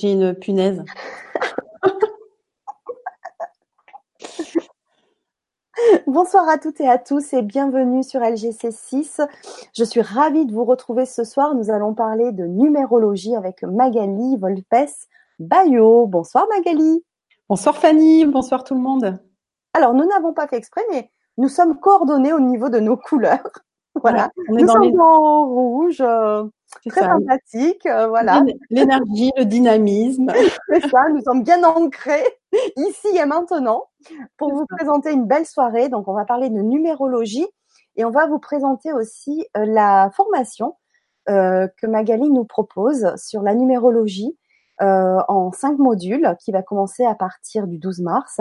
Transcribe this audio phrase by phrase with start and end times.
[0.00, 0.84] J'ai une punaise.
[6.06, 9.26] Bonsoir à toutes et à tous et bienvenue sur LGC6.
[9.76, 11.56] Je suis ravie de vous retrouver ce soir.
[11.56, 14.86] Nous allons parler de numérologie avec Magali Volpes
[15.40, 16.06] Bayo.
[16.06, 17.04] Bonsoir Magali.
[17.48, 19.18] Bonsoir Fanny, bonsoir tout le monde.
[19.72, 23.42] Alors nous n'avons pas fait exprès mais nous sommes coordonnés au niveau de nos couleurs.
[24.00, 26.44] Voilà, on est nous dans sommes en rouge, euh,
[26.86, 28.42] très sympathique, euh, voilà.
[28.70, 30.30] L'énergie, le dynamisme.
[30.68, 32.24] C'est ça, nous sommes bien ancrés
[32.76, 33.88] ici et maintenant
[34.36, 35.88] pour vous présenter une belle soirée.
[35.88, 37.46] Donc, on va parler de numérologie
[37.96, 40.76] et on va vous présenter aussi euh, la formation
[41.28, 44.36] euh, que Magali nous propose sur la numérologie
[44.80, 48.40] en cinq modules qui va commencer à partir du 12 mars.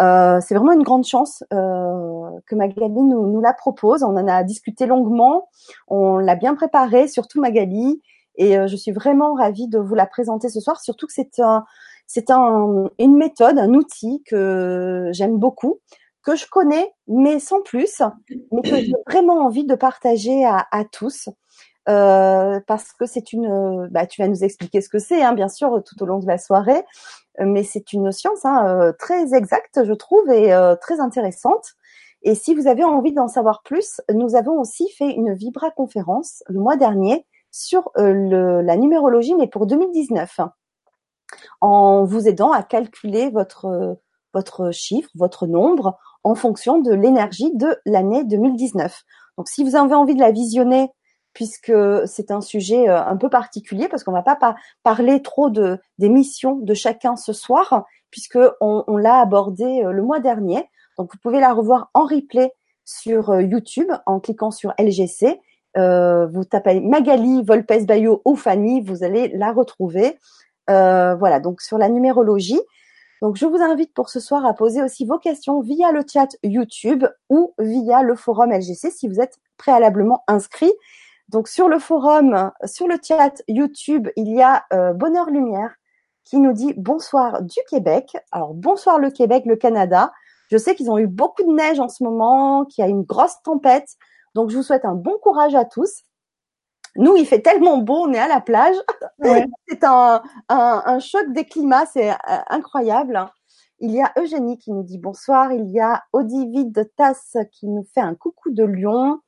[0.00, 4.02] Euh, c'est vraiment une grande chance euh, que Magali nous, nous, la propose.
[4.02, 5.48] On en a discuté longuement,
[5.88, 8.00] on l'a bien préparé, surtout Magali,
[8.36, 10.80] et euh, je suis vraiment ravie de vous la présenter ce soir.
[10.80, 11.64] Surtout que c'est un,
[12.06, 15.80] c'est un, une méthode, un outil que j'aime beaucoup,
[16.22, 18.02] que je connais, mais sans plus,
[18.52, 21.28] mais que j'ai vraiment envie de partager à, à tous.
[21.88, 25.48] Euh, parce que c'est une, bah, tu vas nous expliquer ce que c'est, hein, bien
[25.48, 26.84] sûr, tout au long de la soirée,
[27.38, 31.74] mais c'est une science hein, euh, très exacte, je trouve, et euh, très intéressante.
[32.22, 36.42] Et si vous avez envie d'en savoir plus, nous avons aussi fait une Vibra conférence
[36.48, 40.40] le mois dernier sur le, la numérologie, mais pour 2019,
[41.62, 43.98] en vous aidant à calculer votre
[44.32, 49.02] votre chiffre, votre nombre en fonction de l'énergie de l'année 2019.
[49.36, 50.90] Donc, si vous avez envie de la visionner
[51.32, 51.72] puisque
[52.06, 56.08] c'est un sujet euh, un peu particulier parce qu'on va pas parler trop de des
[56.08, 60.68] missions de chacun ce soir puisque on, on l'a abordé euh, le mois dernier.
[60.98, 62.52] Donc vous pouvez la revoir en replay
[62.84, 65.40] sur euh, YouTube en cliquant sur LGC.
[65.76, 70.18] Euh, vous tapez Magali Volpes Bayo ou Fanny, vous allez la retrouver.
[70.68, 72.60] Euh, voilà, donc sur la numérologie.
[73.22, 76.28] Donc je vous invite pour ce soir à poser aussi vos questions via le chat
[76.42, 80.72] YouTube ou via le forum LGC si vous êtes préalablement inscrit.
[81.30, 85.72] Donc sur le forum, sur le chat YouTube, il y a euh, Bonheur Lumière
[86.24, 88.16] qui nous dit bonsoir du Québec.
[88.32, 90.12] Alors bonsoir le Québec, le Canada.
[90.50, 93.04] Je sais qu'ils ont eu beaucoup de neige en ce moment, qu'il y a une
[93.04, 93.88] grosse tempête.
[94.34, 96.02] Donc je vous souhaite un bon courage à tous.
[96.96, 98.74] Nous, il fait tellement beau, on est à la plage.
[99.68, 102.14] c'est un, un, un, choc des climats, c'est euh,
[102.48, 103.24] incroyable.
[103.78, 105.52] Il y a Eugénie qui nous dit bonsoir.
[105.52, 109.20] Il y a Odivide de Tasse qui nous fait un coucou de Lyon.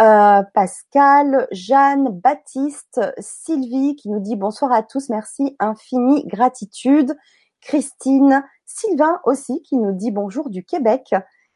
[0.00, 7.16] Euh, Pascal, Jeanne, Baptiste, Sylvie qui nous dit bonsoir à tous, merci, infini gratitude.
[7.60, 11.14] Christine, Sylvain aussi qui nous dit bonjour du Québec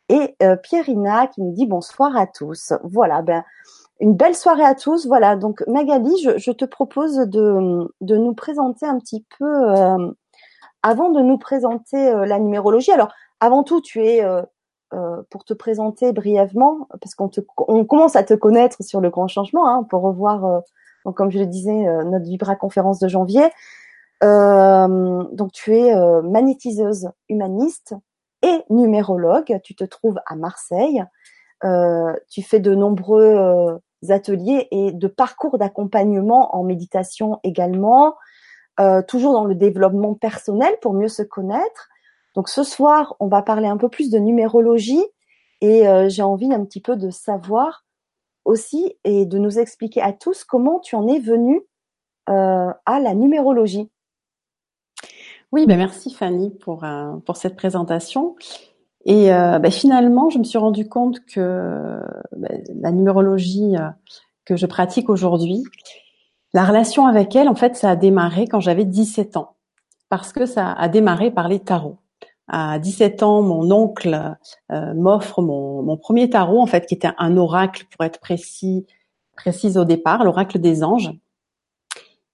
[0.09, 2.73] et euh, Pierrina qui nous dit bonsoir à tous.
[2.83, 3.45] Voilà, ben
[4.01, 5.07] une belle soirée à tous.
[5.07, 10.11] Voilà, donc Magali, je, je te propose de, de, nous présenter un petit peu, euh,
[10.83, 12.91] avant de nous présenter euh, la numérologie.
[12.91, 14.25] Alors, avant tout, tu es
[14.93, 17.31] euh, euh, pour te présenter brièvement, parce qu'on
[17.69, 20.61] on commence à te connaître sur le grand changement, hein, pour revoir, euh,
[21.05, 23.49] donc comme je le disais, euh, notre Vibra conférence de janvier.
[24.21, 27.95] donc tu es magnétiseuse humaniste
[28.43, 29.61] et numérologue.
[29.65, 31.03] Tu te trouves à Marseille.
[32.29, 38.15] tu fais de nombreux ateliers et de parcours d'accompagnement en méditation également,
[39.09, 41.89] toujours dans le développement personnel pour mieux se connaître.
[42.35, 45.05] Donc ce soir, on va parler un peu plus de numérologie
[45.61, 47.85] et euh, j'ai envie un petit peu de savoir
[48.45, 51.61] aussi et de nous expliquer à tous comment tu en es venu
[52.29, 53.91] euh, à la numérologie.
[55.53, 58.37] Oui, ben merci Fanny pour euh, pour cette présentation.
[59.05, 61.99] Et ben finalement, je me suis rendu compte que
[62.37, 63.75] ben, la numérologie
[64.45, 65.65] que je pratique aujourd'hui,
[66.55, 69.57] la relation avec elle, en fait, ça a démarré quand j'avais 17 ans,
[70.09, 71.99] parce que ça a démarré par les tarots
[72.53, 74.37] à 17 ans, mon oncle
[74.71, 78.87] euh, m'offre mon, mon, premier tarot, en fait, qui était un oracle, pour être précis,
[79.37, 81.11] précise au départ, l'oracle des anges.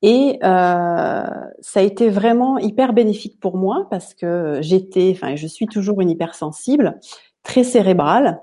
[0.02, 1.26] Et euh,
[1.60, 6.00] ça a été vraiment hyper bénéfique pour moi parce que j'étais, enfin, je suis toujours
[6.00, 6.98] une hypersensible,
[7.42, 8.40] très cérébrale,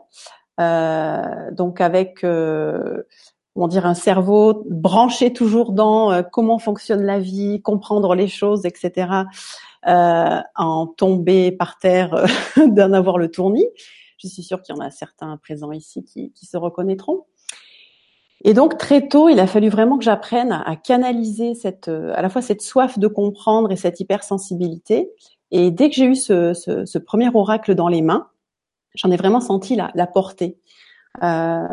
[0.59, 3.03] euh, donc avec euh,
[3.53, 8.65] comment dire un cerveau branché toujours dans euh, comment fonctionne la vie, comprendre les choses,
[8.65, 9.25] etc
[9.87, 13.67] euh, en tomber par terre euh, d'en avoir le tournis.
[14.17, 17.25] Je suis sûre qu'il y en a certains présents ici qui, qui, se reconnaîtront.
[18.43, 22.21] Et donc très tôt, il a fallu vraiment que j'apprenne à, canaliser cette, euh, à
[22.21, 25.11] la fois cette soif de comprendre et cette hypersensibilité.
[25.51, 28.27] Et dès que j'ai eu ce, ce, ce, premier oracle dans les mains,
[28.95, 30.57] j'en ai vraiment senti la, la portée.
[31.23, 31.65] Euh,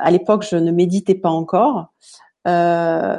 [0.00, 1.92] à l'époque, je ne méditais pas encore,
[2.46, 3.18] euh,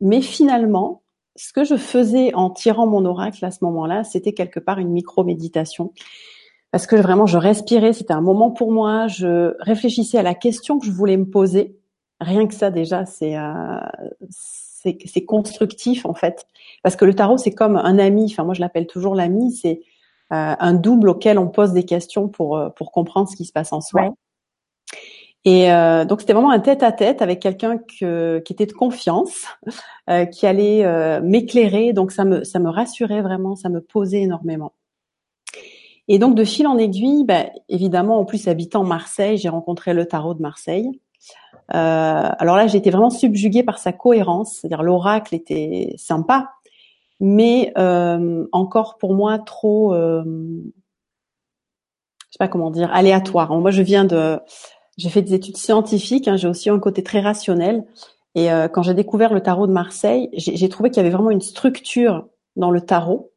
[0.00, 1.02] mais finalement,
[1.36, 4.90] ce que je faisais en tirant mon oracle à ce moment-là, c'était quelque part une
[4.90, 5.92] micro-méditation.
[6.70, 10.78] Parce que vraiment, je respirais, c'était un moment pour moi, je réfléchissais à la question
[10.78, 11.76] que je voulais me poser.
[12.20, 13.80] Rien que ça, déjà, c'est euh,
[15.06, 16.46] c'est constructif, en fait.
[16.82, 19.80] Parce que le tarot, c'est comme un ami, enfin moi je l'appelle toujours l'ami, c'est
[20.32, 23.52] euh, un double auquel on pose des questions pour, euh, pour comprendre ce qui se
[23.52, 24.14] passe en soi.
[25.44, 29.44] Et euh, donc c'était vraiment un tête-à-tête avec quelqu'un qui était de confiance,
[30.08, 31.92] euh, qui allait euh, m'éclairer.
[31.92, 34.72] Donc ça me ça me rassurait vraiment, ça me posait énormément.
[36.08, 40.06] Et donc de fil en aiguille, bah, évidemment en plus habitant Marseille, j'ai rencontré le
[40.06, 41.00] tarot de Marseille.
[41.68, 46.52] alors là, j'ai été vraiment subjuguée par sa cohérence, c'est-à-dire l'oracle était sympa,
[47.20, 47.72] mais
[48.52, 50.22] encore pour moi trop, je
[52.30, 53.54] sais pas comment dire, aléatoire.
[53.58, 54.38] Moi, je viens de
[54.96, 57.84] j'ai fait des études scientifiques, hein, j'ai aussi un côté très rationnel.
[58.34, 61.30] Et euh, quand j'ai découvert le tarot de Marseille, j'ai trouvé qu'il y avait vraiment
[61.30, 62.26] une structure
[62.56, 63.32] dans le tarot,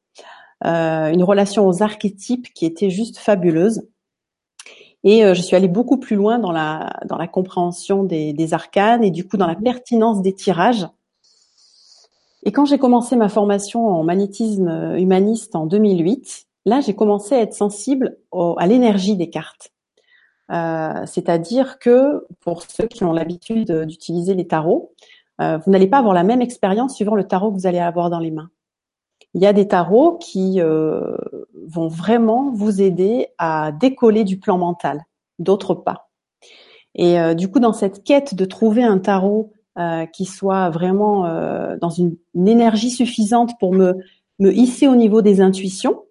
[0.65, 3.87] euh, une relation aux archétypes qui était juste fabuleuse.
[5.03, 8.53] Et euh, je suis allée beaucoup plus loin dans la dans la compréhension des, des
[8.53, 10.87] arcanes et du coup dans la pertinence des tirages.
[12.43, 17.41] Et quand j'ai commencé ma formation en magnétisme humaniste en 2008, là j'ai commencé à
[17.41, 19.71] être sensible à l'énergie des cartes.
[20.51, 24.93] Euh, c'est-à-dire que pour ceux qui ont l'habitude d'utiliser les tarots,
[25.41, 28.09] euh, vous n'allez pas avoir la même expérience suivant le tarot que vous allez avoir
[28.09, 28.49] dans les mains.
[29.33, 31.17] Il y a des tarots qui euh,
[31.67, 35.03] vont vraiment vous aider à décoller du plan mental,
[35.37, 36.09] d'autres pas.
[36.95, 39.51] Et du coup, dans cette quête de trouver un tarot
[40.13, 41.21] qui soit vraiment
[41.77, 43.99] dans une, une, énergie suffisante pour me,
[44.39, 46.05] me hisser au niveau des intuitions,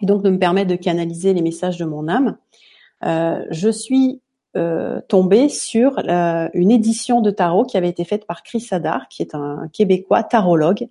[0.00, 2.63] et donc de me permettre de canaliser les messages de mon âme, euh,
[3.04, 4.20] je suis
[4.56, 9.08] euh, tombée sur euh, une édition de tarot qui avait été faite par Chris Hadar,
[9.08, 10.86] qui est un Québécois tarologue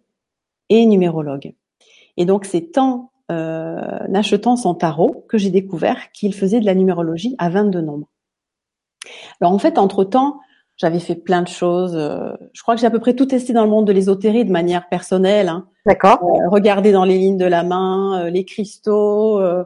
[0.68, 1.54] et numérologue.
[2.18, 3.10] Et donc c'est en
[4.14, 8.08] achetant son tarot que j'ai découvert qu'il faisait de la numérologie à 22 nombres.
[9.40, 10.40] Alors en fait, entre-temps,
[10.76, 11.94] j'avais fait plein de choses.
[11.94, 14.52] je crois que j'ai à peu près tout testé dans le monde de l'ésotérie de
[14.52, 15.48] manière personnelle.
[15.48, 15.66] Hein.
[15.86, 16.20] D'accord.
[16.52, 19.64] regarder dans les lignes de la main, les cristaux, euh,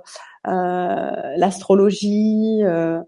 [0.48, 2.62] l'astrologie.
[2.64, 3.02] Euh,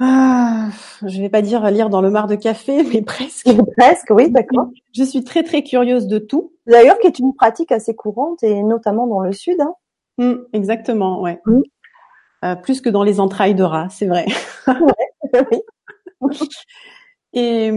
[0.00, 0.68] ah,
[1.04, 3.48] je vais pas dire lire dans le mar de café, mais presque.
[3.76, 4.68] presque, oui, d'accord.
[4.94, 6.52] Je suis très très curieuse de tout.
[6.66, 9.60] D'ailleurs, qui est une pratique assez courante et notamment dans le sud.
[9.60, 9.74] Hein.
[10.18, 11.40] Mmh, exactement, ouais.
[11.46, 11.60] Mmh.
[12.44, 14.26] Euh, plus que dans les entrailles de rat, c'est vrai.
[15.34, 16.38] oui.
[17.32, 17.72] et,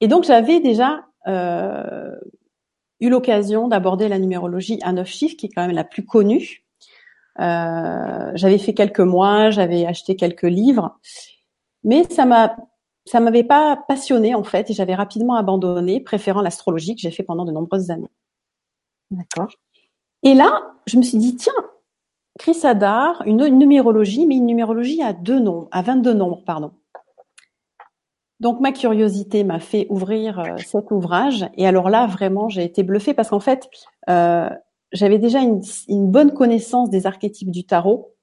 [0.00, 2.14] et donc j'avais déjà euh,
[3.00, 6.64] eu l'occasion d'aborder la numérologie à neuf chiffres, qui est quand même la plus connue.
[7.40, 10.98] Euh, j'avais fait quelques mois, j'avais acheté quelques livres,
[11.84, 12.56] mais ça m'a
[13.06, 17.22] ça m'avait pas passionné en fait et j'avais rapidement abandonné, préférant l'astrologie que j'ai fait
[17.22, 18.10] pendant de nombreuses années.
[19.10, 19.48] D'accord.
[20.22, 21.52] Et là, je me suis dit tiens,
[22.38, 26.72] Chris Hadar, une, numérologie, mais une numérologie à deux nombres, à 22 nombres, pardon.
[28.38, 32.82] Donc ma curiosité m'a fait ouvrir euh, cet ouvrage et alors là vraiment j'ai été
[32.82, 33.68] bluffée parce qu'en fait
[34.08, 34.48] euh,
[34.92, 38.14] j'avais déjà une, une, bonne connaissance des archétypes du tarot.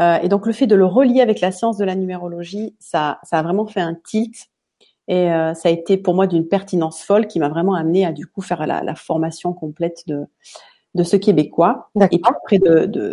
[0.00, 3.18] Euh, et donc le fait de le relier avec la science de la numérologie, ça,
[3.22, 4.34] ça a vraiment fait un tilt.
[5.08, 8.12] Et euh, ça a été pour moi d'une pertinence folle qui m'a vraiment amené à
[8.12, 10.26] du coup faire la, la formation complète de,
[10.96, 11.90] de ce québécois.
[12.10, 12.58] Et après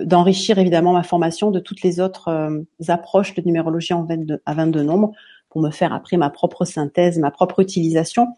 [0.06, 4.42] d'enrichir de, évidemment ma formation de toutes les autres euh, approches de numérologie en 22,
[4.46, 5.12] à 22 nombres
[5.50, 8.30] pour me faire après ma propre synthèse, ma propre utilisation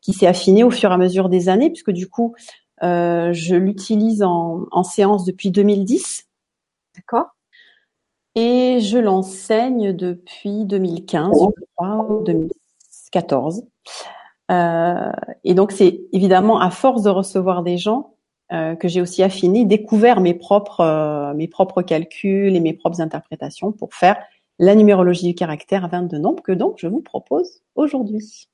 [0.00, 2.34] qui s'est affinée au fur et à mesure des années puisque du coup
[2.82, 6.26] euh, je l'utilise en, en, séance depuis 2010.
[6.96, 7.26] D'accord.
[8.34, 13.64] Et je l'enseigne depuis 2015, je crois, ou 2014.
[14.50, 15.12] Euh,
[15.44, 18.14] et donc c'est évidemment à force de recevoir des gens
[18.52, 23.70] euh, que j'ai aussi affiné, découvert mes propres mes propres calculs et mes propres interprétations
[23.70, 24.16] pour faire
[24.58, 28.48] la numérologie du caractère à 22 nombres que donc je vous propose aujourd'hui.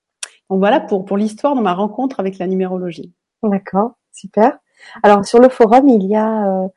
[0.51, 3.13] Donc voilà pour pour l'histoire de ma rencontre avec la numérologie.
[3.43, 3.93] D'accord.
[4.17, 4.59] Super.
[5.03, 6.69] Alors sur le forum, il y a euh,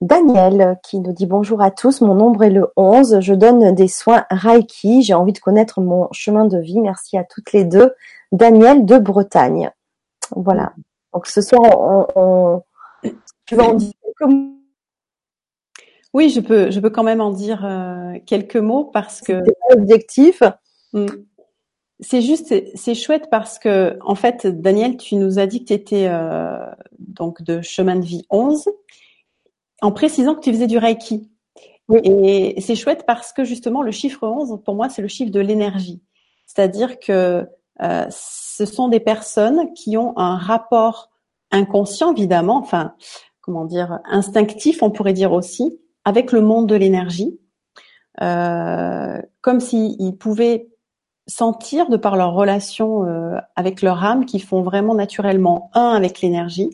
[0.00, 3.88] Daniel qui nous dit bonjour à tous, mon nombre est le 11, je donne des
[3.88, 7.92] soins Reiki, j'ai envie de connaître mon chemin de vie, merci à toutes les deux.
[8.32, 9.70] Daniel de Bretagne.
[10.36, 10.72] Voilà.
[11.12, 11.60] Donc ce soir,
[12.16, 12.62] on,
[13.44, 14.54] tu vas en dire quelques mots?
[16.14, 19.42] Oui, je peux, je peux quand même en dire euh, quelques mots parce que.
[19.70, 20.42] Objectif.
[20.94, 21.06] Hmm
[22.00, 25.72] c'est juste, c'est chouette parce que, en fait, Daniel, tu nous as dit que tu
[25.72, 26.58] étais euh,
[26.98, 28.68] donc de chemin de vie 11,
[29.82, 31.30] en précisant que tu faisais du Reiki.
[32.04, 35.40] Et c'est chouette parce que justement, le chiffre 11, pour moi, c'est le chiffre de
[35.40, 36.02] l'énergie.
[36.46, 37.46] C'est-à-dire que
[37.82, 41.10] euh, ce sont des personnes qui ont un rapport
[41.50, 42.94] inconscient, évidemment, enfin,
[43.40, 47.38] comment dire, instinctif, on pourrait dire aussi, avec le monde de l'énergie,
[48.20, 50.67] euh, comme s'ils pouvaient
[51.28, 56.20] sentir, de par leur relation euh, avec leur âme, qu'ils font vraiment naturellement un avec
[56.20, 56.70] l'énergie.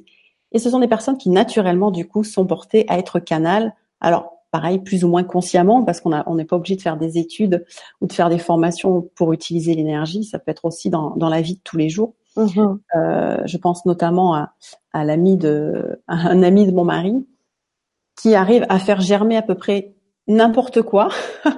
[0.53, 3.75] Et ce sont des personnes qui, naturellement, du coup, sont portées à être canal.
[4.01, 7.19] Alors, pareil, plus ou moins consciemment, parce qu'on on n'est pas obligé de faire des
[7.19, 7.67] études
[8.01, 10.23] ou de faire des formations pour utiliser l'énergie.
[10.23, 12.15] Ça peut être aussi dans, dans la vie de tous les jours.
[12.37, 12.79] Mm-hmm.
[12.97, 14.53] Euh, je pense notamment à,
[14.93, 17.27] à l'ami de, à un ami de mon mari
[18.17, 19.95] qui arrive à faire germer à peu près
[20.29, 21.09] n'importe quoi.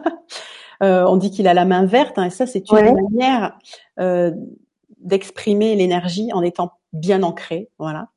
[0.83, 3.59] euh, on dit qu'il a la main verte, hein, et ça c'est une manière
[3.99, 4.33] euh,
[4.99, 7.71] d'exprimer l'énergie en étant bien ancré.
[7.78, 8.09] Voilà.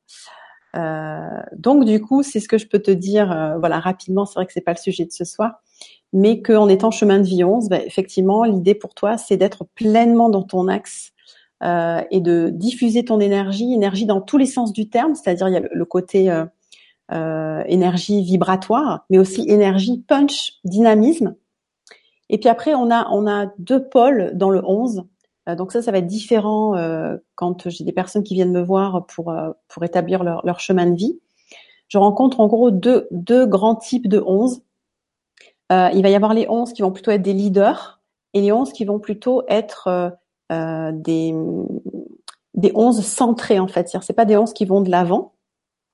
[0.76, 4.26] Euh, donc du coup, c'est ce que je peux te dire, euh, voilà, rapidement.
[4.26, 5.62] C'est vrai que c'est pas le sujet de ce soir,
[6.12, 10.28] mais qu'en étant chemin de vie 11, ben, effectivement, l'idée pour toi, c'est d'être pleinement
[10.28, 11.12] dans ton axe
[11.62, 15.54] euh, et de diffuser ton énergie, énergie dans tous les sens du terme, c'est-à-dire il
[15.54, 16.32] y a le, côté
[17.66, 21.34] énergie vibratoire, mais aussi énergie punch, dynamisme.
[22.30, 25.04] Et puis après, on a on a deux pôles dans le 11
[25.48, 28.62] euh, donc ça, ça va être différent euh, quand j'ai des personnes qui viennent me
[28.62, 31.18] voir pour euh, pour établir leur, leur, chemin de vie.
[31.88, 34.62] Je rencontre en gros deux deux grands types de 11.
[35.70, 38.00] il va y avoir les 11 qui vont plutôt être des leaders
[38.34, 40.12] et les 11 qui vont plutôt être
[40.50, 41.34] des
[42.54, 43.88] des 11 centrés en fait.
[43.88, 45.34] C'est-à-dire c'est pas des 11 qui vont de l'avant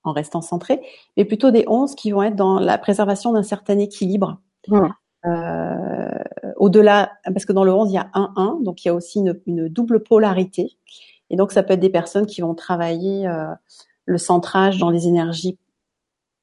[0.04, 0.80] en restant centrés,
[1.16, 4.38] mais plutôt des 11 qui vont être dans la préservation d'un certain équilibre.
[6.56, 8.94] Au-delà, parce que dans le 11, il y a un 1, donc il y a
[8.94, 10.76] aussi une, double polarité.
[11.30, 13.52] Et donc, ça peut être des personnes qui vont travailler euh,
[14.04, 15.58] le centrage dans les énergies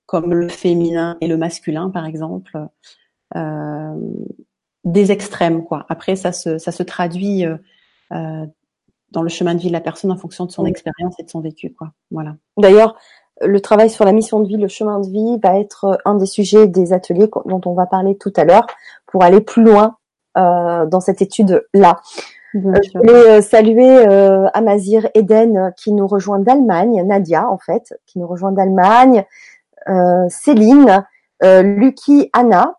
[0.05, 2.67] comme le féminin et le masculin, par exemple,
[3.35, 3.95] euh,
[4.83, 5.85] des extrêmes, quoi.
[5.89, 7.57] Après, ça se, ça se traduit euh,
[8.11, 8.45] euh
[9.11, 11.29] dans le chemin de vie de la personne en fonction de son expérience et de
[11.29, 11.93] son vécu, quoi.
[12.09, 12.35] Voilà.
[12.57, 12.97] D'ailleurs,
[13.41, 16.15] le travail sur la mission de vie, le chemin de vie va être euh, un
[16.15, 18.67] des sujets des ateliers dont on va parler tout à l'heure
[19.07, 19.97] pour aller plus loin
[20.37, 22.01] euh, dans cette étude-là.
[22.55, 24.05] Euh, je voulais saluer
[24.53, 29.25] Amazir Eden qui nous rejoint d'Allemagne, Nadia en fait, qui nous rejoint d'Allemagne,
[30.29, 31.03] Céline,
[31.41, 32.75] Lucky, Anna,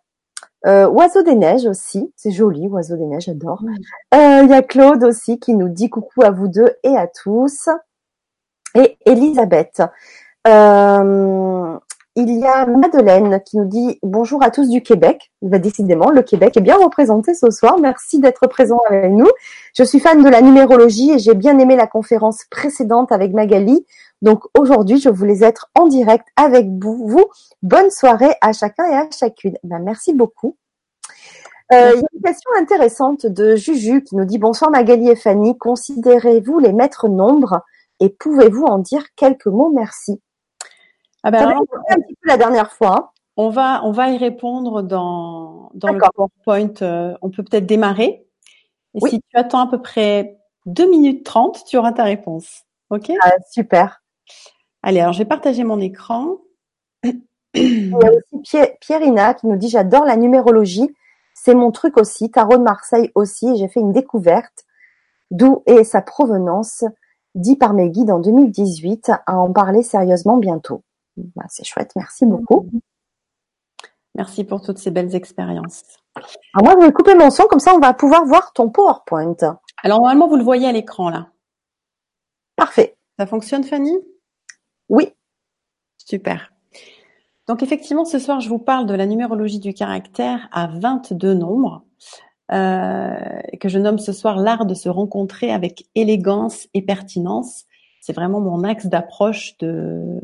[0.64, 3.64] Oiseau des Neiges aussi, c'est joli, Oiseau des Neiges, j'adore.
[4.12, 7.68] Il y a Claude aussi qui nous dit coucou à vous deux et à tous.
[8.76, 9.82] Et Elisabeth.
[10.46, 11.78] Euh,
[12.16, 15.32] il y a Madeleine qui nous dit bonjour à tous du Québec.
[15.42, 17.78] va décidément, le Québec est bien représenté ce soir.
[17.78, 19.28] Merci d'être présent avec nous.
[19.76, 23.84] Je suis fan de la numérologie et j'ai bien aimé la conférence précédente avec Magali.
[24.22, 27.24] Donc aujourd'hui, je voulais être en direct avec vous.
[27.62, 29.58] Bonne soirée à chacun et à chacune.
[29.64, 30.56] Ben, merci beaucoup.
[31.72, 35.58] Euh, y a une question intéressante de Juju qui nous dit bonsoir Magali et Fanny.
[35.58, 37.62] Considérez-vous les maîtres nombres
[37.98, 39.72] et pouvez-vous en dire quelques mots?
[39.74, 40.20] Merci.
[41.24, 43.12] Ah ben un petit peu la dernière fois.
[43.36, 46.82] On va, on va y répondre dans, dans le PowerPoint.
[46.82, 48.26] Euh, on peut peut-être démarrer.
[48.94, 52.64] Et si tu attends à peu près 2 minutes 30, tu auras ta réponse.
[52.90, 53.10] OK?
[53.22, 54.02] Ah, Super.
[54.82, 56.36] Allez, alors je vais partager mon écran.
[57.54, 60.94] Il y a aussi Pierrina qui nous dit j'adore la numérologie.
[61.34, 62.30] C'est mon truc aussi.
[62.30, 63.56] Tarot de Marseille aussi.
[63.56, 64.64] J'ai fait une découverte.
[65.30, 66.84] D'où est sa provenance
[67.34, 69.10] dit par mes guides en 2018.
[69.26, 70.82] À en parler sérieusement bientôt.
[71.16, 72.68] Bah, c'est chouette, merci beaucoup.
[74.16, 75.82] Merci pour toutes ces belles expériences.
[76.54, 79.36] Alors moi, je vais couper mon son, comme ça on va pouvoir voir ton PowerPoint.
[79.82, 81.28] Alors normalement, vous le voyez à l'écran là.
[82.56, 82.96] Parfait.
[83.18, 83.96] Ça fonctionne, Fanny?
[84.88, 85.12] Oui.
[85.98, 86.52] Super.
[87.48, 91.84] Donc effectivement, ce soir, je vous parle de la numérologie du caractère à 22 nombres,
[92.52, 97.64] euh, que je nomme ce soir l'art de se rencontrer avec élégance et pertinence.
[98.00, 100.20] C'est vraiment mon axe d'approche de,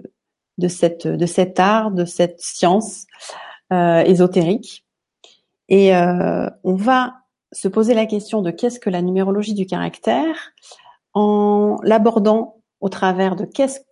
[0.60, 3.06] de cet art, de cette science
[3.72, 4.84] euh, ésotérique.
[5.68, 7.14] Et euh, on va
[7.52, 10.52] se poser la question de qu'est-ce que la numérologie du caractère
[11.14, 13.46] en l'abordant au travers de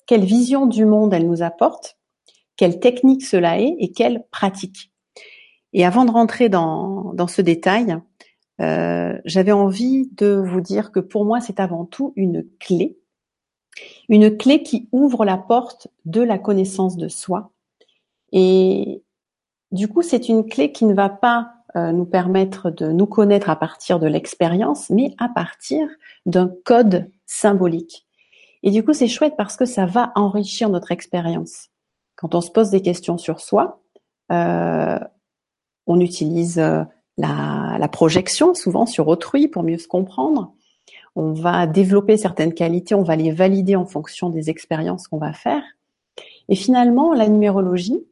[0.06, 1.96] quelle vision du monde elle nous apporte,
[2.56, 4.92] quelle technique cela est et quelle pratique.
[5.72, 7.98] Et avant de rentrer dans, dans ce détail,
[8.60, 12.98] euh, j'avais envie de vous dire que pour moi, c'est avant tout une clé
[14.08, 17.50] une clé qui ouvre la porte de la connaissance de soi.
[18.32, 19.02] Et
[19.70, 23.50] du coup, c'est une clé qui ne va pas euh, nous permettre de nous connaître
[23.50, 25.88] à partir de l'expérience, mais à partir
[26.24, 28.06] d'un code symbolique.
[28.62, 31.68] Et du coup, c'est chouette parce que ça va enrichir notre expérience.
[32.16, 33.82] Quand on se pose des questions sur soi,
[34.32, 34.98] euh,
[35.86, 36.84] on utilise euh,
[37.18, 40.54] la, la, projection souvent sur autrui pour mieux se comprendre.
[41.18, 45.32] On va développer certaines qualités, on va les valider en fonction des expériences qu'on va
[45.32, 45.62] faire.
[46.48, 48.06] Et finalement, la numérologie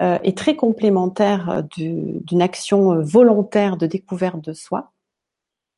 [0.00, 4.92] euh, est très complémentaire d'une action volontaire de découverte de soi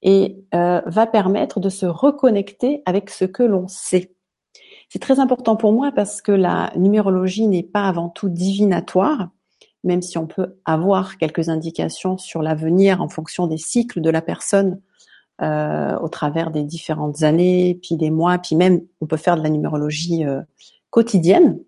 [0.02, 4.12] et euh, va permettre de se reconnecter avec ce que l'on sait.
[4.90, 9.30] C'est très important pour moi parce que la numérologie n'est pas avant tout divinatoire,
[9.84, 14.20] même si on peut avoir quelques indications sur l'avenir en fonction des cycles de la
[14.20, 14.80] personne
[15.42, 19.42] euh, au travers des différentes années, puis des mois, puis même on peut faire de
[19.42, 20.40] la numérologie euh,
[20.90, 21.58] quotidienne.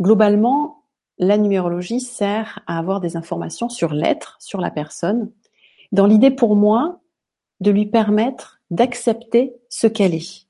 [0.00, 0.84] Globalement,
[1.18, 5.30] la numérologie sert à avoir des informations sur l'être, sur la personne,
[5.92, 7.00] dans l'idée pour moi
[7.60, 10.46] de lui permettre d'accepter ce qu'elle est.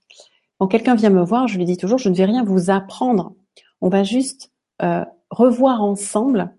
[0.58, 3.34] Quand quelqu'un vient me voir, je lui dis toujours, je ne vais rien vous apprendre.
[3.80, 6.54] On va juste euh, revoir ensemble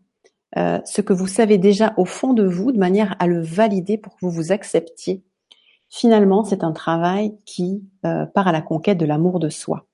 [0.58, 3.98] euh, ce que vous savez déjà au fond de vous, de manière à le valider
[3.98, 5.24] pour que vous vous acceptiez.
[5.90, 9.86] Finalement, c'est un travail qui euh, part à la conquête de l'amour de soi.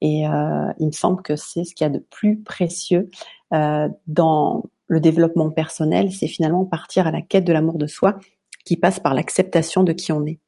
[0.00, 3.10] Et euh, il me semble que c'est ce qu'il y a de plus précieux
[4.08, 8.18] dans le développement personnel, c'est finalement partir à la quête de l'amour de soi
[8.64, 10.40] qui passe par l'acceptation de qui on est.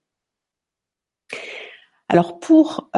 [2.09, 2.91] Alors pour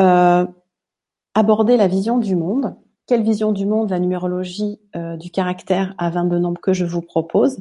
[1.35, 2.75] aborder la vision du monde,
[3.11, 7.03] quelle vision du monde la numérologie euh, du caractère à 22 nombres que je vous
[7.03, 7.59] propose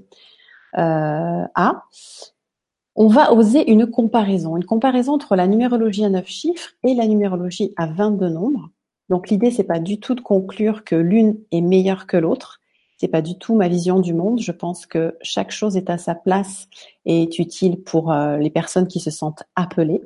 [0.77, 1.85] euh, a
[2.93, 7.07] On va oser une comparaison, une comparaison entre la numérologie à 9 chiffres et la
[7.07, 8.69] numérologie à 22 nombres.
[9.09, 12.61] Donc l'idée c'est pas du tout de conclure que l'une est meilleure que l'autre.
[12.97, 14.39] C'est pas du tout ma vision du monde.
[14.39, 16.67] Je pense que chaque chose est à sa place
[17.05, 20.03] et est utile pour euh, les personnes qui se sentent appelées.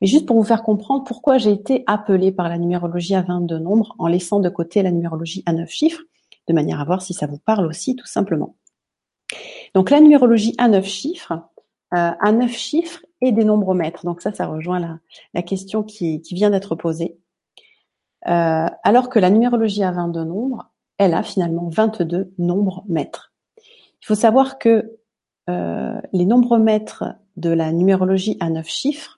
[0.00, 3.58] Mais juste pour vous faire comprendre pourquoi j'ai été appelée par la numérologie à 22
[3.58, 6.02] nombres en laissant de côté la numérologie à 9 chiffres,
[6.48, 8.56] de manière à voir si ça vous parle aussi tout simplement.
[9.74, 11.32] Donc la numérologie à 9 chiffres,
[11.94, 14.04] euh, à 9 chiffres et des nombres mètres.
[14.04, 14.98] Donc ça, ça rejoint la,
[15.34, 17.18] la question qui, vient d'être posée.
[18.26, 23.32] Euh, alors que la numérologie à 22 nombres, elle a finalement 22 nombres mètres.
[24.02, 24.98] Il faut savoir que
[25.48, 27.04] euh, les nombres mètres
[27.36, 29.15] de la numérologie à 9 chiffres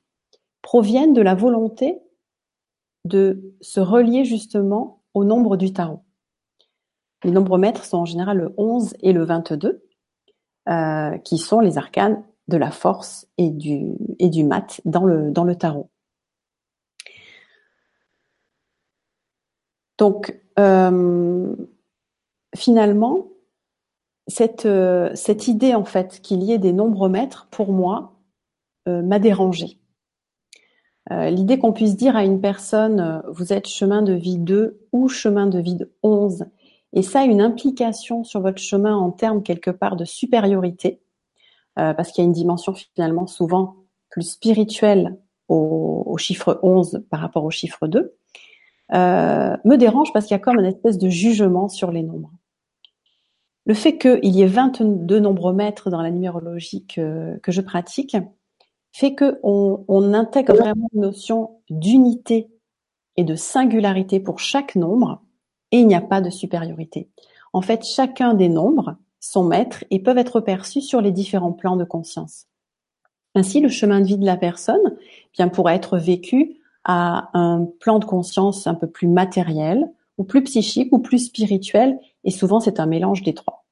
[0.69, 1.99] proviennent de la volonté
[3.07, 6.05] de se relier justement au nombre du tarot.
[7.25, 9.83] Les nombres maîtres sont en général le 11 et le 22,
[10.69, 15.45] euh, qui sont les arcanes de la force et du, et mat dans le, dans
[15.45, 15.89] le tarot.
[19.97, 21.57] Donc, euh,
[22.55, 23.27] finalement,
[24.27, 28.13] cette, euh, cette idée en fait qu'il y ait des nombres maîtres, pour moi,
[28.87, 29.79] m'a dérangée.
[31.11, 34.79] Euh, l'idée qu'on puisse dire à une personne, euh, vous êtes chemin de vie 2
[34.93, 36.45] ou chemin de vie 11,
[36.93, 41.01] et ça a une implication sur votre chemin en termes quelque part de supériorité,
[41.79, 43.77] euh, parce qu'il y a une dimension finalement souvent
[44.11, 45.17] plus spirituelle
[45.49, 48.15] au, chiffre 11 par rapport au chiffre 2,
[48.93, 52.33] me dérange parce qu'il y a comme une espèce de jugement sur les nombres.
[53.65, 58.17] Le fait qu'il y ait 22 nombres maîtres dans la numérologie que je pratique,
[58.93, 62.49] fait qu'on on intègre vraiment une notion d'unité
[63.17, 65.23] et de singularité pour chaque nombre
[65.73, 67.09] et il n'y a pas de supériorité.
[67.53, 71.77] En fait, chacun des nombres sont maîtres et peuvent être perçus sur les différents plans
[71.77, 72.47] de conscience.
[73.35, 77.67] Ainsi, le chemin de vie de la personne eh bien pourra être vécu à un
[77.81, 82.61] plan de conscience un peu plus matériel, ou plus psychique, ou plus spirituel, et souvent
[82.61, 83.65] c'est un mélange des trois.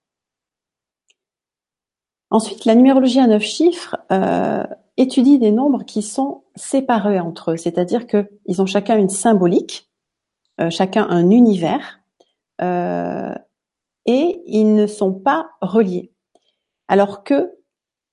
[2.31, 4.65] Ensuite, la numérologie à neuf chiffres euh,
[4.97, 9.91] étudie des nombres qui sont séparés entre eux, c'est-à-dire qu'ils ont chacun une symbolique,
[10.61, 12.01] euh, chacun un univers,
[12.63, 13.35] euh,
[14.07, 16.13] et ils ne sont pas reliés.
[16.89, 17.53] Alors que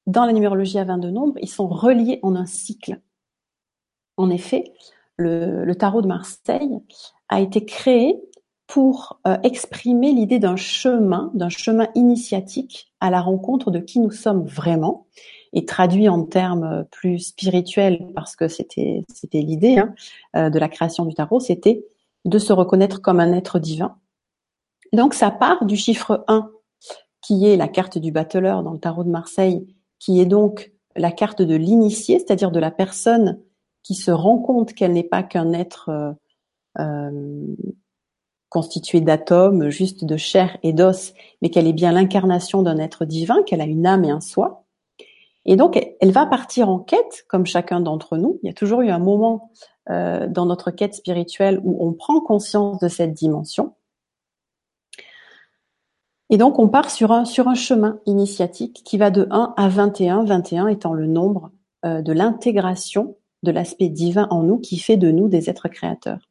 [0.07, 2.99] dans la numérologie à 22 nombres, ils sont reliés en un cycle.
[4.17, 4.73] En effet,
[5.17, 6.79] le, tarot de Marseille
[7.29, 8.21] a été créé
[8.67, 14.11] pour euh, exprimer l'idée d'un chemin, d'un chemin initiatique à la rencontre de qui nous
[14.11, 15.07] sommes vraiment,
[15.53, 19.93] et traduit en termes plus spirituels, parce que c'était l'idée hein,
[20.35, 21.85] euh, de la création du tarot, c'était
[22.25, 23.95] de se reconnaître comme un être divin.
[24.91, 26.49] Donc ça part du chiffre 1,
[27.21, 29.65] qui est la carte du battleur dans le tarot de Marseille,
[29.99, 33.39] qui est donc la carte de l'initié, c'est-à-dire de la personne
[33.83, 36.13] qui se rend compte qu'elle n'est pas qu'un être euh,
[36.79, 37.55] euh
[38.53, 43.41] constitué d'atomes, juste de chair et d'os, mais qu'elle est bien l'incarnation d'un être divin,
[43.41, 44.62] qu'elle a une âme et un soi.
[45.45, 48.39] Et donc, elle va partir en quête, comme chacun d'entre nous.
[48.43, 49.51] Il y a toujours eu un moment
[49.89, 53.73] euh, dans notre quête spirituelle où on prend conscience de cette dimension.
[56.29, 59.67] Et donc, on part sur un, sur un chemin initiatique qui va de 1 à
[59.67, 61.51] 21, 21 étant le nombre
[61.83, 66.29] de l'intégration de l'aspect divin en nous qui fait de nous des êtres créateurs.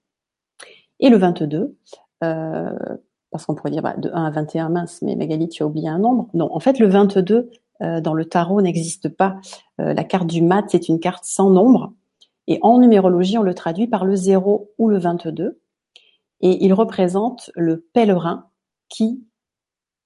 [0.99, 1.77] Et le 22,
[2.25, 2.79] euh,
[3.31, 5.89] parce qu'on pourrait dire bah, de 1 à 21, mince, mais Magali, tu as oublié
[5.89, 6.29] un nombre.
[6.35, 7.51] Non, en fait, le 22 euh,
[8.01, 9.41] dans le tarot n'existe pas.
[9.81, 11.93] Euh, la carte du mat, c'est une carte sans nombre.
[12.47, 15.61] Et en numérologie, on le traduit par le 0 ou le 22.
[16.41, 18.49] Et il représente le pèlerin
[18.89, 19.25] qui,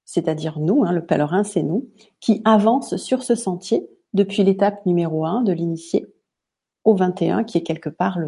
[0.04, 1.88] c'est-à-dire nous, hein, le pèlerin c'est nous,
[2.20, 6.06] qui avance sur ce sentier depuis l'étape numéro 1 de l'initié
[6.84, 8.18] au 21, qui est quelque part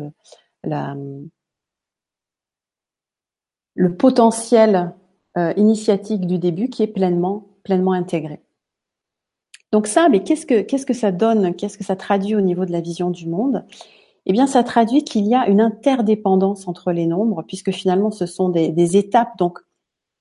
[3.75, 4.95] le potentiel
[5.37, 8.41] euh, initiatique du début qui est pleinement, pleinement intégré.
[9.73, 12.65] Donc ça, mais qu'est-ce que qu'est-ce que ça donne Qu'est-ce que ça traduit au niveau
[12.65, 13.65] de la vision du monde?
[14.27, 18.27] Eh bien, ça traduit qu'il y a une interdépendance entre les nombres, puisque finalement, ce
[18.27, 19.37] sont des, des étapes.
[19.39, 19.59] Donc,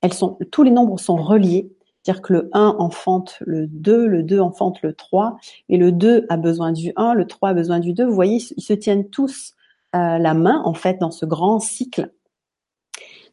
[0.01, 1.73] elles sont tous les nombres sont reliés.
[2.03, 5.37] C'est-à-dire que le 1 enfante le 2, le 2 enfante le 3,
[5.69, 8.05] et le 2 a besoin du 1, le 3 a besoin du 2.
[8.05, 9.55] Vous voyez, ils se tiennent tous
[9.95, 12.11] euh, la main, en fait, dans ce grand cycle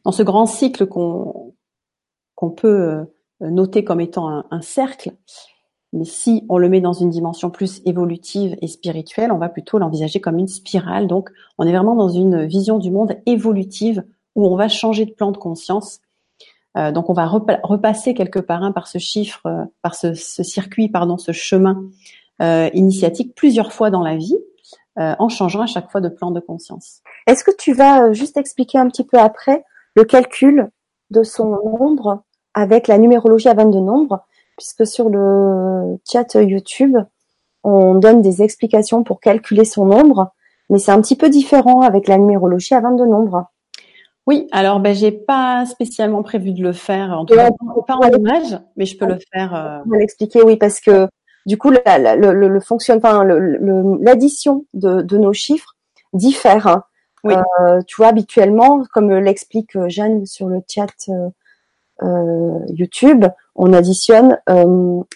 [0.05, 1.53] dans ce grand cycle qu'on
[2.35, 3.05] qu'on peut euh,
[3.49, 5.13] noter comme étant un, un, cercle,
[5.95, 9.79] mais si on le met dans une dimension plus évolutive et spirituelle, on va plutôt
[9.79, 11.07] l'envisager comme une spirale.
[11.07, 14.03] Donc, on est vraiment dans une vision du monde évolutive
[14.35, 16.01] où on va changer de plan de conscience.
[16.77, 20.89] Euh, donc, on va repasser quelque part un par ce chiffre, euh, par ce, circuit,
[20.89, 21.81] pardon, ce chemin
[22.41, 24.37] euh, initiatique plusieurs fois dans la vie,
[24.97, 27.01] en changeant à chaque fois de plan de conscience.
[27.27, 30.69] Est-ce que tu vas juste expliquer un petit peu après le calcul
[31.11, 34.25] de son nombre avec la numérologie à 22 nombres,
[34.57, 36.97] puisque sur le chat YouTube,
[37.63, 40.33] on donne des explications pour calculer son nombre,
[40.69, 43.45] mais c'est un petit peu différent avec la numérologie à 22 nombres.
[44.27, 47.49] Oui, alors ben j'ai pas spécialement prévu de le faire, en tout cas
[47.85, 49.53] pas en image, mais je peux le faire.
[49.53, 49.79] Euh...
[49.97, 51.07] L'expliquer, oui, parce que
[51.45, 55.75] du coup, la, la, le, le, fonctionnement, l'addition de, de, nos chiffres
[56.13, 56.67] diffère.
[56.67, 56.83] Hein.
[57.25, 61.29] Euh, tu vois, habituellement, comme l'explique Jeanne sur le chat euh,
[62.03, 64.39] euh, YouTube, on additionne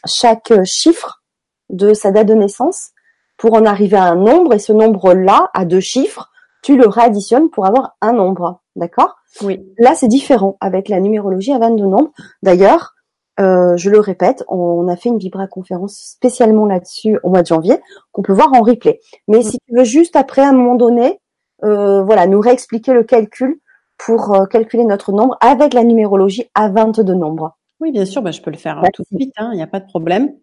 [0.05, 1.23] chaque chiffre
[1.69, 2.91] de sa date de naissance
[3.37, 6.29] pour en arriver à un nombre, et ce nombre-là, à deux chiffres,
[6.61, 8.61] tu le réadditionnes pour avoir un nombre.
[8.75, 9.15] D'accord?
[9.41, 9.65] Oui.
[9.77, 12.11] Là, c'est différent avec la numérologie à 22 nombres.
[12.43, 12.95] D'ailleurs,
[13.39, 17.47] euh, je le répète, on a fait une Vibra conférence spécialement là-dessus au mois de
[17.47, 17.79] janvier,
[18.11, 18.99] qu'on peut voir en replay.
[19.29, 21.21] Mais si tu veux juste après, à un moment donné,
[21.63, 23.61] euh, voilà, nous réexpliquer le calcul
[23.97, 27.57] pour euh, calculer notre nombre avec la numérologie à 22 nombres.
[27.79, 29.67] Oui, bien sûr, bah, je peux le faire tout de suite, hein, il n'y a
[29.67, 30.35] pas de problème.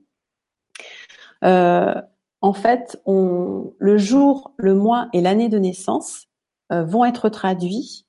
[1.44, 1.94] Euh,
[2.40, 6.26] en fait, on, le jour, le mois et l'année de naissance
[6.70, 8.06] vont être traduits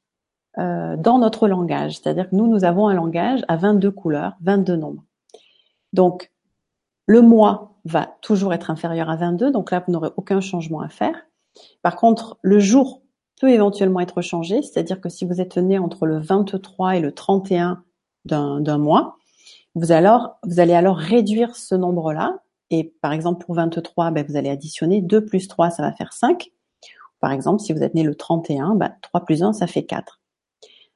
[0.58, 1.98] dans notre langage.
[1.98, 5.04] C'est-à-dire que nous, nous avons un langage à 22 couleurs, 22 nombres.
[5.94, 6.32] Donc,
[7.06, 10.90] le mois va toujours être inférieur à 22, donc là, vous n'aurez aucun changement à
[10.90, 11.16] faire.
[11.82, 13.02] Par contre, le jour
[13.40, 17.14] peut éventuellement être changé, c'est-à-dire que si vous êtes né entre le 23 et le
[17.14, 17.84] 31
[18.28, 19.18] d'un mois,
[19.76, 22.40] vous, alors, vous allez alors réduire ce nombre-là.
[22.70, 26.14] Et par exemple, pour 23, ben, vous allez additionner 2 plus 3, ça va faire
[26.14, 26.52] 5.
[27.20, 30.20] Par exemple, si vous êtes né le 31, ben, 3 plus 1, ça fait 4.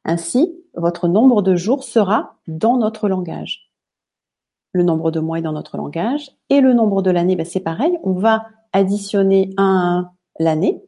[0.04, 3.72] Ainsi, votre nombre de jours sera dans notre langage.
[4.74, 6.32] Le nombre de mois est dans notre langage.
[6.50, 7.98] Et le nombre de l'année, ben, c'est pareil.
[8.04, 10.82] On va additionner 1 à 1 l'année.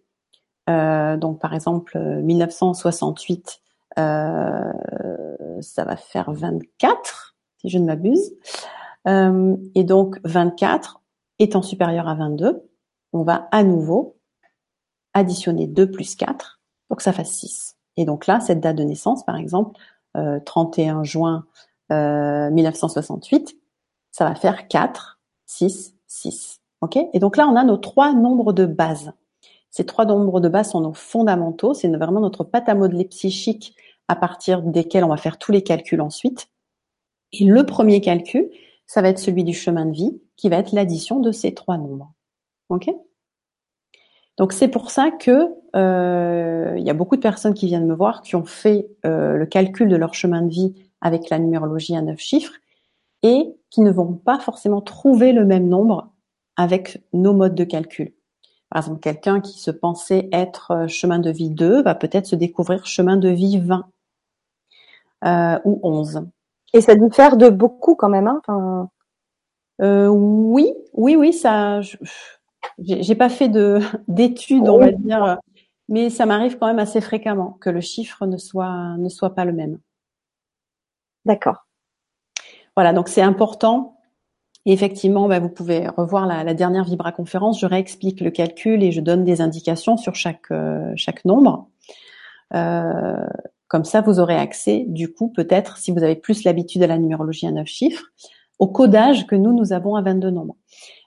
[0.69, 3.62] Euh, donc par exemple 1968, euh,
[3.95, 8.34] ça va faire 24 si je ne m'abuse.
[9.08, 11.01] Euh, et donc 24
[11.39, 12.69] étant supérieur à 22,
[13.12, 14.17] on va à nouveau
[15.13, 17.77] additionner 2 plus 4 pour que ça fasse 6.
[17.97, 19.79] Et donc là, cette date de naissance, par exemple,
[20.45, 21.45] 31 juin
[21.89, 23.56] 1968,
[24.12, 26.62] ça va faire 4, 6, 6.
[26.82, 26.97] ok?
[27.13, 29.12] Et donc là, on a nos trois nombres de base.
[29.73, 33.75] Ces trois nombres de base sont nos fondamentaux, c'est vraiment notre pâte à modeler psychique
[34.07, 36.49] à partir desquels on va faire tous les calculs ensuite.
[37.31, 38.51] Et le premier calcul,
[38.86, 41.79] ça va être celui du chemin de vie, qui va être l'addition de ces trois
[41.79, 42.13] nombres.
[42.69, 42.88] Ok?
[44.38, 47.95] Donc c'est pour ça que euh, il y a beaucoup de personnes qui viennent me
[47.95, 51.95] voir qui ont fait euh, le calcul de leur chemin de vie avec la numérologie
[51.95, 52.53] à neuf chiffres
[53.23, 56.13] et qui ne vont pas forcément trouver le même nombre
[56.57, 58.13] avec nos modes de calcul.
[58.73, 62.36] Par exemple, quelqu'un qui se pensait être euh, chemin de vie 2 va peut-être se
[62.36, 63.86] découvrir chemin de vie 20
[65.25, 66.25] euh, ou 11.
[66.73, 68.25] Et ça diffère de beaucoup quand même.
[68.25, 68.89] Hein enfin...
[69.83, 71.81] euh, oui, oui, oui, ça.
[72.79, 75.38] J'ai pas fait de d'études, on va dire,
[75.88, 79.45] mais ça m'arrive quand même assez fréquemment que le chiffre ne soit ne soit pas
[79.45, 79.77] le même.
[81.25, 81.67] D'accord.
[82.75, 83.99] Voilà, donc c'est important
[84.65, 87.60] Et effectivement, bah, vous pouvez revoir la, dernière Vibra conférence.
[87.60, 91.67] Je réexplique le calcul et je donne des indications sur chaque euh, chaque nombre.
[92.54, 93.17] Euh,
[93.67, 96.97] comme ça, vous aurez accès, du coup, peut-être, si vous avez plus l'habitude à la
[96.97, 98.06] numérologie à neuf chiffres,
[98.60, 100.56] au codage que nous, nous avons à 22 nombres.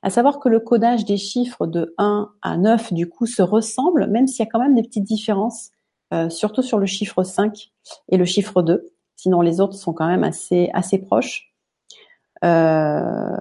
[0.02, 4.08] À savoir que le codage des chiffres de 1 à 9, du coup, se ressemble,
[4.08, 5.70] même s'il y a quand même des petites différences,
[6.12, 7.72] euh, surtout sur le chiffre 5
[8.08, 8.84] et le chiffre 2.
[9.14, 11.54] Sinon, les autres sont quand même assez, assez proches.
[12.44, 13.36] Euh,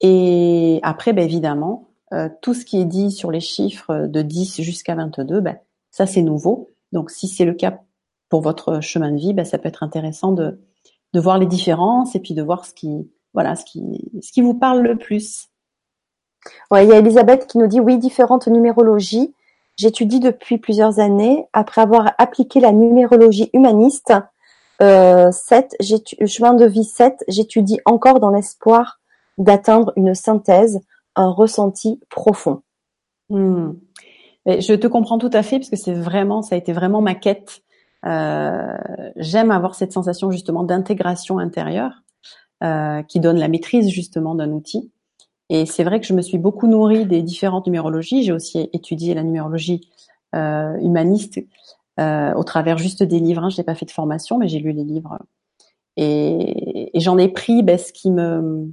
[0.00, 4.62] et après, ben, évidemment, euh, tout ce qui est dit sur les chiffres de 10
[4.62, 5.58] jusqu'à 22, ben,
[5.90, 6.70] ça c'est nouveau.
[6.92, 7.80] Donc si c'est le cas
[8.28, 10.60] pour votre chemin de vie, ben, ça peut être intéressant de,
[11.12, 13.82] de voir les différences et puis de voir ce qui, voilà, ce qui,
[14.22, 15.48] ce qui vous parle le plus.
[16.70, 19.34] Ouais, il y a Elisabeth qui nous dit oui, différentes numérologies.
[19.76, 21.46] J'étudie depuis plusieurs années.
[21.52, 24.14] Après avoir appliqué la numérologie humaniste,
[24.80, 25.76] 7,
[26.26, 29.00] chemin de vie 7, j'étudie encore dans l'espoir
[29.38, 30.80] d'atteindre une synthèse,
[31.14, 32.62] un ressenti profond.
[33.30, 33.72] Hmm.
[34.46, 37.14] Je te comprends tout à fait parce que c'est vraiment, ça a été vraiment ma
[37.14, 37.62] quête.
[38.04, 38.76] Euh,
[39.16, 42.02] J'aime avoir cette sensation justement d'intégration intérieure
[42.62, 44.90] euh, qui donne la maîtrise justement d'un outil.
[45.48, 48.22] Et c'est vrai que je me suis beaucoup nourrie des différentes numérologies.
[48.22, 49.88] J'ai aussi étudié la numérologie
[50.34, 51.42] euh, humaniste euh,
[51.98, 53.42] au travers juste des livres.
[53.42, 53.50] Hein.
[53.50, 55.18] Je n'ai pas fait de formation, mais j'ai lu les livres
[55.96, 58.72] et, et j'en ai pris ben, ce qui me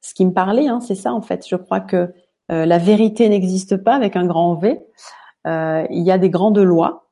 [0.00, 0.68] ce qui me parlait.
[0.68, 1.46] Hein, c'est ça en fait.
[1.48, 2.12] Je crois que
[2.52, 4.80] euh, la vérité n'existe pas avec un grand V.
[5.46, 7.08] Euh, il y a des grandes lois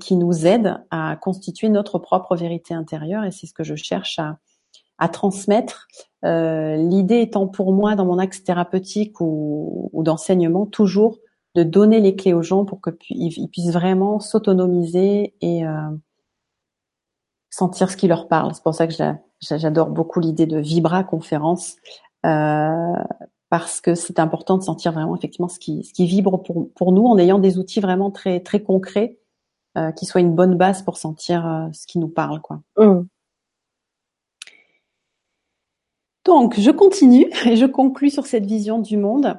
[0.00, 4.18] qui nous aident à constituer notre propre vérité intérieure et c'est ce que je cherche
[4.18, 4.38] à,
[4.98, 5.86] à transmettre.
[6.24, 11.18] Euh, L'idée étant pour moi dans mon axe thérapeutique ou, ou d'enseignement toujours
[11.54, 15.90] de donner les clés aux gens pour qu'ils puissent vraiment s'autonomiser et euh,
[17.50, 18.54] sentir ce qui leur parle.
[18.54, 18.94] C'est pour ça que
[19.40, 21.76] j'adore beaucoup l'idée de Vibra conférence
[22.24, 22.94] euh,
[23.50, 26.92] parce que c'est important de sentir vraiment effectivement ce qui, ce qui vibre pour, pour
[26.92, 29.18] nous en ayant des outils vraiment très très concrets
[29.76, 32.62] euh, qui soient une bonne base pour sentir ce qui nous parle quoi.
[32.78, 33.02] Mmh.
[36.24, 39.36] Donc je continue et je conclus sur cette vision du monde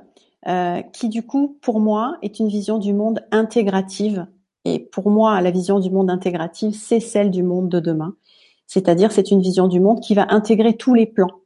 [0.47, 4.27] euh, qui du coup pour moi est une vision du monde intégrative
[4.65, 8.15] et pour moi la vision du monde intégrative c'est celle du monde de demain.
[8.67, 11.41] C'est-à-dire c'est une vision du monde qui va intégrer tous les plans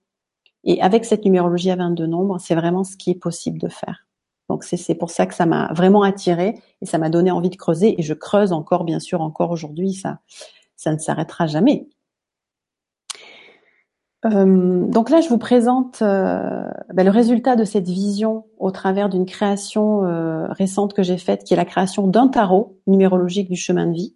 [0.63, 4.07] et avec cette numérologie à 22 nombres, c'est vraiment ce qui est possible de faire.
[4.49, 7.55] Donc c'est pour ça que ça m'a vraiment attiré et ça m'a donné envie de
[7.55, 10.19] creuser et je creuse encore bien sûr encore aujourd'hui ça
[10.77, 11.87] ça ne s'arrêtera jamais.
[14.33, 19.09] Euh, donc là je vous présente euh, ben, le résultat de cette vision au travers
[19.09, 23.55] d'une création euh, récente que j'ai faite qui est la création d'un tarot numérologique du
[23.55, 24.15] chemin de vie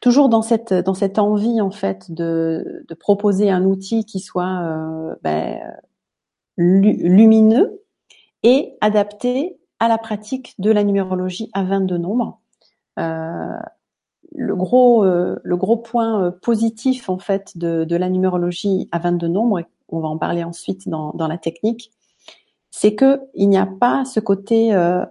[0.00, 5.16] toujours dans cette dans cette envie en fait de, de proposer un outil qui soit
[5.22, 5.58] ben,
[6.56, 7.82] lumineux
[8.42, 12.40] et adapté à la pratique de la numérologie à 22 nombres.
[14.34, 18.98] Le gros euh, le gros point euh, positif en fait de, de la numérologie à
[18.98, 21.90] 22 nombres, et on va en parler ensuite dans, dans la technique,
[22.70, 25.04] c'est que il n'y a pas ce côté euh,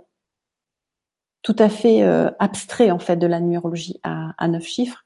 [1.42, 2.04] tout à fait
[2.40, 5.06] abstrait en fait de la numérologie à, à neuf chiffres.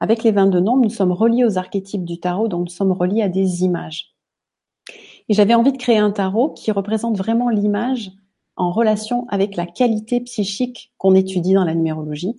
[0.00, 3.22] Avec les 22 nombres, nous sommes reliés aux archétypes du tarot, donc nous sommes reliés
[3.22, 4.16] à des images.
[5.28, 8.12] J'avais envie de créer un tarot qui représente vraiment l'image
[8.56, 12.36] en relation avec la qualité psychique qu'on étudie dans la numérologie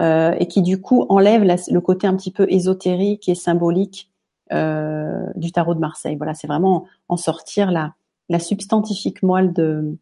[0.00, 4.10] euh, et qui du coup enlève le côté un petit peu ésotérique et symbolique
[4.52, 6.16] euh, du tarot de Marseille.
[6.16, 7.94] Voilà, c'est vraiment en sortir la,
[8.28, 9.98] la substantifique moelle de,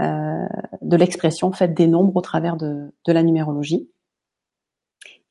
[0.00, 0.46] euh,
[0.80, 3.88] de l'expression faite des nombres au travers de, la numérologie.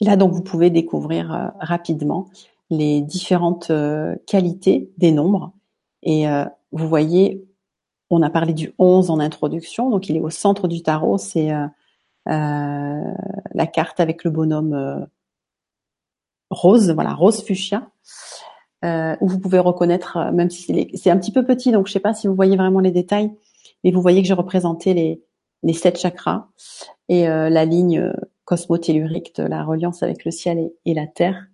[0.02, 2.28] Et là, donc, vous pouvez découvrir euh, rapidement
[2.70, 5.54] les différentes euh, qualités des nombres.
[6.04, 6.26] Et
[6.72, 7.44] vous voyez,
[8.10, 11.52] on a parlé du 11 en introduction, donc il est au centre du tarot, c'est
[12.28, 15.08] la carte avec le bonhomme
[16.50, 17.90] rose, voilà, rose fuchsia,
[18.84, 22.00] où vous pouvez reconnaître, même si c'est un petit peu petit, donc je ne sais
[22.00, 23.32] pas si vous voyez vraiment les détails,
[23.84, 26.48] mais vous voyez que j'ai représenté les, sept chakras
[27.10, 28.14] et euh, la ligne euh,
[28.46, 31.48] cosmotellurique de la reliance avec le ciel et, la terre,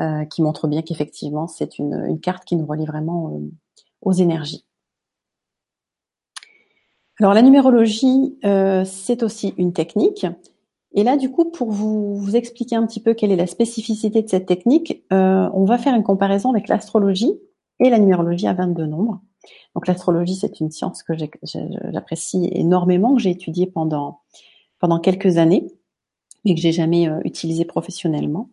[0.00, 3.40] euh, qui montre bien qu'effectivement c'est une, carte qui nous relie vraiment
[4.02, 4.64] aux énergies.
[7.20, 8.36] Alors la numérologie,
[8.84, 10.26] c'est aussi une technique.
[10.96, 14.28] Et là, du coup, pour vous, expliquer un petit peu quelle est la spécificité de
[14.28, 17.38] cette technique, on va faire une comparaison avec l'astrologie
[17.78, 19.20] et la numérologie à 22 nombres.
[19.74, 21.12] Donc l'astrologie, c'est une science que
[21.92, 24.20] j'apprécie énormément, que j'ai étudiée pendant
[24.84, 25.66] pendant quelques années,
[26.44, 28.50] mais que j'ai jamais euh, utilisée professionnellement.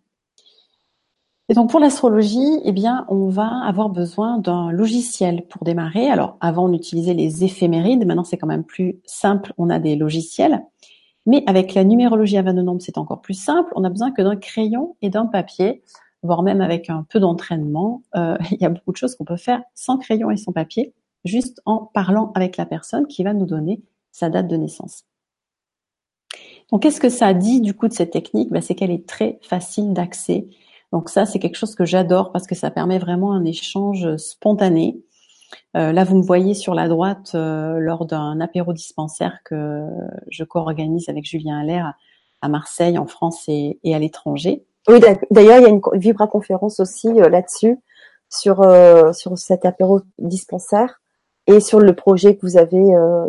[1.52, 6.08] Et donc pour l'astrologie, eh bien, on va avoir besoin d'un logiciel pour démarrer.
[6.08, 8.06] Alors avant, on utilisait les éphémérides.
[8.06, 9.52] Maintenant, c'est quand même plus simple.
[9.58, 10.64] On a des logiciels.
[11.26, 13.70] Mais avec la numérologie à 22 nombres, c'est encore plus simple.
[13.76, 15.84] On a besoin que d'un crayon et d'un papier,
[16.24, 18.02] voire même avec un peu d'entraînement.
[18.16, 20.94] Euh, il y a beaucoup de choses qu'on peut faire sans crayon et sans papier,
[21.26, 23.82] juste en parlant avec la personne qui va nous donner
[24.14, 25.04] sa date de naissance.
[26.72, 28.50] Donc, qu'est-ce que ça dit du coup de cette technique?
[28.52, 30.48] Ben, C'est qu'elle est très facile d'accès.
[30.92, 35.02] Donc ça, c'est quelque chose que j'adore parce que ça permet vraiment un échange spontané.
[35.78, 39.86] Euh, là, vous me voyez sur la droite euh, lors d'un apéro dispensaire que
[40.30, 41.94] je co-organise avec Julien Allaire
[42.42, 44.66] à Marseille, en France et, à l'étranger.
[44.88, 45.00] Oui,
[45.30, 47.80] d'ailleurs, il y a une Vibra conférence aussi euh, là-dessus
[48.30, 48.66] sur
[49.14, 51.02] sur cet apéro dispensaire
[51.48, 52.82] et sur le projet que vous avez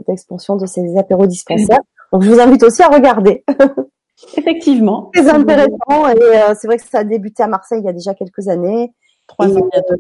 [0.07, 1.81] d'expansion de ces apéros dispensaires.
[2.13, 3.45] Donc, je vous invite aussi à regarder.
[4.37, 5.11] Effectivement.
[5.13, 6.09] Très intéressant.
[6.09, 8.49] Et euh, c'est vrai que ça a débuté à Marseille il y a déjà quelques
[8.49, 8.93] années.
[9.27, 9.69] Trois ans.
[9.75, 9.97] Euh,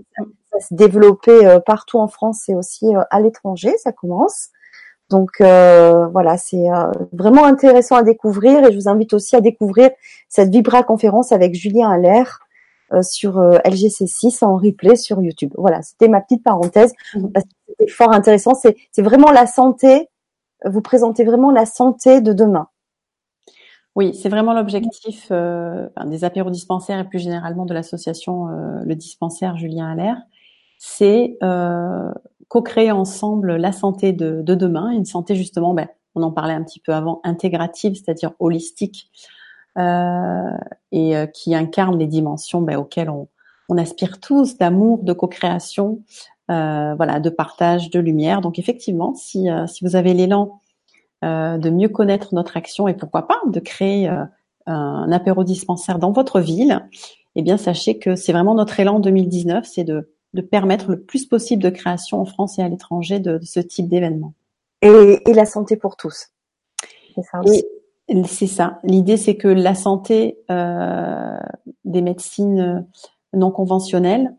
[0.52, 3.74] ça, s'est développé euh, partout en France et aussi à l'étranger.
[3.78, 4.48] Ça commence.
[5.10, 6.68] Donc voilà, c'est
[7.12, 9.90] vraiment intéressant à découvrir et je vous invite aussi à découvrir
[10.30, 12.40] cette Vibra conférence avec Julien Allaire
[13.02, 15.52] sur LGC6 en replay sur YouTube.
[15.58, 17.30] Voilà, c'était ma petite parenthèse mhm.
[17.30, 18.54] parce que c'était fort intéressant.
[18.54, 20.08] C'est vraiment la santé.
[20.64, 22.68] Vous présentez vraiment la santé de demain.
[23.94, 28.94] Oui, c'est vraiment l'objectif euh, des apéros dispensaires et plus généralement de l'association euh, Le
[28.94, 30.16] Dispensaire Julien Allaire.
[30.78, 32.10] C'est euh,
[32.48, 36.62] co-créer ensemble la santé de, de, demain, une santé justement, ben, on en parlait un
[36.62, 39.10] petit peu avant, intégrative, c'est-à-dire holistique,
[39.78, 40.50] euh,
[40.90, 43.28] et euh, qui incarne les dimensions ben, auxquelles on,
[43.68, 46.02] on, aspire tous, d'amour, de co-création,
[46.50, 48.40] euh, voilà, de partage, de lumière.
[48.40, 50.60] Donc effectivement, si, si vous avez l'élan
[51.22, 54.24] de mieux connaître notre action et pourquoi pas de créer euh,
[54.66, 56.88] un apéro dispensaire dans votre ville,
[57.34, 61.26] eh bien sachez que c'est vraiment notre élan 2019, c'est de, de permettre le plus
[61.26, 64.34] possible de création en France et à l'étranger de, ce type d'événement.
[64.82, 66.28] Et, et, la santé pour tous.
[67.14, 68.78] C'est ça.
[68.84, 71.38] L'idée, c'est que la santé euh,
[71.84, 72.86] des médecines
[73.32, 74.34] non conventionnelles,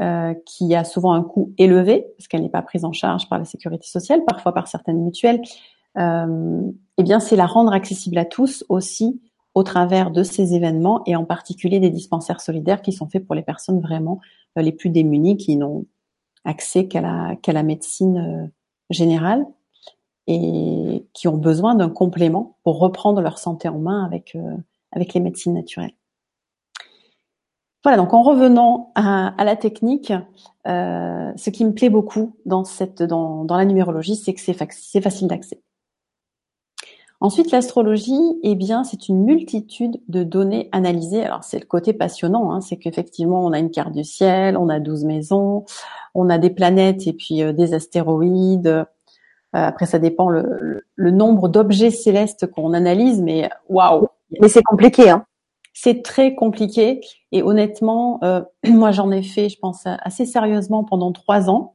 [0.00, 3.38] euh, qui a souvent un coût élevé, parce qu'elle n'est pas prise en charge par
[3.38, 5.44] la sécurité sociale, parfois par certaines mutuelles, euh,
[5.96, 9.20] eh bien, c'est la rendre accessible à tous aussi
[9.54, 13.34] au travers de ces événements et en particulier des dispensaires solidaires qui sont faits pour
[13.34, 14.20] les personnes vraiment
[14.58, 15.86] euh, les plus démunies qui n'ont
[16.44, 18.46] accès qu'à la, médecine euh,
[18.90, 19.46] générale
[20.26, 24.36] et qui ont besoin d'un complément pour reprendre leur santé en main avec,
[25.14, 25.94] les médecines naturelles.
[27.82, 30.12] Voilà, donc en revenant à, la technique,
[30.66, 32.64] euh, ce qui me plaît beaucoup dans,
[33.50, 34.54] la numérologie, c'est que c'est
[35.02, 35.62] facile d'accès.
[37.24, 41.24] Ensuite, l'astrologie, eh bien, c'est une multitude de données analysées.
[41.24, 44.68] Alors, c'est le côté passionnant, hein, c'est qu'effectivement, on a une carte du ciel, on
[44.68, 45.64] a 12 maisons,
[46.14, 48.66] on a des planètes et puis euh, des astéroïdes.
[48.66, 48.84] Euh,
[49.54, 54.06] après, ça dépend le, nombre d'objets célestes qu'on analyse, mais waouh
[54.42, 55.24] Mais c'est compliqué, hein
[55.72, 57.00] C'est très compliqué.
[57.32, 61.73] Et honnêtement, euh, moi, j'en ai fait, je pense, assez sérieusement pendant trois ans.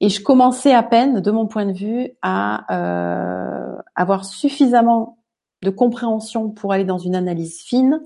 [0.00, 5.18] Et je commençais à peine, de mon point de vue, à euh, avoir suffisamment
[5.62, 8.00] de compréhension pour aller dans une analyse fine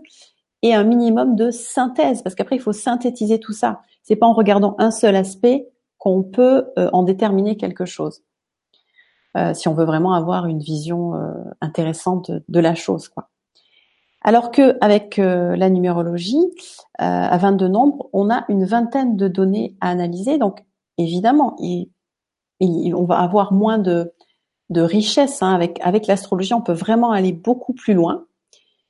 [0.63, 3.83] et un minimum de synthèse, parce qu'après il faut synthétiser tout ça.
[4.03, 8.23] C'est pas en regardant un seul aspect qu'on peut euh, en déterminer quelque chose.
[9.37, 13.29] Euh, si on veut vraiment avoir une vision euh, intéressante de, de, la chose, quoi.
[14.21, 16.45] Alors que avec euh, la numérologie,
[16.99, 20.65] à 22 nombres, on a une vingtaine de données à analyser, donc
[21.03, 21.57] évidemment,
[22.61, 24.13] on va avoir moins de,
[24.75, 25.43] richesse.
[25.43, 25.55] Hein.
[25.55, 28.27] Avec, avec l'astrologie, on peut vraiment aller beaucoup plus loin.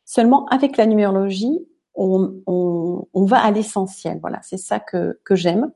[0.04, 4.18] Seulement, avec la numérologie, on, va à l'essentiel.
[4.20, 5.72] Voilà, c'est ça que, j'aime.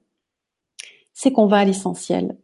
[1.12, 2.36] C'est qu'on va à l'essentiel.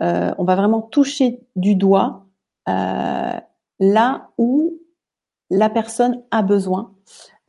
[0.00, 2.26] Euh, on va vraiment toucher du doigt
[2.68, 3.40] euh,
[3.80, 4.78] là où
[5.50, 6.94] la personne a besoin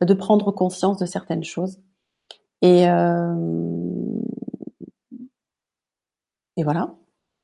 [0.00, 1.80] de prendre conscience de certaines choses.
[2.60, 4.03] Et, euh,
[6.56, 6.94] et voilà.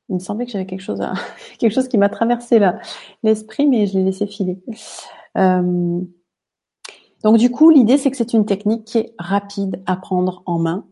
[0.09, 1.13] Il me semblait que j'avais quelque chose, à...
[1.59, 2.59] quelque chose qui m'a traversé
[3.23, 4.59] l'esprit, mais je l'ai laissé filer.
[5.37, 6.01] Euh...
[7.23, 10.59] Donc du coup, l'idée c'est que c'est une technique qui est rapide à prendre en
[10.59, 10.85] main.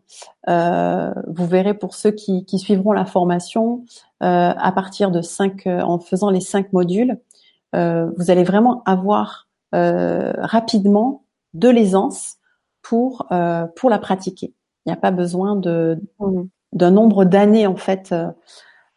[0.48, 3.84] Euh, vous verrez pour ceux qui, qui suivront la formation,
[4.22, 7.18] euh, à partir de cinq, euh, en faisant les cinq modules,
[7.74, 11.24] euh, vous allez vraiment avoir euh, rapidement
[11.54, 12.36] de l'aisance
[12.82, 13.26] pour
[13.76, 14.54] pour la pratiquer.
[14.86, 18.28] Il n'y a pas besoin de, mmh d'un nombre d'années en fait euh,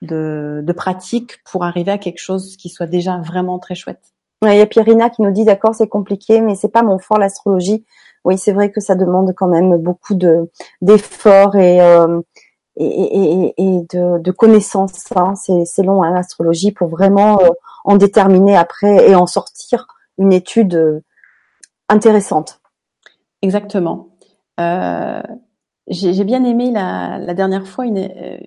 [0.02, 4.14] de, de pratique pour arriver à quelque chose qui soit déjà vraiment très chouette.
[4.44, 7.20] il y a Pierina qui nous dit d'accord c'est compliqué mais c'est pas mon fort
[7.20, 7.86] l'astrologie.
[8.26, 10.50] oui, c'est vrai que ça demande quand même beaucoup de
[10.82, 12.22] d'efforts et, euh,
[12.78, 15.06] et, et, et, de, de connaissances.
[15.16, 15.36] Hein.
[15.36, 17.50] C'est long hein, l'astrologie pour vraiment euh,
[17.84, 21.02] en déterminer après et en sortir une étude euh,
[21.90, 22.62] intéressante.
[23.42, 24.10] Exactement.
[24.60, 25.22] Euh,
[25.88, 28.38] J'ai bien aimé la, la, dernière fois une, euh,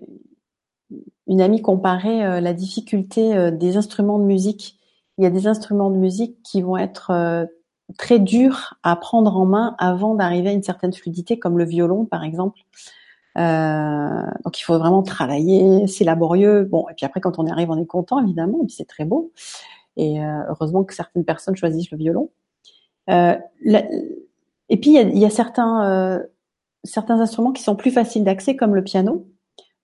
[1.27, 4.79] une amie comparer la difficulté des instruments de musique.
[5.19, 7.47] Il y a des instruments de musique qui vont être
[7.99, 12.05] très dur à prendre en main avant d'arriver à une certaine fluidité, comme le violon
[12.05, 12.61] par exemple.
[13.39, 16.65] Euh, donc il faut vraiment travailler, c'est laborieux.
[16.65, 18.87] Bon, et puis après quand on y arrive, on est content évidemment, et puis c'est
[18.89, 19.33] très beau.
[19.97, 22.31] Et euh, heureusement que certaines personnes choisissent le violon.
[23.11, 23.37] Euh,
[24.69, 26.23] et puis il y a, y a certains euh,
[26.87, 29.29] certains instruments qui sont plus faciles d'accès, comme le piano,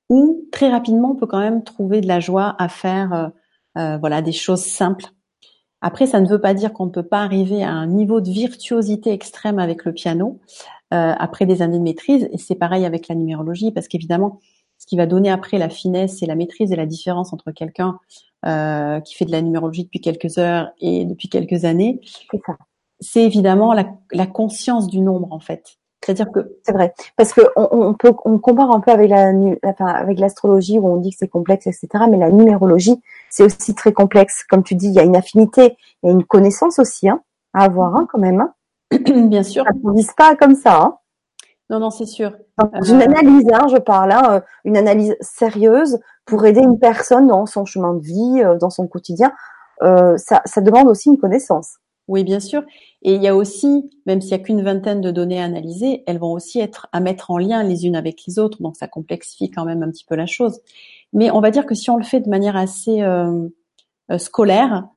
[0.08, 3.32] où très rapidement on peut quand même trouver de la joie à faire
[3.78, 5.06] euh, voilà des choses simples
[5.82, 8.30] après, ça ne veut pas dire qu'on ne peut pas arriver à un niveau de
[8.30, 10.40] virtuosité extrême avec le piano
[10.94, 12.28] euh, après des années de maîtrise.
[12.32, 14.38] Et c'est pareil avec la numérologie, parce qu'évidemment,
[14.78, 17.98] ce qui va donner après la finesse et la maîtrise et la différence entre quelqu'un
[18.46, 22.00] euh, qui fait de la numérologie depuis quelques heures et depuis quelques années,
[23.00, 25.78] c'est évidemment la, la conscience du nombre en fait.
[26.04, 29.32] C'est-à-dire que c'est vrai, parce que on, on, peut on compare un peu avec la,
[29.64, 31.88] enfin, avec l'astrologie où on dit que c'est complexe, etc.
[32.10, 33.00] Mais la numérologie,
[33.30, 34.44] c'est aussi très complexe.
[34.48, 37.22] Comme tu dis, il y a une affinité, il y a une connaissance aussi hein,
[37.54, 38.40] à avoir hein, quand même.
[38.40, 38.52] Hein.
[39.28, 39.64] Bien sûr.
[39.64, 40.80] Ça ne pas comme ça.
[40.82, 40.96] Hein.
[41.70, 42.32] Non, non, c'est sûr.
[42.58, 47.28] une euh, analyse, hein, je parle, hein, euh, une analyse sérieuse pour aider une personne
[47.28, 49.32] dans son chemin de vie, euh, dans son quotidien.
[49.80, 51.78] ça, ça demande aussi une connaissance.
[52.12, 52.62] Oui, bien sûr.
[53.00, 56.02] Et il y a aussi, même s'il y a qu'une vingtaine de données à analyser,
[56.06, 58.86] elles vont aussi être à mettre en lien les unes avec les autres, donc ça
[58.86, 60.60] complexifie quand même un petit peu la chose.
[61.14, 63.48] Mais on va dire que si on le fait de manière assez euh,
[64.10, 64.88] euh scolaire,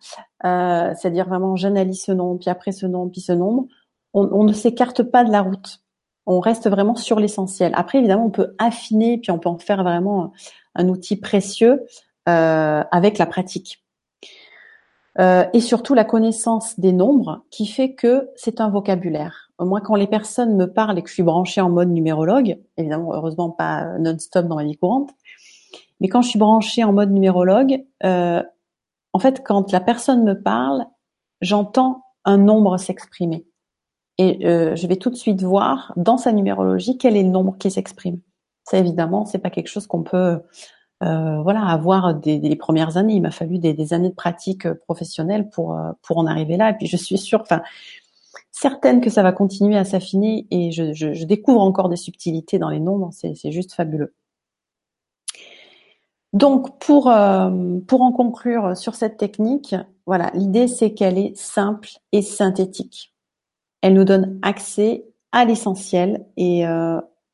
[0.44, 3.68] euh, c'est-à-dire vraiment j'analyse ce nombre, puis après ce nombre, puis ce nombre,
[4.14, 5.84] on, ne s'écarte pas de la route.
[6.26, 7.72] On reste vraiment sur l'essentiel.
[7.76, 10.34] Après, évidemment, on peut affiner, puis on peut en faire vraiment
[10.74, 11.86] un outil précieux
[12.26, 13.85] avec la pratique.
[15.20, 19.52] Euh, et surtout la connaissance des nombres qui fait que c'est un vocabulaire.
[19.60, 23.14] Moi, quand les personnes me parlent et que je suis branchée en mode numérologue, évidemment,
[23.14, 25.12] heureusement pas non-stop dans ma vie courante,
[26.02, 28.44] mais quand je suis branchée en mode numérologue, euh,
[29.14, 30.86] en fait, quand la personne me parle,
[31.40, 33.46] j'entends un nombre s'exprimer.
[34.18, 37.58] Et euh, je vais tout de suite voir dans sa numérologie quel est le nombre
[37.58, 38.20] qui s'exprime.
[38.64, 40.42] Ça, évidemment, c'est pas quelque chose qu'on peut
[41.04, 43.16] euh, voilà, avoir des, premières années.
[43.16, 46.70] Il m'a fallu des, années de pratique euh, professionnelle pour euh, pour en arriver là.
[46.70, 47.62] Et puis je suis sûre, enfin
[48.52, 52.80] certaine que ça va continuer à s'affiner et je, découvre encore des subtilités dans les
[52.80, 53.10] nombres.
[53.12, 54.14] C'est juste fabuleux.
[56.32, 57.14] Donc pour
[57.88, 59.76] pour en conclure sur cette technique,
[60.06, 63.14] voilà, l'idée c'est qu'elle est simple et synthétique.
[63.82, 66.66] Elle nous donne accès à l'essentiel et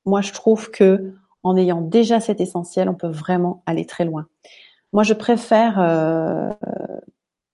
[0.05, 4.27] moi je trouve que en ayant déjà cet essentiel, on peut vraiment aller très loin.
[4.93, 6.51] Moi, je préfère euh,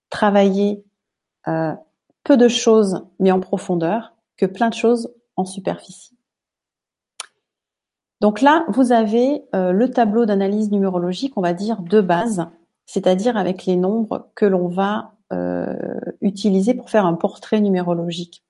[0.10, 0.84] travailler
[1.48, 1.74] euh,
[2.24, 6.18] peu de choses, mais en profondeur, que plein de choses en superficie.
[8.20, 12.48] Donc là, vous avez euh, le tableau d'analyse numérologique, on va dire, de base,
[12.86, 15.14] c'est-à-dire avec les nombres que l'on va
[16.22, 18.46] utiliser pour faire un portrait numérologique.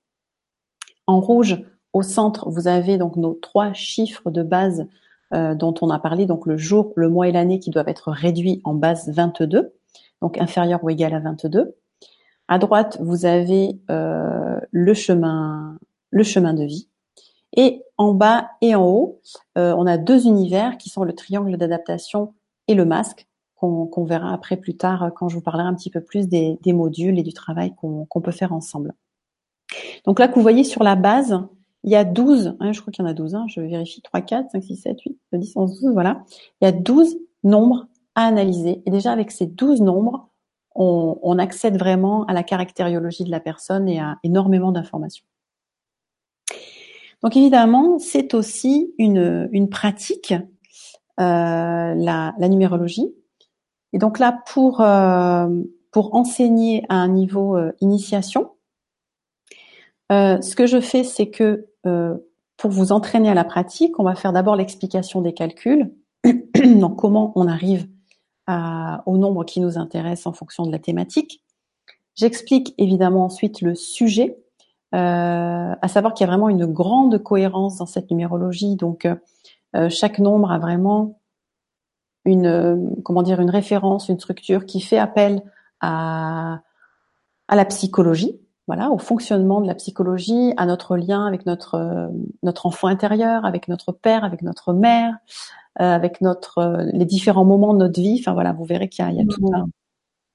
[1.07, 4.87] En rouge, au centre, vous avez donc nos trois chiffres de base
[5.33, 8.11] euh, dont on a parlé, donc le jour, le mois et l'année qui doivent être
[8.11, 9.73] réduits en base 22,
[10.21, 11.75] donc inférieur ou égal à 22.
[12.47, 15.77] À droite, vous avez euh, le chemin,
[16.11, 16.87] le chemin de vie.
[17.57, 19.21] Et en bas et en haut,
[19.57, 22.33] euh, on a deux univers qui sont le triangle d'adaptation
[22.69, 25.99] et le masque, qu'on verra après plus tard quand je vous parlerai un petit peu
[25.99, 28.93] plus des, modules et du travail qu'on peut faire ensemble.
[30.05, 31.41] Donc là, que vous voyez sur la base,
[31.83, 34.01] il y a 12, hein, je crois qu'il y en a 12, hein, je vérifie,
[34.01, 36.23] 3, 4, 5, 6, 7, 8, 10, 11, 12, voilà.
[36.61, 38.81] Il y a 12 nombres à analyser.
[38.85, 40.29] Et déjà, avec ces 12 nombres,
[40.75, 45.25] on, on accède vraiment à la caractériologie de la personne et à énormément d'informations.
[47.23, 50.33] Donc évidemment, c'est aussi une, une pratique,
[51.19, 53.11] euh, la, la, numérologie.
[53.93, 55.47] Et donc là, pour, euh,
[55.91, 58.51] pour enseigner à un niveau euh, initiation,
[60.11, 62.15] euh, ce que je fais, c'est que euh,
[62.55, 65.93] pour vous entraîner à la pratique, on va faire d'abord l'explication des calculs,
[66.23, 67.87] donc comment on arrive
[69.05, 71.43] au nombre qui nous intéresse en fonction de la thématique.
[72.15, 74.37] J'explique évidemment ensuite le sujet,
[74.95, 78.77] euh, à savoir qu'il y a vraiment une grande cohérence dans cette numérologie.
[78.77, 79.05] Donc
[79.89, 81.19] chaque nombre a vraiment
[82.23, 85.43] une comment dire une référence, une structure qui fait appel
[85.81, 86.61] à
[87.49, 92.09] la psychologie voilà, au fonctionnement de la psychologie, à notre lien avec notre
[92.43, 95.15] notre enfant intérieur, avec notre père, avec notre mère,
[95.77, 98.17] avec notre les différents moments de notre vie.
[98.19, 99.67] Enfin voilà, vous verrez qu'il y a, il y a tout un,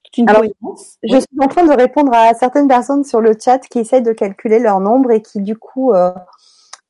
[0.05, 0.99] toute une cohérence.
[1.03, 4.12] Je suis en train de répondre à certaines personnes sur le chat qui essayent de
[4.12, 6.12] calculer leur nombre et qui du coup euh,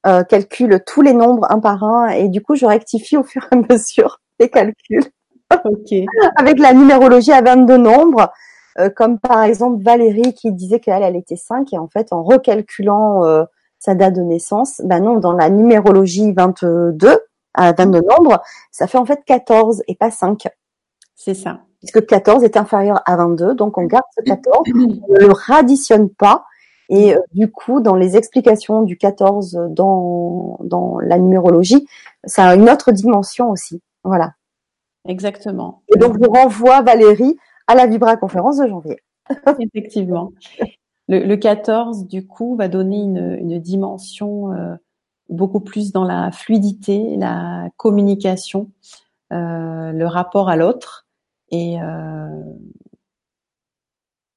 [0.07, 3.47] euh, calculent tous les nombres un par un et du coup je rectifie au fur
[3.51, 5.05] et à mesure les calculs.
[5.65, 5.93] Ok.
[6.37, 8.33] avec la numérologie à 22 nombres.
[8.79, 12.23] Euh, comme par exemple Valérie qui disait qu'elle elle était 5 et en fait en
[12.23, 13.45] recalculant euh,
[13.79, 17.19] sa date de naissance, ben non, dans la numérologie 22
[17.55, 20.49] à 22 nombres, ça fait en fait 14 et pas 5.
[21.15, 21.61] C'est ça.
[21.81, 26.09] Puisque 14 est inférieur à 22, donc on garde ce 14, on ne le radditionne
[26.09, 26.45] pas.
[26.89, 31.87] Et euh, du coup, dans les explications du 14 dans, dans la numérologie,
[32.25, 33.83] ça a une autre dimension aussi.
[34.05, 34.35] Voilà.
[35.09, 35.83] Exactement.
[35.95, 37.37] Et donc, je renvoie Valérie
[37.73, 38.99] à la Vibra conférence de janvier.
[39.59, 40.33] Effectivement.
[41.09, 44.77] Le, le, 14, du coup, va donner une, une dimension euh,
[45.31, 48.71] beaucoup plus dans la fluidité, la communication,
[49.33, 51.07] euh, le rapport à l'autre
[51.51, 52.43] et euh,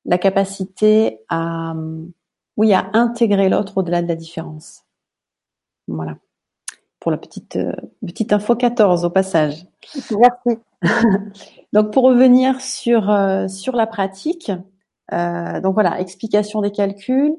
[0.05, 1.75] la capacité à,
[2.55, 4.85] oui, à intégrer l'autre au-delà de la différence.
[5.87, 6.17] Voilà.
[7.05, 7.71] Pour la petite euh,
[8.03, 9.67] petite info 14 au passage.
[9.93, 10.59] Merci.
[11.71, 14.51] donc pour revenir sur euh, sur la pratique,
[15.13, 17.35] euh, donc voilà, explication des calculs.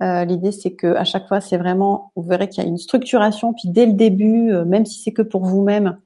[0.00, 3.54] L'idée c'est que à chaque fois c'est vraiment, vous verrez qu'il y a une structuration,
[3.54, 5.98] puis dès le début, même si c'est que pour vous-même,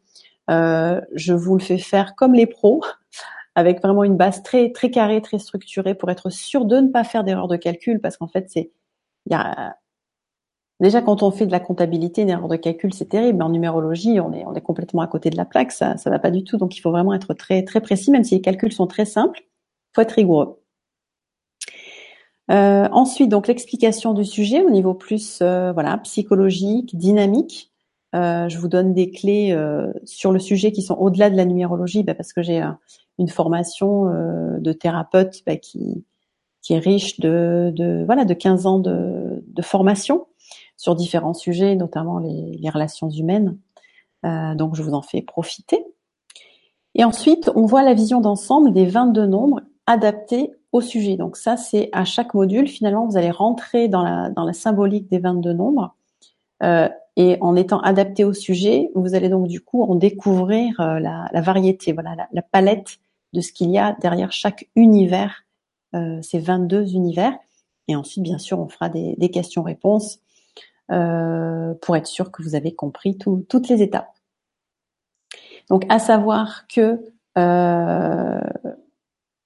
[0.49, 2.81] je vous le fais faire comme les pros,
[3.55, 7.05] avec vraiment une base très très carrée, très structurée, pour être sûr de ne pas
[7.05, 8.71] faire d'erreur de calcul, parce qu'en fait c'est,
[9.27, 9.77] il y a
[10.83, 13.39] Déjà, quand on fait de la comptabilité, une erreur de calcul, c'est terrible.
[13.39, 15.70] Mais en numérologie, on est, on est complètement à côté de la plaque.
[15.70, 16.57] Ça, ça va pas du tout.
[16.57, 19.45] Donc, il faut vraiment être très, très précis, même si les calculs sont très simples.
[19.95, 20.61] Faut être rigoureux.
[22.51, 27.72] Euh, ensuite, donc l'explication du sujet au niveau plus, euh, voilà, psychologique, dynamique.
[28.16, 31.45] Euh, je vous donne des clés euh, sur le sujet qui sont au-delà de la
[31.45, 32.61] numérologie, bah, parce que j'ai
[33.18, 36.05] une formation euh, de thérapeute bah, qui,
[36.61, 40.26] qui est riche de, de, voilà, de 15 ans de, de formation
[40.83, 43.57] sur différents sujets, notamment les, relations humaines.
[44.26, 45.87] Euh, donc, je vous en fais profiter.
[46.97, 51.16] Et ensuite, on voit la vision d'ensemble des 22 nombres adaptés au sujet.
[51.16, 55.09] Donc ça, c'est à chaque module, finalement, vous allez rentrer dans la, dans la symbolique
[55.09, 55.95] des 22 nombres.
[56.64, 60.99] Euh, et en étant adapté au sujet, vous allez donc du coup en découvrir euh,
[60.99, 62.99] la, variété, voilà, la, palette
[63.35, 65.45] de ce qu'il y a derrière chaque univers,
[66.22, 67.35] ces 22 univers.
[67.87, 70.18] Et ensuite, bien sûr, on fera des, questions-réponses
[70.89, 74.12] pour être sûr que vous avez compris tout, toutes les étapes.
[75.70, 77.01] Donc, à savoir que
[77.39, 78.41] euh,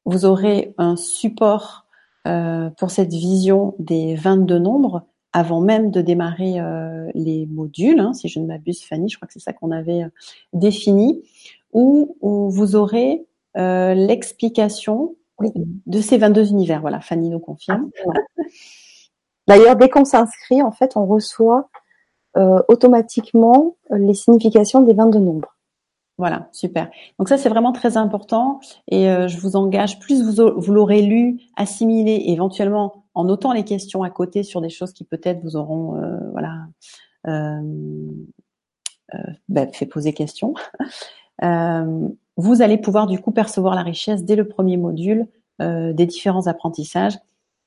[0.05, 1.87] vous aurez un support
[2.27, 8.15] euh, pour cette vision des 22 nombres avant même de démarrer euh, les modules, hein,
[8.15, 10.09] si je ne m'abuse, Fanny, je crois que c'est ça qu'on avait euh,
[10.55, 11.23] défini,
[11.73, 13.27] où, où, vous aurez
[13.59, 15.51] euh, l'explication oui.
[15.85, 16.81] de ces 22 univers.
[16.81, 17.91] Voilà, Fanny nous confirme.
[18.09, 18.21] Ah,
[19.47, 21.69] D'ailleurs, dès qu'on s'inscrit, en fait, on reçoit
[22.37, 25.57] euh, automatiquement les significations des 22 nombres.
[26.19, 26.91] Voilà, super.
[27.19, 31.41] Donc ça, c'est vraiment très important et euh, je vous engage, plus vous, l'aurez lu,
[31.57, 35.97] assimilé, éventuellement en notant les questions à côté sur des choses qui peut-être vous auront
[35.97, 36.69] euh, voilà,
[37.27, 37.61] euh,
[39.49, 40.55] bah, fait poser question,
[41.43, 45.27] vous allez pouvoir du coup percevoir la richesse dès le premier module
[45.59, 47.19] des différents apprentissages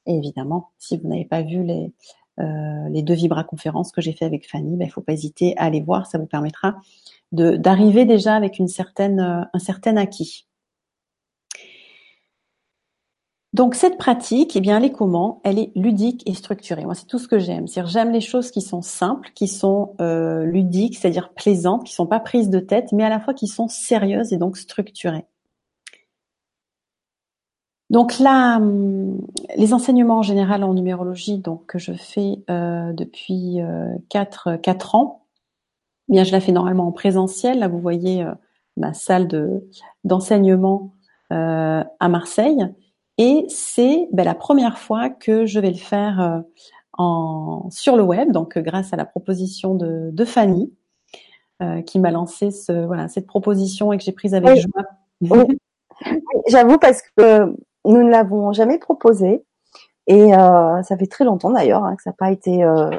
[0.09, 1.93] et évidemment, si vous n'avez pas vu les,
[2.39, 5.13] euh, les deux Vibra conférences que j'ai fait avec Fanny, il ben, ne faut pas
[5.13, 6.07] hésiter à aller voir.
[6.07, 6.77] Ça vous permettra
[7.31, 8.65] d'arriver déjà avec euh,
[9.53, 10.47] un certain acquis.
[13.53, 15.41] Donc cette pratique, eh bien, elle est comment?
[15.43, 16.85] Elle est ludique et structurée.
[16.85, 17.65] Moi, c'est tout ce que j'aime.
[17.67, 22.19] J'aime les choses qui sont simples, qui sont euh, ludiques, c'est-à-dire plaisantes, qui sont pas
[22.19, 25.25] prises de tête, mais à la fois qui sont sérieuses et donc structurées.
[27.89, 29.19] Donc là, hum,
[29.55, 34.95] les enseignements en général en numérologie, donc que je fais euh, depuis euh, 4, 4
[34.95, 35.25] ans,
[36.09, 37.59] eh bien je la fais normalement en présentiel.
[37.59, 38.33] Là, vous voyez euh,
[38.77, 39.67] ma salle de
[40.03, 40.93] d'enseignement
[41.33, 42.67] euh, à Marseille,
[43.17, 46.39] et c'est ben, la première fois que je vais le faire euh,
[46.93, 50.71] en sur le web, donc grâce à la proposition de, de Fanny,
[51.85, 54.61] qui m'a lancé ce voilà cette proposition et que j'ai prise avec oui.
[54.61, 54.83] joie.
[55.21, 55.59] Oui.
[56.47, 57.53] J'avoue parce que
[57.85, 59.43] nous ne l'avons jamais proposé
[60.07, 62.89] et euh, ça fait très longtemps d'ailleurs hein, que ça n'a pas été euh,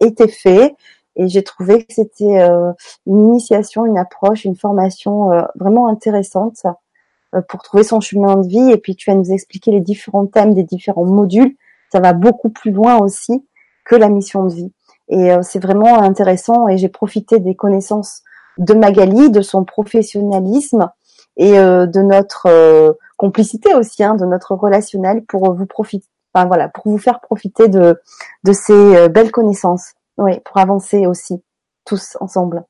[0.00, 0.76] été fait.
[1.18, 2.72] Et j'ai trouvé que c'était euh,
[3.06, 6.62] une initiation, une approche, une formation euh, vraiment intéressante
[7.34, 8.70] euh, pour trouver son chemin de vie.
[8.70, 11.56] Et puis tu vas nous expliquer les différents thèmes des différents modules.
[11.92, 13.44] ça va beaucoup plus loin aussi
[13.84, 14.72] que la mission de vie.
[15.08, 18.22] Et c'est vraiment intéressant et j'ai profité des connaissances
[18.58, 20.90] de Magali, de son professionnalisme
[21.38, 26.88] et de notre complicité aussi, hein, de notre relationnel pour vous profiter, enfin voilà, pour
[26.88, 28.00] vous faire profiter de
[28.44, 31.42] de ces belles connaissances, oui, pour avancer aussi
[31.84, 32.64] tous ensemble.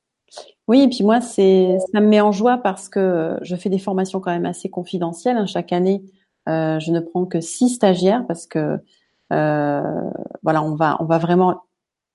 [0.69, 3.79] Oui, et puis moi, c'est ça me met en joie parce que je fais des
[3.79, 5.39] formations quand même assez confidentielles.
[5.39, 5.47] Hein.
[5.47, 6.03] Chaque année,
[6.49, 8.79] euh, je ne prends que six stagiaires parce que
[9.33, 10.11] euh,
[10.43, 11.63] voilà, on va on va vraiment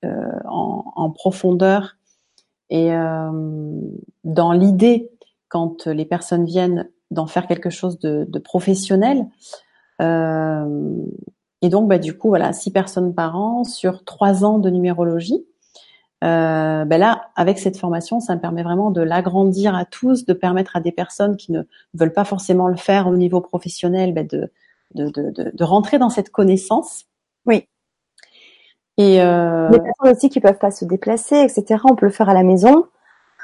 [0.05, 1.97] euh, en, en, profondeur
[2.69, 2.89] et
[4.23, 5.11] dans l'idée
[5.47, 9.28] quand les personnes viennent d'en faire quelque chose de, de professionnel.
[9.99, 15.45] et donc, bah, du coup, voilà, six personnes par an sur trois ans de numérologie.
[16.24, 20.32] Euh, ben là, avec cette formation, ça me permet vraiment de l'agrandir à tous, de
[20.32, 24.26] permettre à des personnes qui ne veulent pas forcément le faire au niveau professionnel, ben
[24.26, 24.49] de,
[24.95, 27.03] de, de, de, rentrer dans cette connaissance.
[27.45, 27.68] Oui.
[28.97, 29.70] Et euh...
[29.70, 31.82] des personnes aussi qui peuvent pas se déplacer, etc.
[31.89, 32.86] On peut le faire à la maison.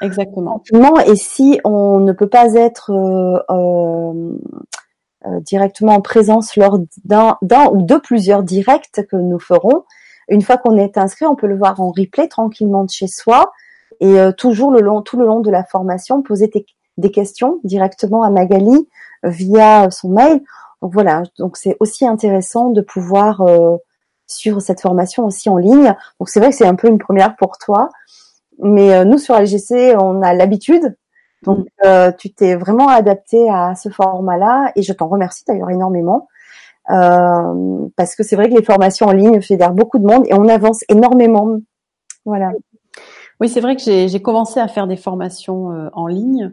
[0.00, 0.62] Exactement.
[1.06, 4.32] Et si on ne peut pas être euh, euh,
[5.26, 7.36] euh directement en présence lors d'un
[7.72, 9.84] ou de plusieurs directs que nous ferons,
[10.28, 13.52] une fois qu'on est inscrit, on peut le voir en replay tranquillement de chez soi
[14.00, 16.50] et euh, toujours le long, tout le long de la formation, poser
[16.96, 18.88] des questions directement à Magali
[19.26, 20.42] euh, via son mail.
[20.80, 23.42] Donc voilà, donc c'est aussi intéressant de pouvoir
[24.26, 25.94] suivre cette formation aussi en ligne.
[26.18, 27.90] Donc c'est vrai que c'est un peu une première pour toi,
[28.62, 30.96] mais nous sur LGC, on a l'habitude.
[31.42, 32.12] Donc mm.
[32.18, 36.28] tu t'es vraiment adapté à ce format-là et je t'en remercie d'ailleurs énormément.
[36.90, 40.34] Euh, parce que c'est vrai que les formations en ligne fédèrent beaucoup de monde et
[40.34, 41.58] on avance énormément.
[42.24, 42.52] Voilà.
[43.40, 46.52] Oui, c'est vrai que j'ai commencé à faire des formations euh, en ligne,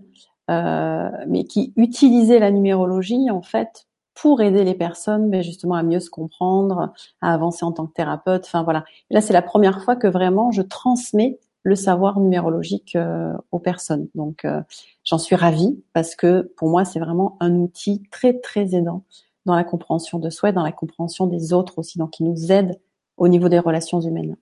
[0.49, 5.83] euh, mais qui utilisaient la numérologie en fait pour aider les personnes, mais justement à
[5.83, 8.45] mieux se comprendre, à avancer en tant que thérapeute.
[8.45, 8.83] Enfin voilà.
[9.09, 14.07] là, c'est la première fois que vraiment je transmets le savoir numérologique euh, aux personnes.
[14.15, 14.61] Donc, euh,
[15.03, 19.03] j'en suis ravie parce que pour moi, c'est vraiment un outil très très aidant
[19.45, 22.79] dans la compréhension de soi, dans la compréhension des autres aussi, donc qui nous aide
[23.17, 24.37] au niveau des relations humaines.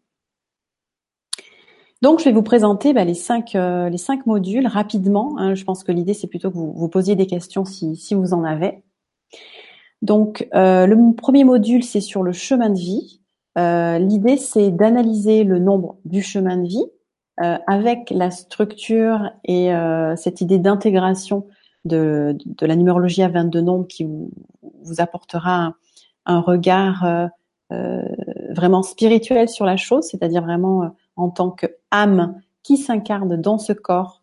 [2.04, 5.36] Donc, je vais vous présenter bah, les cinq euh, les cinq modules rapidement.
[5.40, 5.56] Hein.
[5.56, 8.34] je pense que l'idée c'est plutôt que vous vous posiez des questions si si vous
[8.34, 8.84] en avez.
[10.04, 13.20] Donc, euh, le premier module c'est sur le chemin de vie.
[13.58, 16.86] Euh, l'idée c'est d'analyser le nombre du chemin de vie
[17.38, 19.70] avec la structure et
[20.16, 21.48] cette idée d'intégration
[21.86, 24.32] de, la numérologie à 22 nombres qui vous,
[24.98, 25.76] apportera
[26.26, 27.28] un, regard euh,
[27.72, 28.04] euh,
[28.52, 33.58] vraiment spirituel sur la chose, c'est-à-dire vraiment euh, en tant que âme qui s'incarne dans
[33.58, 34.22] ce corps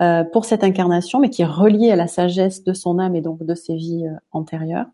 [0.00, 3.20] euh, pour cette incarnation, mais qui est reliée à la sagesse de son âme et
[3.20, 4.86] donc de ses vies antérieures.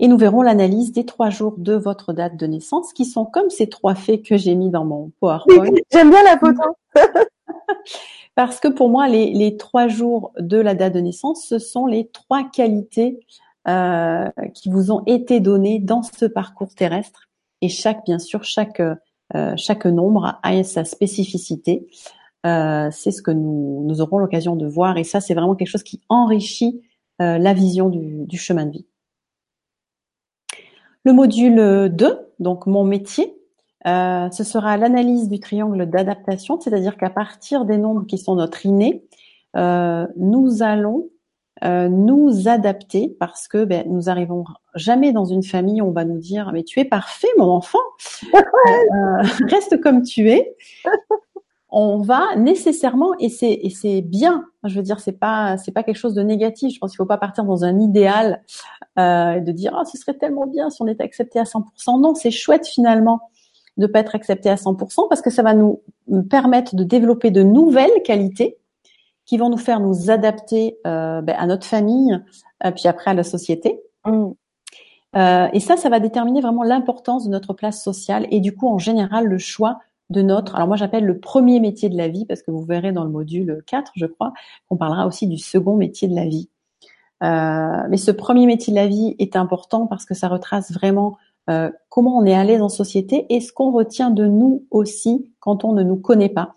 [0.00, 3.50] Et nous verrons l'analyse des trois jours de votre date de naissance, qui sont comme
[3.50, 5.70] ces trois faits que j'ai mis dans mon PowerPoint.
[5.92, 6.62] J'aime bien la photo.
[8.34, 11.86] Parce que pour moi, les, les, trois jours de la date de naissance, ce sont
[11.86, 13.20] les trois qualités
[13.68, 17.28] euh, qui vous ont été donnés dans ce parcours terrestre.
[17.60, 18.80] Et chaque, bien sûr, chaque
[19.36, 21.86] euh, chaque nombre a sa spécificité.
[22.46, 24.96] Euh, c'est ce que nous, nous aurons l'occasion de voir.
[24.96, 26.82] Et ça, c'est vraiment quelque chose qui enrichit
[27.20, 28.86] euh, la vision du, du, chemin de vie.
[31.04, 33.34] Le module 2, donc mon métier,
[33.86, 38.66] euh, ce sera l'analyse du triangle d'adaptation, c'est-à-dire qu'à partir des nombres qui sont notre
[38.66, 39.04] inné,
[39.56, 41.08] euh, nous allons
[41.64, 44.44] euh, nous adapter parce que ben, nous arrivons
[44.74, 47.78] jamais dans une famille où on va nous dire mais tu es parfait mon enfant!
[48.34, 50.54] Euh, reste comme tu es
[51.72, 55.82] on va nécessairement et c'est et c'est bien je veux dire c'est pas c'est pas
[55.82, 58.42] quelque chose de négatif je pense qu'il faut pas partir dans un idéal
[58.98, 62.00] euh, et de dire oh ce serait tellement bien si on était accepté à 100%
[62.00, 63.20] non c'est chouette finalement
[63.76, 65.80] de pas être accepté à 100% parce que ça va nous
[66.28, 68.58] permettre de développer de nouvelles qualités
[69.30, 72.18] qui vont nous faire nous adapter euh, ben, à notre famille,
[72.64, 73.80] euh, puis après à la société.
[74.04, 74.30] Mm.
[75.16, 78.68] Euh, et ça, ça va déterminer vraiment l'importance de notre place sociale et du coup,
[78.68, 79.78] en général, le choix
[80.10, 82.92] de notre, alors moi j'appelle le premier métier de la vie, parce que vous verrez
[82.92, 84.32] dans le module 4, je crois,
[84.68, 86.48] qu'on parlera aussi du second métier de la vie.
[87.22, 91.18] Euh, mais ce premier métier de la vie est important parce que ça retrace vraiment
[91.50, 95.30] euh, comment on est à l'aise en société et ce qu'on retient de nous aussi
[95.38, 96.54] quand on ne nous connaît pas.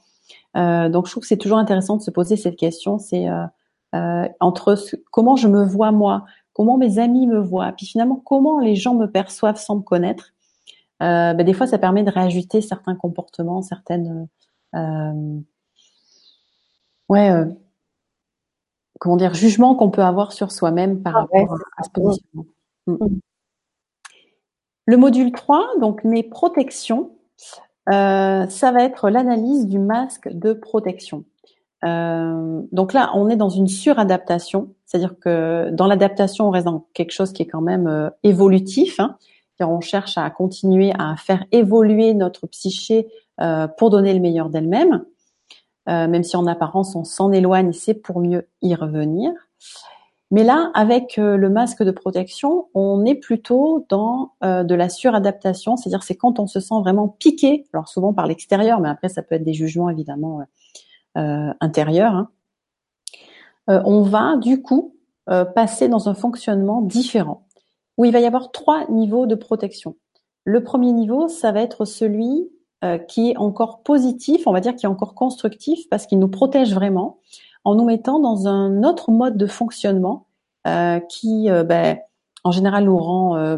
[0.56, 3.28] Euh, donc je trouve que c'est toujours intéressant de se poser cette question, c'est
[4.40, 4.76] entre
[5.12, 8.96] comment je me vois moi, comment mes amis me voient, puis finalement comment les gens
[8.96, 10.33] me perçoivent sans me connaître.
[11.04, 14.28] Ben, des fois, ça permet de réajuster certains comportements, certaines
[17.10, 17.30] ouais
[19.04, 22.46] comment dire jugements qu'on peut avoir sur soi-même par ah rapport à ce positionnement.
[22.88, 22.94] Mm.
[22.94, 23.20] Mm.
[24.86, 27.12] Le module 3, donc mes protections,
[27.90, 31.26] euh, ça va être l'analyse du masque de protection.
[31.84, 36.86] Euh, donc là, on est dans une suradaptation, c'est-à-dire que dans l'adaptation, on reste dans
[36.94, 39.02] quelque chose qui est quand même euh, évolutif.
[39.02, 39.18] Hein,
[39.60, 43.08] on cherche à continuer à faire évoluer notre psyché
[43.42, 45.04] euh, pour donner le meilleur d'elle-même,
[45.90, 49.32] euh, même si en apparence on s'en éloigne, c'est pour mieux y revenir.
[50.30, 55.78] Mais là, avec euh, le masque de protection, on est plutôt dans de la suradaptation,
[55.78, 59.22] c'est-à-dire c'est quand on se sent vraiment piqué, alors souvent par l'extérieur, mais après ça
[59.22, 60.42] peut être des jugements évidemment
[61.16, 62.14] intérieurs.
[62.14, 62.30] Hein.
[63.68, 64.96] on va du coup
[65.26, 67.46] passer dans un fonctionnement différent,
[67.98, 69.96] où il va y avoir trois niveaux de protection.
[70.46, 72.50] Le premier niveau, ça va être celui
[73.08, 76.74] qui est encore positif, on va dire qui est encore constructif, parce qu'il nous protège
[76.74, 77.20] vraiment
[77.64, 80.28] en nous mettant dans un autre mode de fonctionnement
[80.68, 81.98] euh, qui, euh, ben,
[82.44, 83.58] en général, nous rend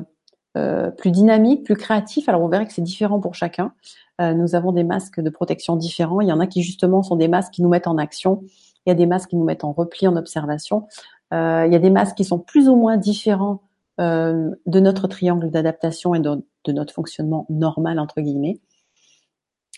[0.58, 2.30] euh, plus dynamique, plus créatif.
[2.30, 3.74] Alors on verra que c'est différent pour chacun.
[4.20, 6.22] nous avons des masques de protection différents.
[6.22, 8.42] Il y en a qui justement sont des masques qui nous mettent en action.
[8.86, 10.88] Il y a des masques qui nous mettent en repli, en observation.
[11.32, 13.64] il y a des masques qui sont plus ou moins différents
[13.98, 18.60] de notre triangle d'adaptation et de, notre fonctionnement normal entre guillemets.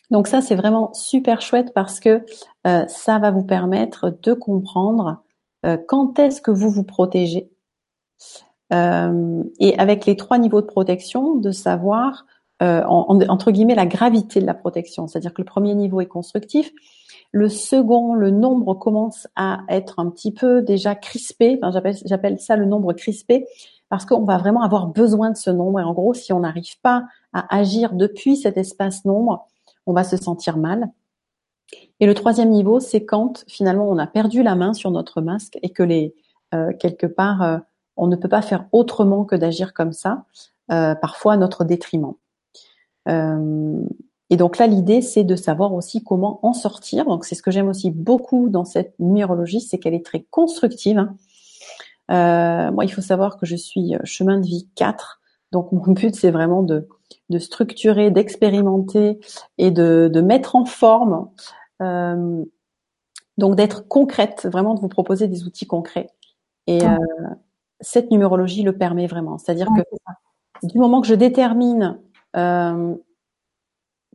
[0.10, 2.24] Donc ça, c'est vraiment super chouette parce que
[2.66, 5.22] euh, ça va vous permettre de comprendre
[5.66, 7.50] euh, quand est-ce que vous vous protégez.
[8.74, 12.26] Euh, et avec les trois niveaux de protection, de savoir,
[12.60, 15.08] entre guillemets, la gravité de la protection.
[15.08, 16.72] C'est-à-dire que le premier niveau est constructif.
[17.32, 21.60] Le second, le nombre commence à être un petit peu déjà crispé.
[22.06, 23.46] J'appelle ça le nombre crispé
[23.90, 25.80] parce qu'on va vraiment avoir besoin de ce nombre.
[25.80, 29.48] Et en gros, si on n'arrive pas à agir depuis cet espace nombre,
[29.86, 30.90] on va se sentir mal.
[32.00, 35.58] Et le troisième niveau, c'est quand finalement on a perdu la main sur notre masque
[35.62, 36.14] et que les
[36.54, 37.58] euh, quelque part euh,
[37.98, 40.26] on ne peut pas faire autrement que d'agir comme ça,
[40.72, 42.14] euh, parfois à notre détriment.
[44.30, 47.06] et donc là, l'idée, c'est de savoir aussi comment en sortir.
[47.06, 51.00] Donc c'est ce que j'aime aussi beaucoup dans cette numérologie, c'est qu'elle est très constructive.
[51.00, 51.16] Hein.
[52.10, 55.22] Moi, il faut savoir que je suis chemin de vie 4.
[55.52, 56.88] Donc mon but, c'est vraiment de
[57.30, 59.20] de structurer, d'expérimenter
[59.58, 61.30] et de, de, mettre en forme.
[61.82, 62.44] Euh,
[63.38, 66.10] donc d'être concrète, vraiment de vous proposer des outils concrets.
[66.66, 66.98] Et euh,
[67.80, 69.38] cette numérologie le permet vraiment.
[69.38, 72.00] C'est-à-dire que du moment que je détermine
[72.36, 72.96] euh,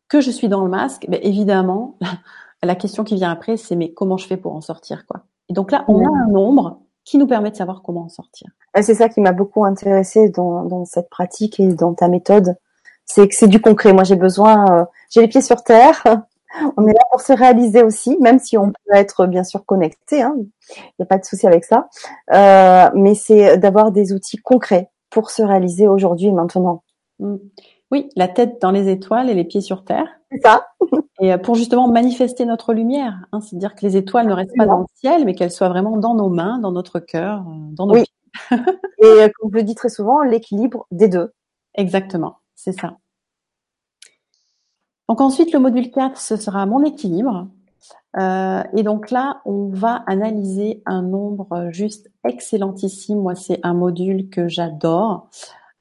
[0.08, 1.98] que je suis dans le masque, ben évidemment,
[2.62, 5.24] la question qui vient après, c'est mais comment je fais pour en sortir quoi?
[5.48, 8.48] Et donc là, on a un nombre qui nous permet de savoir comment en sortir.
[8.80, 12.56] C'est ça qui m'a beaucoup intéressé dans, dans, cette pratique et dans ta méthode
[13.04, 13.92] c'est que c'est du concret.
[13.92, 16.02] Moi, j'ai besoin, euh, j'ai les pieds sur terre.
[16.76, 20.20] On est là pour se réaliser aussi, même si on peut être bien sûr connecté.
[20.20, 20.34] Hein.
[20.36, 21.88] Il n'y a pas de souci avec ça.
[22.34, 26.82] Euh, mais c'est d'avoir des outils concrets pour se réaliser aujourd'hui et maintenant.
[27.20, 27.36] Mm.
[27.90, 30.08] Oui, la tête dans les étoiles et les pieds sur terre.
[30.32, 30.66] C'est ça.
[31.20, 34.66] et euh, pour justement manifester notre lumière, hein, c'est-à-dire que les étoiles ne restent pas
[34.66, 37.94] dans le ciel, mais qu'elles soient vraiment dans nos mains, dans notre cœur, dans nos
[37.94, 38.04] oui.
[38.98, 41.32] et comme je le dis très souvent, l'équilibre des deux.
[41.74, 42.96] Exactement, c'est ça.
[45.08, 47.48] Donc ensuite, le module 4, ce sera mon équilibre.
[48.18, 53.20] Euh, et donc là, on va analyser un nombre juste excellentissime.
[53.20, 55.28] Moi, c'est un module que j'adore.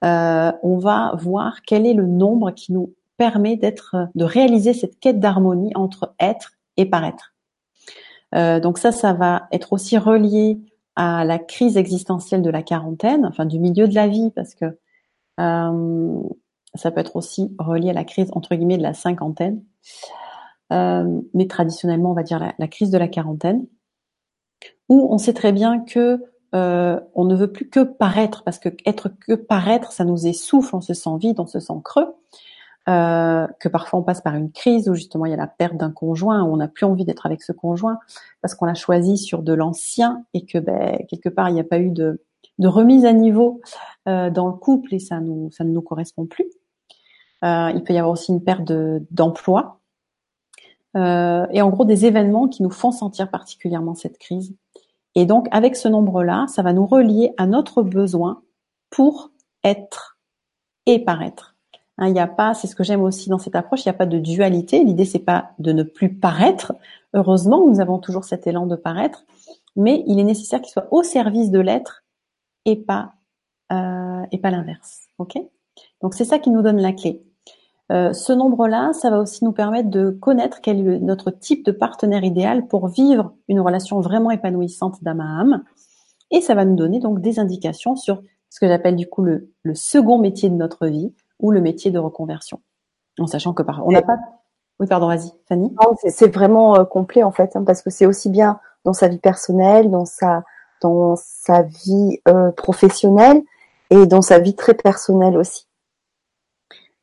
[0.04, 5.00] Euh, on va voir quel est le nombre qui nous permet d'être, de réaliser cette
[5.00, 7.36] quête d'harmonie entre être et paraître.
[8.34, 10.58] Euh, donc ça, ça va être aussi relié
[10.96, 14.76] à la crise existentielle de la quarantaine, enfin du milieu de la vie, parce que
[15.38, 19.64] ça peut être aussi relié à la crise entre guillemets de la cinquantaine,
[20.74, 23.68] euh, mais traditionnellement on va dire la, crise de la quarantaine,
[24.90, 26.24] où on sait très bien que
[26.56, 30.76] euh, on ne veut plus que paraître, parce que être que paraître, ça nous essouffle,
[30.76, 32.16] on se sent vide, on se sent creux.
[32.90, 35.78] Euh, que parfois on passe par une crise où justement il y a la perte
[35.78, 38.00] d'un conjoint, où on n'a plus envie d'être avec ce conjoint
[38.42, 41.64] parce qu'on l'a choisi sur de l'ancien et que ben, quelque part il n'y a
[41.64, 42.24] pas eu de,
[42.58, 43.62] de remise à niveau
[44.10, 46.50] euh, dans le couple et ça nous ça ne nous correspond plus.
[47.44, 48.72] Euh, il peut y avoir aussi une perte
[49.12, 49.80] d'emploi.
[50.98, 54.56] Euh, et en gros, des événements qui nous font sentir particulièrement cette crise.
[55.16, 58.42] Et donc, avec ce nombre-là, ça va nous relier à notre besoin
[58.90, 59.32] pour
[59.64, 60.18] être
[60.86, 61.51] et paraître.
[62.02, 63.96] Hein, il n'y a pas, c'est ce que j'aime aussi dans cette approche, il n'y
[63.96, 64.84] a pas de dualité.
[64.84, 66.74] L'idée, c'est pas de ne plus paraître.
[67.14, 69.24] Heureusement, nous avons toujours cet élan de paraître,
[69.76, 72.04] mais il est nécessaire qu'il soit au service de l'être
[72.66, 73.14] et pas
[73.72, 75.08] euh, et pas l'inverse.
[75.20, 75.38] Ok?
[76.02, 77.22] Donc c'est ça qui nous donne la clé.
[77.92, 81.72] Euh, ce nombre-là, ça va aussi nous permettre de connaître quel est notre type de
[81.72, 85.64] partenaire idéal pour vivre une relation vraiment épanouissante d'âme à âme.
[86.32, 89.50] Et ça va nous donner donc des indications sur ce que j'appelle du coup le,
[89.74, 92.62] second métier de notre vie, ou le métier de reconversion.
[93.20, 94.18] En sachant que par, on n'a pas.
[94.80, 95.76] Oui, pardon, vas-y, Fanny.
[96.08, 99.20] C'est vraiment euh, complet en fait, hein, parce que c'est aussi bien dans sa vie
[99.20, 100.44] personnelle, dans sa
[100.82, 103.44] dans sa vie euh, professionnelle
[103.92, 105.68] et dans sa vie très personnelle aussi.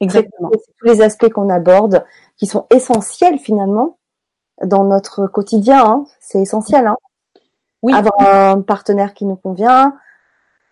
[0.01, 0.51] Exactement.
[0.51, 2.05] tous les aspects qu'on aborde
[2.37, 3.99] qui sont essentiels finalement
[4.65, 5.85] dans notre quotidien.
[5.85, 6.05] Hein.
[6.21, 6.87] C'est essentiel.
[6.87, 6.97] Hein.
[7.83, 7.93] Oui.
[7.95, 9.97] Avoir un partenaire qui nous convient,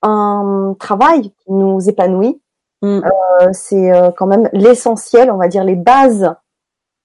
[0.03, 2.41] un travail qui nous épanouit.
[2.83, 2.87] Mm.
[2.87, 6.35] Euh, c'est euh, quand même l'essentiel, on va dire les bases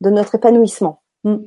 [0.01, 1.01] de notre épanouissement.
[1.23, 1.37] Mm.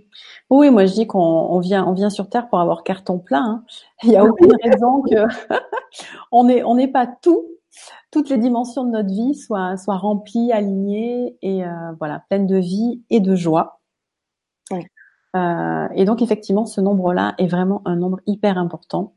[0.50, 3.44] Oui, moi je dis qu'on on vient, on vient sur Terre pour avoir carton plein.
[3.44, 3.64] Hein.
[4.02, 5.26] Il n'y a aucune raison que
[6.32, 7.44] on n'est on n'est pas tout,
[8.10, 12.56] toutes les dimensions de notre vie soient, soient remplies, alignées et euh, voilà, pleines de
[12.56, 13.80] vie et de joie.
[15.36, 19.14] Euh, et donc effectivement, ce nombre-là est vraiment un nombre hyper important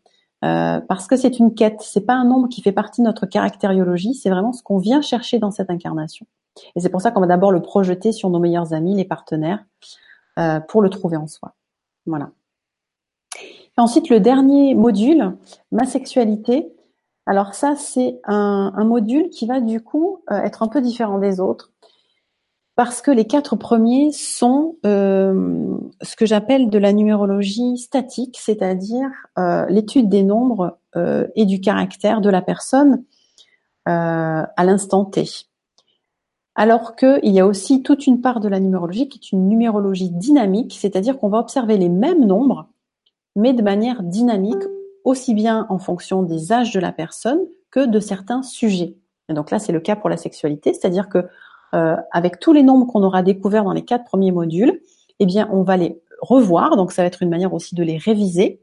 [0.47, 1.81] euh, parce que c'est une quête.
[1.81, 4.13] C'est pas un nombre qui fait partie de notre caractériologie.
[4.13, 6.25] C'est vraiment ce qu'on vient chercher dans cette incarnation.
[6.75, 9.63] Et c'est pour ça qu'on va d'abord le projeter sur nos meilleurs amis, les partenaires,
[10.39, 11.53] euh, pour le trouver en soi.
[12.05, 12.29] Voilà.
[13.75, 15.35] Ensuite, le dernier module,
[15.71, 16.73] ma sexualité.
[17.25, 21.19] Alors ça, c'est un, un, module qui va du coup euh, être un peu différent
[21.19, 21.73] des autres
[22.77, 29.09] parce que les quatre premiers sont euh, ce que j'appelle de la numérologie statique, c'est-à-dire
[29.39, 33.03] euh, l'étude des nombres euh, et du caractère de la personne
[33.89, 35.23] à l'instant T.
[36.55, 40.09] Alors qu'il y a aussi toute une part de la numérologie qui est une numérologie
[40.09, 42.67] dynamique, c'est-à-dire qu'on va observer les mêmes nombres,
[43.37, 44.61] mais de manière dynamique,
[45.05, 47.39] aussi bien en fonction des âges de la personne
[47.71, 48.97] que de certains sujets.
[49.29, 51.25] Et donc là, c'est le cas pour la sexualité, c'est-à-dire que
[51.73, 54.81] euh, avec tous les nombres qu'on aura découverts dans les quatre premiers modules,
[55.19, 56.75] eh bien, on va les revoir.
[56.75, 58.61] Donc, ça va être une manière aussi de les réviser,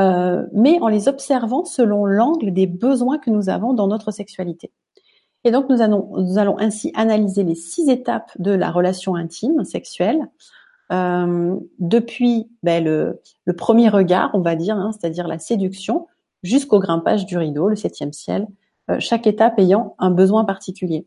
[0.00, 4.70] euh, mais en les observant selon l'angle des besoins que nous avons dans notre sexualité.
[5.44, 9.64] Et donc, nous allons, nous allons ainsi analyser les six étapes de la relation intime
[9.64, 10.28] sexuelle,
[10.92, 16.06] euh, depuis ben, le, le, premier regard, on va dire, hein, c'est-à-dire la séduction,
[16.42, 18.46] jusqu'au grimpage du rideau, le septième ciel,
[18.90, 21.06] euh, chaque étape ayant un besoin particulier.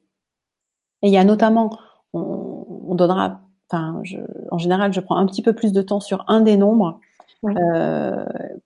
[1.02, 1.78] Et il y a notamment,
[2.14, 4.02] on, on donnera, enfin,
[4.52, 7.00] en général, je prends un petit peu plus de temps sur un des nombres.
[7.45, 8.26] Euh,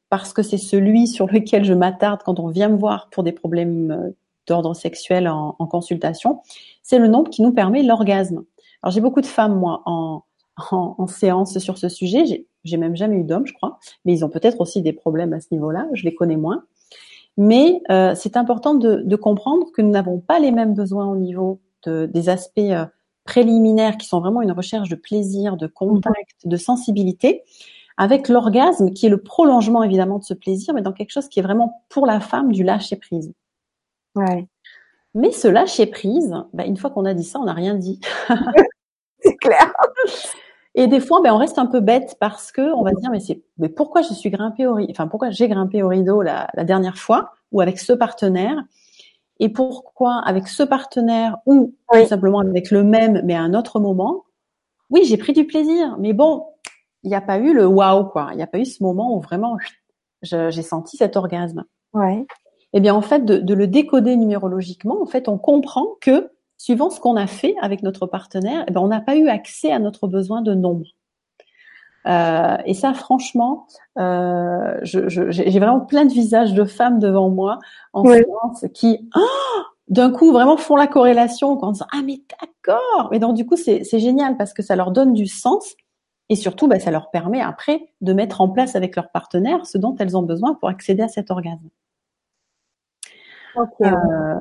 [0.10, 3.32] parce que c'est celui sur lequel je m'attarde quand on vient me voir pour des
[3.32, 4.10] problèmes euh,
[4.48, 6.42] d'ordre sexuel en, en consultation,
[6.82, 8.44] c'est le nombre qui nous permet l'orgasme.
[8.82, 10.24] Alors j'ai beaucoup de femmes moi en,
[10.72, 14.26] en, en séance sur ce sujet, j'ai même jamais eu d'hommes je crois, mais ils
[14.26, 16.64] ont peut-être aussi des problèmes à ce niveau-là, je les connais moins.
[17.38, 21.16] Mais euh, c'est important de, de, comprendre que nous n'avons pas les mêmes besoins au
[21.16, 21.60] niveau
[21.90, 22.86] des aspects euh,
[23.26, 27.44] préliminaires qui sont vraiment une recherche de plaisir, de contact, de sensibilité,
[27.98, 31.40] avec l'orgasme qui est le prolongement évidemment de ce plaisir, mais dans quelque chose qui
[31.40, 33.34] est vraiment pour la femme du lâcher prise.
[34.16, 34.48] Ouais.
[35.14, 38.00] Mais ce lâcher prise, bah, une fois qu'on a dit ça, on n'a rien dit.
[39.20, 39.72] c'est clair.
[40.76, 43.12] Et des fois, ben, on reste un peu bête parce que on va se dire
[43.12, 46.24] mais c'est mais pourquoi je suis grimpé au rideau, enfin pourquoi j'ai grimpé au rideau
[46.24, 48.64] la, la dernière fois ou avec ce partenaire
[49.40, 53.80] et pourquoi avec ce partenaire ou tout simplement avec le même mais à un autre
[53.80, 54.24] moment,
[54.90, 56.46] oui, j'ai pris du plaisir, mais bon,
[57.04, 59.16] il n'y a pas eu le waouh quoi, il n'y a pas eu ce moment
[59.18, 59.58] où vraiment
[60.22, 61.66] j'ai senti cet orgasme.
[61.94, 62.26] Ouais.
[62.74, 66.90] Eh bien en fait de, de, le décoder numérologiquement, en fait on comprend que suivant
[66.90, 69.80] ce qu'on a fait avec notre partenaire, eh ben, on n'a pas eu accès à
[69.80, 70.86] notre besoin de nombre.
[72.06, 77.60] Euh, et ça, franchement, euh, j'ai vraiment plein de visages de femmes devant moi
[77.94, 83.10] en France qui, oh, d'un coup, vraiment font la corrélation en disant ah mais d'accord.
[83.12, 85.76] Mais donc du coup, c'est génial parce que ça leur donne du sens
[86.30, 89.78] et surtout, bah, ça leur permet après de mettre en place avec leur partenaire ce
[89.78, 91.70] dont elles ont besoin pour accéder à cet orgasme.
[93.56, 93.86] Okay.
[93.86, 94.40] Euh,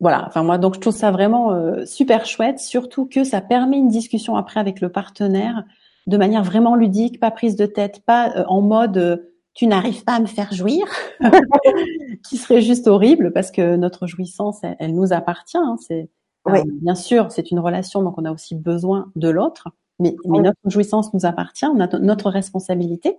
[0.00, 0.24] voilà.
[0.26, 3.88] Enfin moi, donc je trouve ça vraiment euh, super chouette, surtout que ça permet une
[3.88, 5.64] discussion après avec le partenaire
[6.06, 9.16] de manière vraiment ludique, pas prise de tête, pas euh, en mode euh,
[9.54, 10.86] tu n'arrives pas à me faire jouir,
[12.28, 15.58] qui serait juste horrible parce que notre jouissance, elle, nous appartient.
[15.58, 16.08] Hein, c'est
[16.48, 20.40] euh, bien sûr, c'est une relation, donc on a aussi besoin de l'autre, mais, mais
[20.40, 23.18] notre jouissance nous appartient, on a notre responsabilité.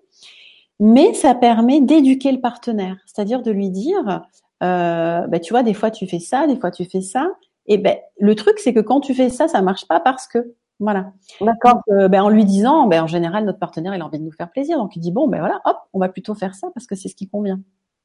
[0.80, 4.24] Mais ça permet d'éduquer le partenaire, c'est-à-dire de lui dire,
[4.64, 7.28] euh, bah, tu vois, des fois tu fais ça, des fois tu fais ça.
[7.68, 10.56] Et ben le truc, c'est que quand tu fais ça, ça marche pas parce que
[10.84, 11.14] voilà.
[11.40, 11.82] D'accord.
[11.90, 14.32] Euh, ben, en lui disant, ben, en général, notre partenaire, il a envie de nous
[14.32, 14.78] faire plaisir.
[14.78, 17.08] Donc, il dit, bon, ben voilà, hop, on va plutôt faire ça parce que c'est
[17.08, 17.62] ce qui convient.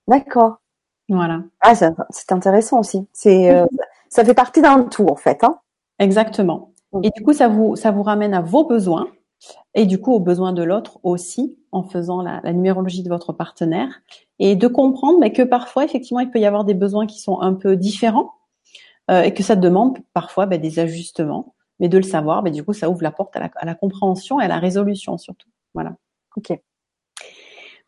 [0.07, 0.59] D'accord.
[1.09, 1.43] Voilà.
[1.61, 3.07] Ah, c'est intéressant aussi.
[3.13, 3.67] C'est, euh,
[4.09, 5.43] ça fait partie d'un tout, en fait.
[5.43, 5.59] Hein
[5.99, 6.73] Exactement.
[7.03, 9.09] Et du coup, ça vous, ça vous ramène à vos besoins
[9.75, 13.33] et du coup aux besoins de l'autre aussi en faisant la, la, numérologie de votre
[13.33, 14.01] partenaire
[14.39, 17.41] et de comprendre mais que parfois, effectivement, il peut y avoir des besoins qui sont
[17.41, 18.33] un peu différents
[19.11, 21.55] et que ça demande parfois bah, des ajustements.
[21.81, 23.75] Mais de le savoir, bah, du coup, ça ouvre la porte à la, à la
[23.75, 25.49] compréhension et à la résolution surtout.
[25.75, 25.95] Voilà.
[26.37, 26.51] Ok.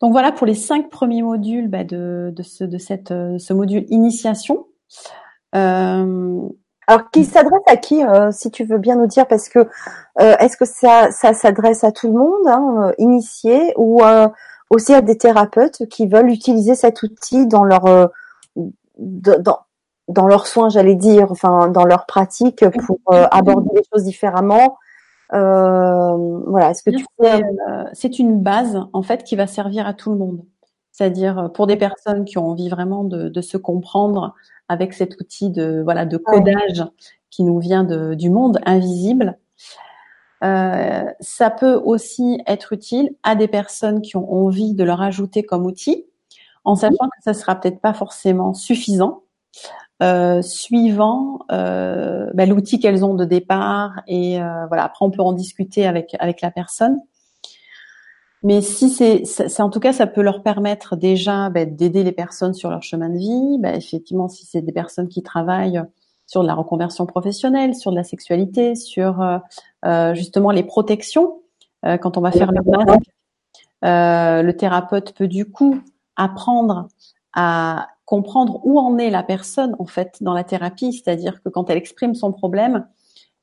[0.01, 3.53] Donc voilà pour les cinq premiers modules bah, de, de, ce, de cette, euh, ce
[3.53, 4.67] module initiation.
[5.55, 6.47] Euh...
[6.87, 10.35] Alors, qui s'adresse à qui, euh, si tu veux bien nous dire, parce que euh,
[10.39, 14.01] est-ce que ça, ça s'adresse à tout le monde, hein, euh, initié, ou
[14.69, 18.09] aussi à des thérapeutes qui veulent utiliser cet outil dans leur
[18.97, 19.59] dans,
[20.11, 24.77] dans leurs soins, j'allais dire, enfin dans leur pratique pour aborder les choses différemment,
[25.33, 26.71] euh, voilà.
[26.71, 30.17] Est-ce que tu euh, C'est une base en fait qui va servir à tout le
[30.17, 30.43] monde.
[30.91, 34.35] C'est-à-dire euh, pour des personnes qui ont envie vraiment de, de, se comprendre
[34.67, 36.83] avec cet outil de voilà de codage
[37.29, 39.37] qui nous vient de, du monde invisible.
[40.43, 45.43] Euh, ça peut aussi être utile à des personnes qui ont envie de leur ajouter
[45.43, 46.07] comme outil,
[46.65, 49.21] en sachant que ça sera peut-être pas forcément suffisant.
[50.01, 55.21] Euh, suivant euh, bah, l'outil qu'elles ont de départ et euh, voilà après on peut
[55.21, 56.99] en discuter avec avec la personne.
[58.41, 59.21] Mais si c'est,
[59.61, 63.09] en tout cas ça peut leur permettre déjà bah, d'aider les personnes sur leur chemin
[63.09, 63.57] de vie.
[63.59, 65.83] Bah, effectivement si c'est des personnes qui travaillent
[66.25, 69.23] sur de la reconversion professionnelle sur de la sexualité sur
[70.13, 71.41] justement les protections
[71.83, 73.11] quand on va faire le masque
[73.83, 75.79] le thérapeute peut du coup
[76.15, 76.87] apprendre
[77.33, 81.69] à comprendre où en est la personne en fait dans la thérapie, c'est-à-dire que quand
[81.69, 82.85] elle exprime son problème,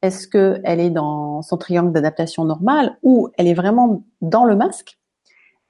[0.02, 4.56] est-ce que elle est dans son triangle d'adaptation normale ou elle est vraiment dans le
[4.56, 4.98] masque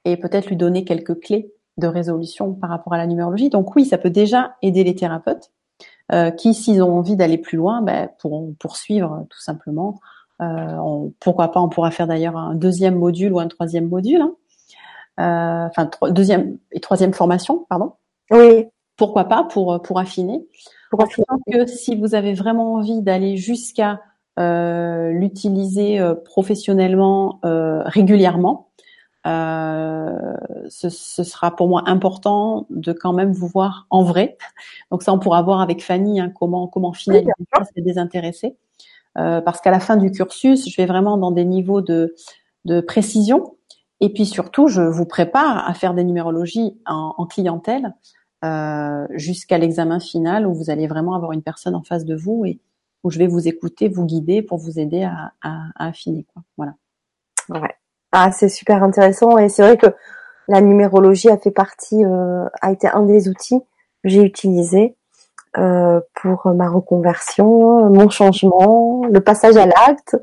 [0.05, 3.49] et peut-être lui donner quelques clés de résolution par rapport à la numérologie.
[3.49, 5.51] Donc oui, ça peut déjà aider les thérapeutes
[6.11, 9.99] euh, qui, s'ils ont envie d'aller plus loin, ben, pourront poursuivre tout simplement.
[10.41, 14.21] Euh, pourquoi pas On pourra faire d'ailleurs un deuxième module ou un troisième module.
[14.21, 14.33] Hein.
[15.19, 17.93] Euh, enfin, deuxième et troisième formation, pardon.
[18.31, 18.67] Oui
[18.99, 20.45] pourquoi pas pour pour affiner.
[20.91, 21.25] Pour affiner.
[21.51, 24.01] que si vous avez vraiment envie d'aller jusqu'à
[24.37, 28.67] euh, l'utiliser euh, professionnellement euh, régulièrement,
[29.25, 30.33] euh,
[30.69, 34.37] ce, ce, sera pour moi important de quand même vous voir en vrai.
[34.91, 38.57] Donc ça, on pourra voir avec Fanny hein, comment comment finaliser ça, c'est désintéressé.
[39.17, 42.15] Euh, parce qu'à la fin du cursus, je vais vraiment dans des niveaux de
[42.65, 43.55] de précision.
[44.01, 47.93] Et puis surtout, je vous prépare à faire des numérologies en, en clientèle
[48.45, 52.45] euh, jusqu'à l'examen final où vous allez vraiment avoir une personne en face de vous
[52.45, 52.59] et
[53.03, 56.25] où je vais vous écouter, vous guider pour vous aider à, à, à affiner.
[56.33, 56.43] Quoi.
[56.57, 56.73] Voilà.
[57.49, 57.75] Ouais.
[58.11, 59.87] Ah, c'est super intéressant et c'est vrai que
[60.47, 63.59] la numérologie a fait partie, euh, a été un des outils
[64.03, 64.95] que j'ai utilisé
[65.57, 70.17] euh, pour ma reconversion, mon changement, le passage à l'acte.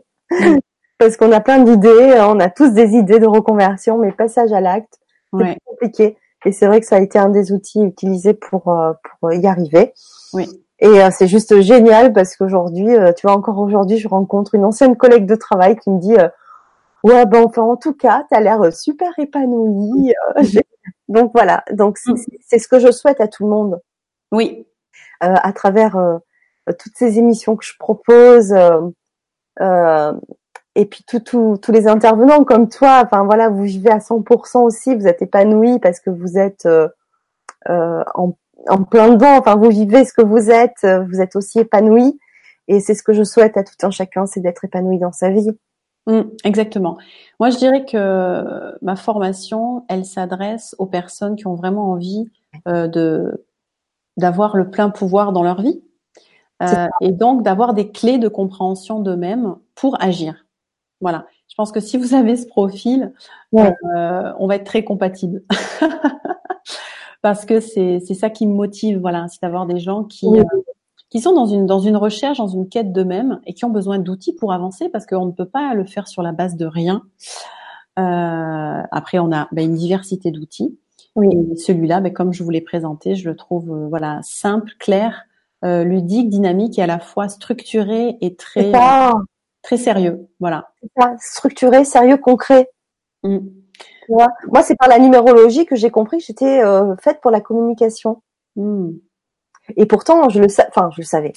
[0.99, 4.61] Parce qu'on a plein d'idées, on a tous des idées de reconversion, mais passage à
[4.61, 4.99] l'acte,
[5.33, 5.59] c'est ouais.
[5.65, 6.17] compliqué.
[6.47, 9.47] Et c'est vrai que ça a été un des outils utilisés pour euh, pour y
[9.49, 9.93] arriver.
[10.33, 10.49] Oui.
[10.79, 14.65] Et euh, c'est juste génial parce qu'aujourd'hui, euh, tu vois, encore aujourd'hui, je rencontre une
[14.65, 16.15] ancienne collègue de travail qui me dit
[17.03, 20.15] ouais ben enfin en tout cas, tu as l'air super épanouie.
[21.09, 22.15] donc voilà, donc mm.
[22.47, 23.81] c'est ce que je souhaite à tout le monde.
[24.31, 24.69] Oui.
[25.21, 25.99] à travers
[26.79, 28.55] toutes ces émissions que je propose.
[30.77, 34.95] Euh, et puis tous les intervenants comme toi, enfin voilà, vous vivez à 100% aussi,
[34.95, 36.89] vous êtes épanoui parce que vous êtes euh,
[37.69, 38.37] euh, en,
[38.69, 42.19] en, plein dedans, enfin vous vivez ce que vous êtes, euh, vous êtes aussi épanoui,
[42.69, 45.31] et c'est ce que je souhaite à tout un chacun, c'est d'être épanoui dans sa
[45.31, 45.51] vie.
[46.07, 46.99] Mmh, exactement.
[47.41, 48.45] Moi, je dirais que
[48.81, 52.31] ma formation, elle s'adresse aux personnes qui ont vraiment envie
[52.69, 53.45] euh, de
[54.17, 55.83] d'avoir le plein pouvoir dans leur vie,
[56.63, 60.46] euh, et donc d'avoir des clés de compréhension d'eux-mêmes pour agir.
[61.01, 61.27] Voilà.
[61.49, 63.13] Je pense que si vous avez ce profil,
[63.55, 65.43] euh, on va être très compatible.
[67.23, 70.45] Parce que c'est ça qui me motive, voilà, c'est d'avoir des gens qui euh,
[71.11, 73.99] qui sont dans une dans une recherche, dans une quête d'eux-mêmes et qui ont besoin
[73.99, 77.03] d'outils pour avancer parce qu'on ne peut pas le faire sur la base de rien.
[77.99, 80.79] Euh, après, on a ben, une diversité d'outils.
[81.15, 81.29] Oui.
[81.53, 85.23] Et celui-là, ben, comme je vous l'ai présenté, je le trouve euh, voilà simple, clair,
[85.65, 88.71] euh, ludique, dynamique et à la fois structuré et très
[89.67, 90.29] très sérieux.
[90.39, 90.71] Voilà.
[91.19, 92.71] Structuré, sérieux, concret.
[93.25, 93.39] Mm.
[93.79, 94.29] Tu vois?
[94.53, 98.23] Moi, c'est par la numérologie que j'ai compris que j'étais euh, faite pour la communication.
[98.55, 98.91] Mm.
[99.77, 101.33] Et pourtant, je le, enfin, je le savais.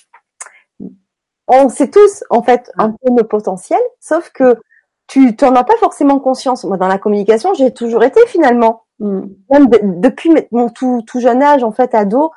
[1.47, 4.55] On sait tous, en fait, un peu nos potentiels, sauf que
[5.07, 6.63] tu n'en as pas forcément conscience.
[6.63, 8.83] Moi, dans la communication, j'ai toujours été finalement.
[8.99, 9.21] Mm.
[9.49, 9.67] Même
[9.99, 12.31] depuis mon tout, tout jeune âge, en fait, ado,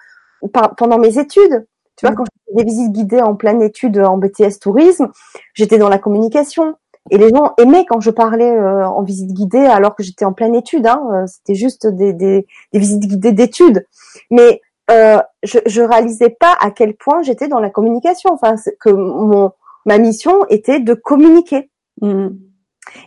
[0.79, 1.67] pendant mes études.
[1.97, 2.17] Tu vois, mm.
[2.17, 5.11] quand j'ai des visites guidées en pleine étude en BTS tourisme,
[5.55, 6.77] j'étais dans la communication.
[7.11, 10.33] Et les gens aimaient quand je parlais euh, en visite guidée alors que j'étais en
[10.33, 10.87] pleine étude.
[10.87, 13.87] Hein, euh, C'était juste des, des, des, visites guidées d'études.
[14.31, 18.31] Mais euh, je, je réalisais pas à quel point j'étais dans la communication.
[18.33, 19.51] Enfin, que mon
[19.85, 21.71] ma mission était de communiquer.
[22.01, 22.29] Mmh.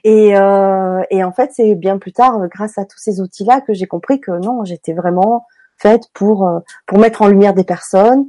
[0.03, 3.73] Et, euh, et en fait, c'est bien plus tard, grâce à tous ces outils-là, que
[3.73, 5.45] j'ai compris que non, j'étais vraiment
[5.77, 8.25] faite pour euh, pour mettre en lumière des personnes, euh,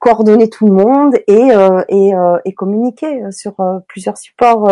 [0.00, 3.54] coordonner tout le monde et euh, et, euh, et, communiquer sur
[3.88, 4.68] plusieurs supports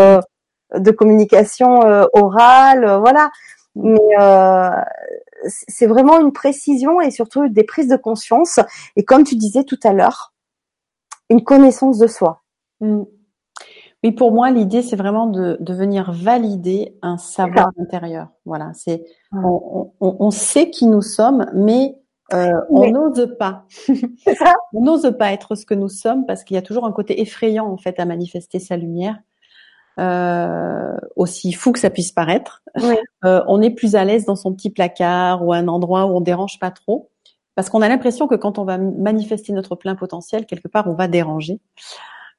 [0.75, 1.81] de communication
[2.13, 3.31] orale, voilà.
[3.77, 3.99] Mais
[5.45, 8.61] c'est vraiment une précision et surtout des prises de conscience.
[8.97, 10.35] Et comme tu disais tout à l'heure,
[11.31, 12.43] une connaissance de soi.
[12.81, 13.03] Mmh.
[14.03, 18.29] Oui, pour moi, l'idée, c'est vraiment de, de, venir valider un savoir intérieur.
[18.47, 21.97] Voilà, c'est on, on, on, sait qui nous sommes, mais
[22.33, 23.65] euh, on n'ose pas.
[24.73, 27.21] on n'ose pas être ce que nous sommes parce qu'il y a toujours un côté
[27.21, 29.17] effrayant en fait à manifester sa lumière.
[29.99, 32.63] Euh, aussi fou que ça puisse paraître,
[33.25, 36.21] euh, on est plus à l'aise dans son petit placard ou un endroit où on
[36.23, 37.11] dérange pas trop,
[37.55, 40.95] parce qu'on a l'impression que quand on va manifester notre plein potentiel, quelque part, on
[40.95, 41.61] va déranger.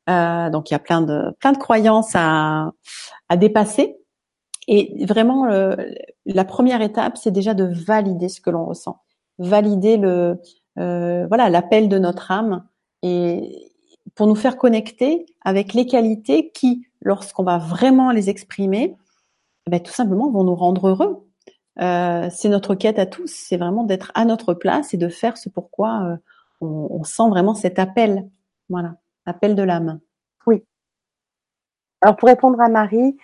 [0.09, 2.71] Euh, donc il y a plein de plein de croyances à,
[3.29, 3.97] à dépasser.
[4.67, 5.47] Et vraiment,
[6.25, 9.01] la première étape, c'est déjà de valider ce que l'on ressent,
[9.41, 10.39] valider le
[10.79, 12.65] euh, voilà l'appel de notre âme
[13.03, 13.71] et
[14.15, 18.95] pour nous faire connecter avec les qualités qui, lorsqu'on va vraiment les exprimer,
[19.67, 21.27] eh ben, tout simplement vont nous rendre heureux.
[21.79, 25.37] Euh, c'est notre quête à tous, c'est vraiment d'être à notre place et de faire
[25.37, 26.17] ce pourquoi euh,
[26.61, 28.29] on, on, sent vraiment cet appel.
[28.69, 28.95] Voilà.
[29.25, 29.99] Appel de l'âme.
[30.45, 30.63] Oui.
[32.01, 33.17] Alors pour répondre à Marie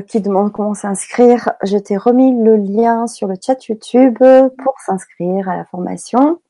[0.00, 5.48] qui demande comment s'inscrire, je t'ai remis le lien sur le chat YouTube pour s'inscrire
[5.48, 6.40] à la formation.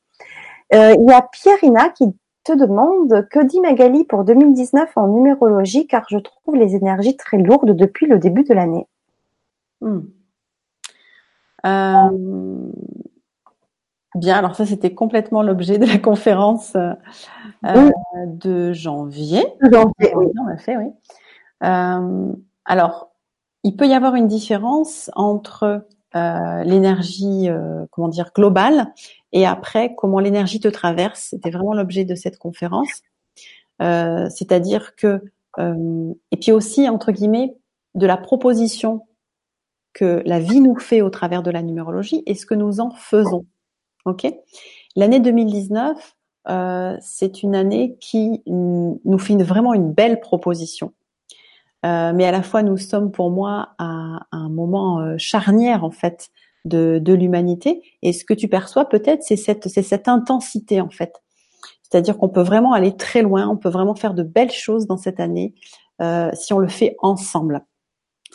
[0.73, 2.05] Euh, il y a Pierrina qui
[2.43, 7.37] te demande que dit Magali pour 2019 en numérologie car je trouve les énergies très
[7.37, 8.87] lourdes depuis le début de l'année.
[9.81, 10.01] Hmm.
[11.65, 12.71] Euh,
[14.15, 16.93] Bien, alors ça c'était complètement l'objet de la conférence euh,
[17.65, 17.91] euh
[18.27, 19.43] de janvier.
[19.61, 20.27] Janvier, oui.
[20.51, 20.91] A fait, oui.
[21.63, 22.31] Euh,
[22.65, 23.12] alors,
[23.63, 25.85] il peut y avoir une différence entre
[26.15, 28.93] euh, l'énergie, euh, comment dire, globale,
[29.31, 31.27] et après comment l'énergie te traverse.
[31.31, 33.01] C'était vraiment l'objet de cette conférence.
[33.79, 35.21] C'est-à-dire que,
[35.59, 37.53] et puis aussi entre guillemets,
[37.95, 39.01] de la proposition
[39.93, 42.91] que la vie nous fait au travers de la numérologie et ce que nous en
[42.91, 43.45] faisons.
[44.05, 44.27] Ok?
[44.95, 46.15] L'année 2019,
[46.49, 50.93] euh, c'est une année qui nous fait vraiment une belle proposition.
[51.85, 55.91] Euh, mais à la fois, nous sommes pour moi à, un moment euh, charnière en
[55.91, 56.29] fait
[56.65, 57.81] de, de l'humanité.
[58.01, 61.21] Et ce que tu perçois peut-être, c'est cette, c'est cette intensité en fait.
[61.83, 64.97] C'est-à-dire qu'on peut vraiment aller très loin, on peut vraiment faire de belles choses dans
[64.97, 65.53] cette année
[66.01, 67.65] euh, si on le fait ensemble.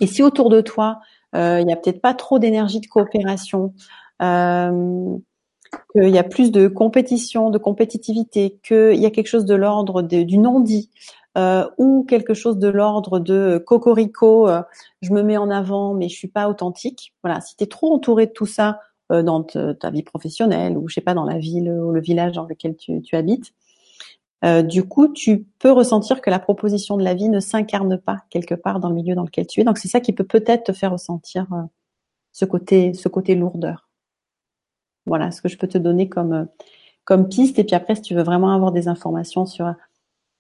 [0.01, 1.01] Et si autour de toi,
[1.35, 3.75] euh, il n'y a peut-être pas trop d'énergie de coopération,
[4.21, 10.03] qu'il y a plus de compétition, de compétitivité, qu'il y a quelque chose de l'ordre
[10.03, 10.91] du non-dit
[11.37, 14.63] euh, ou quelque chose de l'ordre de cocorico, euh,
[15.03, 17.15] je me mets en avant mais je suis pas authentique.
[17.23, 18.81] Voilà, si tu es trop entouré de tout ça
[19.13, 22.33] euh, dans ta vie professionnelle ou je sais pas dans la ville ou le village
[22.33, 23.53] dans lequel tu, tu habites,
[24.45, 28.19] euh, du coup, tu peux ressentir que la proposition de la vie ne s'incarne pas
[28.31, 29.65] quelque part dans le milieu dans lequel tu es.
[29.65, 31.47] Donc c'est ça qui peut peut-être te faire ressentir
[32.33, 33.89] ce côté, ce côté lourdeur.
[35.07, 36.45] Voilà ce que je peux te donner comme euh,
[37.05, 37.59] comme piste.
[37.59, 39.75] Et puis après, si tu veux vraiment avoir des informations sur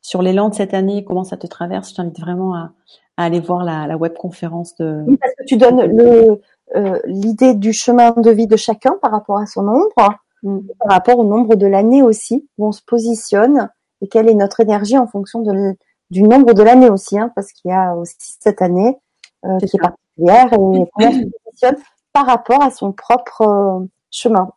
[0.00, 2.72] sur l'élan de cette année, comment ça te traverse, je t'invite vraiment à,
[3.16, 5.04] aller voir la, la web conférence de.
[5.06, 6.40] Oui, parce que tu donnes le
[6.76, 10.58] euh, l'idée du chemin de vie de chacun par rapport à son nombre, mm.
[10.80, 13.70] par rapport au nombre de l'année aussi, où on se positionne
[14.02, 15.74] et quelle est notre énergie en fonction de,
[16.10, 18.98] du nombre de l'année aussi, hein, parce qu'il y a aussi cette année
[19.46, 21.76] euh, qui est particulière et comment on se positionne
[22.12, 24.50] par rapport à son propre euh, chemin.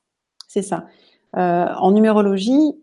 [0.47, 0.85] C'est ça.
[1.33, 2.75] En numérologie,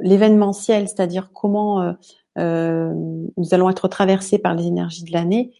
[0.00, 1.92] l'événementiel, c'est-à-dire comment euh,
[2.38, 5.52] euh, nous allons être traversés par les énergies de l'année,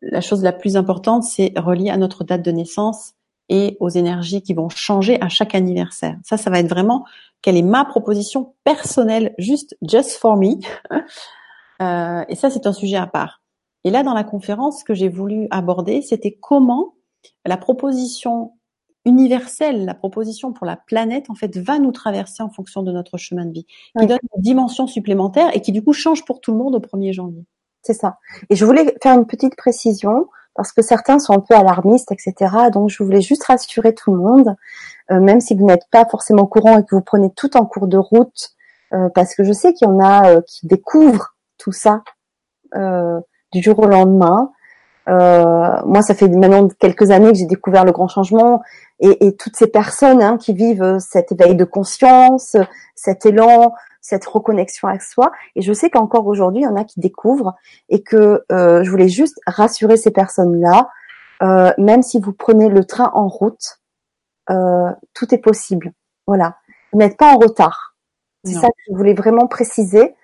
[0.00, 3.12] la chose la plus importante, c'est relié à notre date de naissance
[3.48, 6.16] et aux énergies qui vont changer à chaque anniversaire.
[6.24, 7.04] Ça, ça va être vraiment
[7.42, 10.54] quelle est ma proposition personnelle, juste just for me.
[11.82, 13.42] euh, et ça, c'est un sujet à part.
[13.84, 16.94] Et là, dans la conférence, ce que j'ai voulu aborder, c'était comment
[17.44, 18.52] la proposition
[19.04, 23.16] universelle, la proposition pour la planète, en fait, va nous traverser en fonction de notre
[23.18, 23.66] chemin de vie,
[23.98, 26.80] qui donne une dimension supplémentaire et qui, du coup, change pour tout le monde au
[26.80, 27.44] 1er janvier.
[27.82, 28.18] C'est ça.
[28.48, 32.54] Et je voulais faire une petite précision, parce que certains sont un peu alarmistes, etc.
[32.72, 34.54] Donc, je voulais juste rassurer tout le monde,
[35.10, 37.64] euh, même si vous n'êtes pas forcément au courant et que vous prenez tout en
[37.64, 38.50] cours de route,
[38.92, 42.02] euh, parce que je sais qu'il y en a euh, qui découvrent tout ça
[43.52, 44.50] du jour au lendemain.
[45.06, 48.62] Moi, ça fait maintenant quelques années que j'ai découvert le grand changement
[49.00, 52.56] et, et toutes ces personnes hein, qui vivent cet éveil de conscience,
[52.94, 55.32] cet élan, cette reconnexion à soi.
[55.56, 57.54] Et je sais qu'encore aujourd'hui, il y en a qui découvrent
[57.88, 60.90] et que euh, je voulais juste rassurer ces personnes-là.
[61.42, 63.80] Euh, même si vous prenez le train en route,
[64.50, 65.92] euh, tout est possible.
[66.26, 66.56] Voilà.
[66.92, 67.96] Vous n'êtes pas en retard.
[68.44, 70.16] C'est ça que je voulais vraiment préciser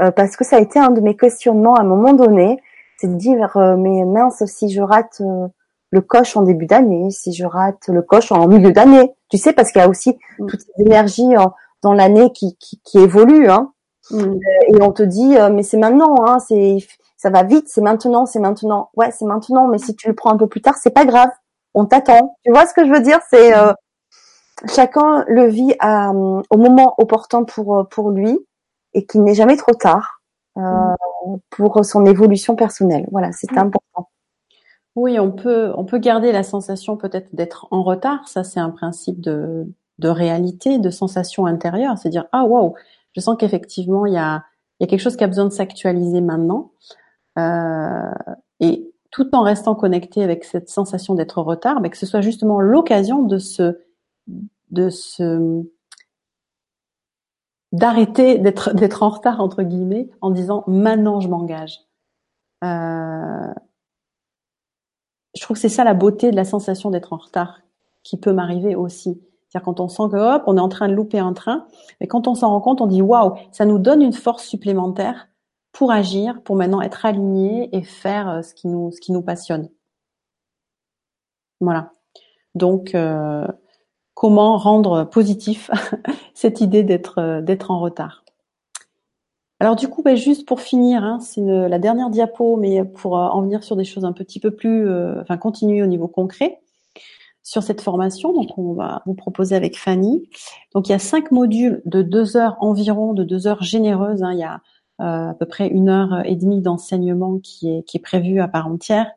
[0.00, 2.62] euh, parce que ça a été un de mes questionnements à un moment donné.
[2.98, 5.48] C'est de dire, euh, mais mince, si je rate euh,
[5.90, 9.52] le coche en début d'année, si je rate le coche en milieu d'année, tu sais,
[9.52, 10.46] parce qu'il y a aussi mm.
[10.46, 11.52] toute cette énergie en,
[11.82, 13.48] dans l'année qui, qui, qui, évolue.
[13.48, 13.72] Hein.
[14.10, 14.18] Mm.
[14.18, 16.78] Euh, et on te dit, euh, mais c'est maintenant, hein, c'est
[17.16, 18.90] ça va vite, c'est maintenant, c'est maintenant.
[18.94, 21.30] Ouais, c'est maintenant, mais si tu le prends un peu plus tard, c'est pas grave.
[21.74, 22.36] On t'attend.
[22.44, 23.20] Tu vois ce que je veux dire?
[23.30, 23.72] C'est euh,
[24.74, 28.38] chacun le vit à, au moment opportun pour pour lui
[28.92, 30.15] et qu'il n'est jamais trop tard
[31.50, 33.06] pour son évolution personnelle.
[33.10, 34.08] Voilà, c'est important.
[34.94, 38.26] Oui, on peut on peut garder la sensation peut-être d'être en retard.
[38.28, 39.66] Ça, c'est un principe de
[39.98, 42.74] de réalité, de sensation intérieure, c'est dire ah waouh,
[43.14, 44.44] je sens qu'effectivement il y a
[44.78, 46.72] il y a quelque chose qui a besoin de s'actualiser maintenant,
[47.38, 48.10] euh,
[48.60, 52.20] et tout en restant connecté avec cette sensation d'être en retard, mais que ce soit
[52.20, 53.78] justement l'occasion de se
[54.70, 55.62] de se
[57.76, 61.80] d'arrêter d'être en retard entre guillemets en disant maintenant je m'engage.
[62.64, 63.52] Euh,
[65.34, 67.60] je trouve que c'est ça la beauté de la sensation d'être en retard
[68.02, 69.20] qui peut m'arriver aussi.
[69.48, 71.66] C'est-à-dire quand on sent que hop, on est en train de louper un train,
[72.00, 75.28] mais quand on s'en rend compte, on dit waouh, ça nous donne une force supplémentaire
[75.72, 79.22] pour agir, pour maintenant être aligné et faire euh, ce qui nous ce qui nous
[79.22, 79.68] passionne.
[81.60, 81.92] Voilà.
[82.54, 83.46] Donc euh,
[84.16, 85.70] comment rendre positif
[86.34, 88.24] cette idée d'être euh, d'être en retard.
[89.60, 93.40] Alors du coup, ben, juste pour finir, hein, c'est la dernière diapo, mais pour en
[93.42, 94.86] venir sur des choses un petit peu plus,
[95.18, 96.60] enfin continuer au niveau concret
[97.46, 98.32] sur cette formation.
[98.32, 100.28] Donc, on va vous proposer avec Fanny.
[100.74, 104.24] Donc, il y a cinq modules de deux heures environ, de deux heures généreuses.
[104.24, 104.32] Hein.
[104.32, 104.60] Il y a
[105.00, 108.48] euh, à peu près une heure et demie d'enseignement qui est, qui est prévu à
[108.48, 109.12] part entière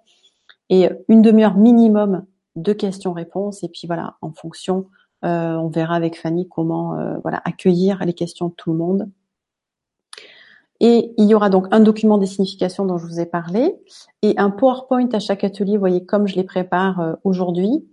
[0.69, 2.23] et une demi-heure minimum
[2.55, 3.63] de questions-réponses.
[3.63, 4.87] Et puis voilà, en fonction,
[5.25, 9.09] euh, on verra avec Fanny comment euh, voilà accueillir les questions de tout le monde.
[10.81, 13.75] Et il y aura donc un document des significations dont je vous ai parlé
[14.21, 17.85] et un PowerPoint à chaque atelier, vous voyez comme je les prépare aujourd'hui,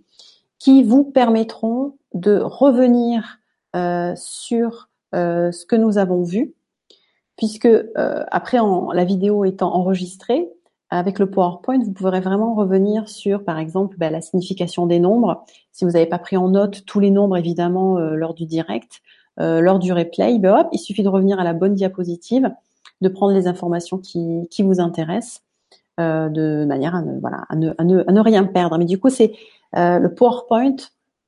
[0.57, 3.39] qui vous permettront de revenir
[3.75, 6.53] euh, sur euh, ce que nous avons vu,
[7.35, 8.57] puisque euh, après
[8.93, 10.49] la vidéo étant enregistrée,
[10.89, 15.43] avec le PowerPoint, vous pourrez vraiment revenir sur, par exemple, bah, la signification des nombres.
[15.71, 19.01] Si vous n'avez pas pris en note tous les nombres, évidemment, lors du direct,
[19.37, 22.51] lors du replay, bah, hop, il suffit de revenir à la bonne diapositive,
[23.01, 25.43] de prendre les informations qui, qui vous intéressent,
[25.97, 28.77] de manière à ne, voilà, à ne, à ne, à ne rien perdre.
[28.77, 29.33] Mais du coup, c'est
[29.75, 30.75] euh, le PowerPoint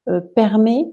[0.08, 0.90] euh, permet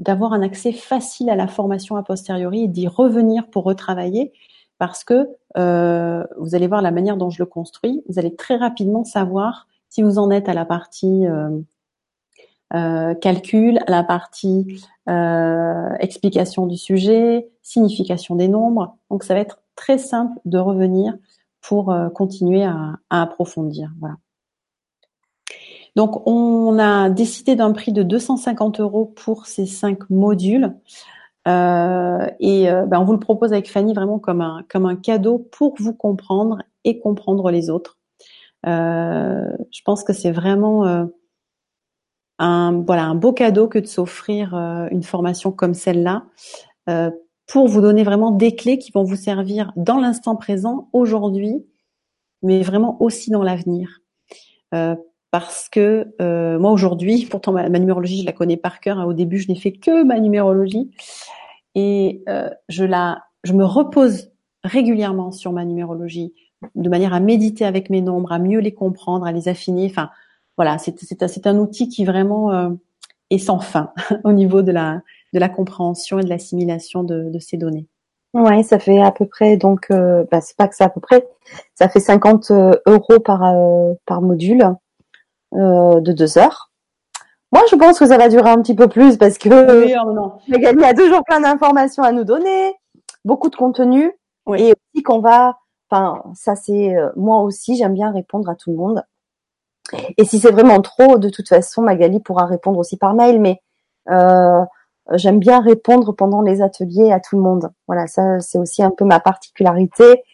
[0.00, 4.32] d'avoir un accès facile à la formation a posteriori et d'y revenir pour retravailler
[4.78, 8.56] parce que euh, vous allez voir la manière dont je le construis, vous allez très
[8.56, 11.24] rapidement savoir si vous en êtes à la partie
[13.20, 14.84] calcul, à la partie
[16.00, 18.96] explication du sujet, signification des nombres.
[19.08, 21.16] Donc ça va être très simple de revenir
[21.60, 23.92] pour continuer à, à approfondir.
[24.00, 24.16] Voilà.
[25.96, 30.74] Donc, on a décidé d'un prix de 250 euros pour ces cinq modules.
[31.46, 34.96] Euh, et euh, ben, on vous le propose avec Fanny vraiment comme un, comme un
[34.96, 37.98] cadeau pour vous comprendre et comprendre les autres.
[38.66, 41.04] Euh, je pense que c'est vraiment euh,
[42.38, 46.24] un, voilà, un beau cadeau que de s'offrir euh, une formation comme celle-là
[47.46, 51.66] pour vous donner vraiment des clés qui vont vous servir dans l'instant présent, aujourd'hui,
[52.42, 54.00] mais vraiment aussi dans l'avenir.
[55.34, 58.98] Euh, parce que euh, moi aujourd'hui, pourtant ma, numérologie, je la connais par cœur.
[58.98, 59.04] Hein.
[59.04, 60.90] Au début, je n'ai fait que ma numérologie
[61.74, 64.30] et euh, je la, je me repose
[64.62, 66.34] régulièrement sur ma numérologie
[66.74, 69.86] de manière à méditer avec mes nombres, à mieux les comprendre, à les affiner.
[69.90, 70.10] Enfin,
[70.56, 72.70] voilà, c'est c'est un outil qui vraiment euh,
[73.30, 73.92] est sans fin
[74.24, 75.02] au niveau de la
[75.32, 77.88] de la compréhension et de l'assimilation de, de, ces données.
[78.34, 81.00] Ouais, ça fait à peu près donc, euh, bah, c'est pas que ça à peu
[81.00, 81.26] près,
[81.74, 82.52] ça fait 50
[82.86, 83.52] euros par
[84.06, 84.64] par module.
[85.54, 86.72] Euh, de deux heures.
[87.52, 90.84] Moi, je pense que ça va durer un petit peu plus parce que oui, oh
[90.84, 92.74] a toujours plein d'informations à nous donner,
[93.24, 94.10] beaucoup de contenu,
[94.56, 95.56] et aussi qu'on va,
[95.88, 99.04] enfin, ça c'est euh, moi aussi, j'aime bien répondre à tout le monde.
[100.18, 103.60] Et si c'est vraiment trop, de toute façon, Magali pourra répondre aussi par mail, mais
[104.10, 104.64] euh,
[105.12, 107.70] j'aime bien répondre pendant les ateliers à tout le monde.
[107.86, 110.24] Voilà, ça c'est aussi un peu ma particularité,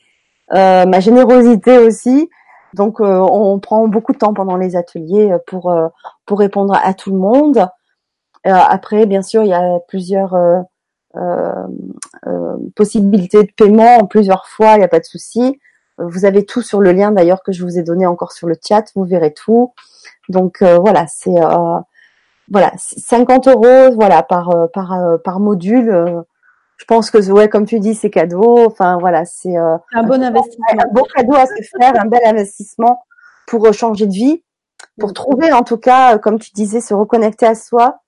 [0.54, 2.30] euh, ma générosité aussi.
[2.74, 5.74] Donc on prend beaucoup de temps pendant les ateliers pour
[6.26, 7.68] pour répondre à tout le monde.
[8.44, 10.36] après, bien sûr, il y a plusieurs
[12.76, 15.58] possibilités de paiement en plusieurs fois, il n'y a pas de souci.
[15.98, 18.54] Vous avez tout sur le lien d'ailleurs que je vous ai donné encore sur le
[18.66, 19.74] chat, vous verrez tout.
[20.28, 21.38] Donc voilà, c'est
[22.50, 26.24] voilà 50 euros voilà par par par module
[26.80, 28.64] je pense que ouais, comme tu dis, c'est cadeau.
[28.66, 32.22] Enfin voilà, c'est euh, un bon investissement, un bon cadeau à se faire, un bel
[32.24, 33.04] investissement
[33.46, 34.42] pour euh, changer de vie,
[34.98, 37.98] pour trouver en tout cas, euh, comme tu disais, se reconnecter à soi,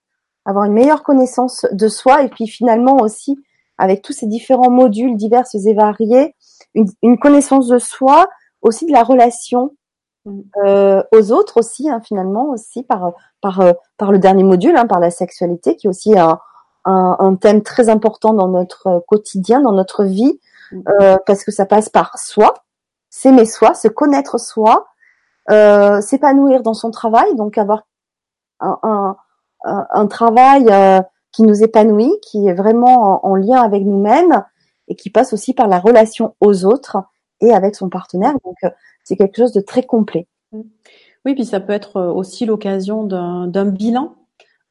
[0.46, 3.38] avoir une meilleure connaissance de soi et puis finalement aussi
[3.76, 6.34] avec tous ces différents modules diverses et variés,
[6.74, 8.26] une, une connaissance de soi,
[8.62, 9.72] aussi de la relation
[10.24, 10.40] mm.
[10.64, 13.12] euh, aux autres aussi, hein, finalement aussi par
[13.42, 13.62] par
[13.98, 16.38] par le dernier module, hein, par la sexualité, qui est aussi un
[16.84, 20.40] un, un, thème très important dans notre quotidien, dans notre vie,
[20.72, 20.82] mm.
[20.88, 22.54] euh, parce que ça passe par soi,
[23.10, 24.86] s'aimer soi, se connaître soi,
[25.50, 27.82] euh, s'épanouir dans son travail, donc avoir
[28.60, 29.16] un, un,
[29.64, 31.00] un travail euh,
[31.32, 34.44] qui nous épanouit, qui est vraiment en, lien avec nous-mêmes
[34.88, 36.98] et qui passe aussi par la relation aux autres
[37.40, 38.34] et avec son partenaire.
[38.44, 38.70] Donc euh,
[39.04, 40.28] c'est quelque chose de très complet.
[41.24, 44.21] Oui, puis ça peut être aussi l'occasion d'un bilan euh,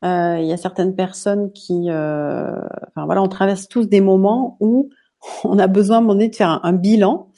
[0.04, 2.52] il y a certaines personnes qui, euh,
[2.88, 4.90] enfin voilà, on traverse tous des moments où
[5.44, 7.30] on a besoin à un moment donné de faire un, bilan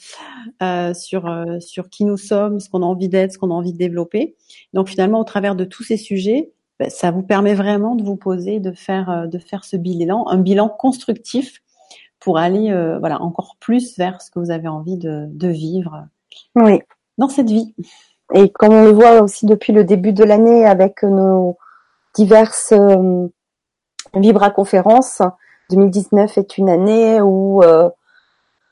[0.62, 3.54] euh, sur euh, sur qui nous sommes, ce qu'on a envie d'être, ce qu'on a
[3.54, 4.36] envie de développer.
[4.72, 8.16] Donc finalement, au travers de tous ces sujets, ben, ça vous permet vraiment de vous
[8.16, 11.60] poser, de faire euh, de faire ce bilan, un bilan constructif
[12.20, 16.06] pour aller voilà encore plus vers ce que vous avez envie de, de vivre.
[16.54, 16.80] Oui.
[17.18, 17.74] Dans cette vie.
[18.32, 21.58] Et comme on le voit aussi depuis le début de l'année avec nos
[22.14, 23.28] diverses euh,
[24.14, 25.22] vibraconférences.
[25.70, 27.88] 2019 est une année où euh,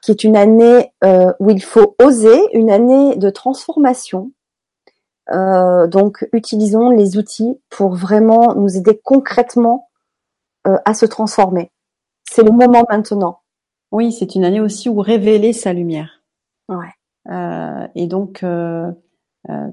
[0.02, 4.32] qui est une année euh, où il faut oser, une année de transformation.
[5.31, 9.89] Euh, donc, utilisons les outils pour vraiment nous aider concrètement
[10.66, 11.70] euh, à se transformer.
[12.28, 13.40] C'est le moment maintenant.
[13.93, 16.23] Oui, c'est une année aussi où révéler sa lumière.
[16.69, 16.93] Ouais.
[17.31, 18.44] Euh, et donc,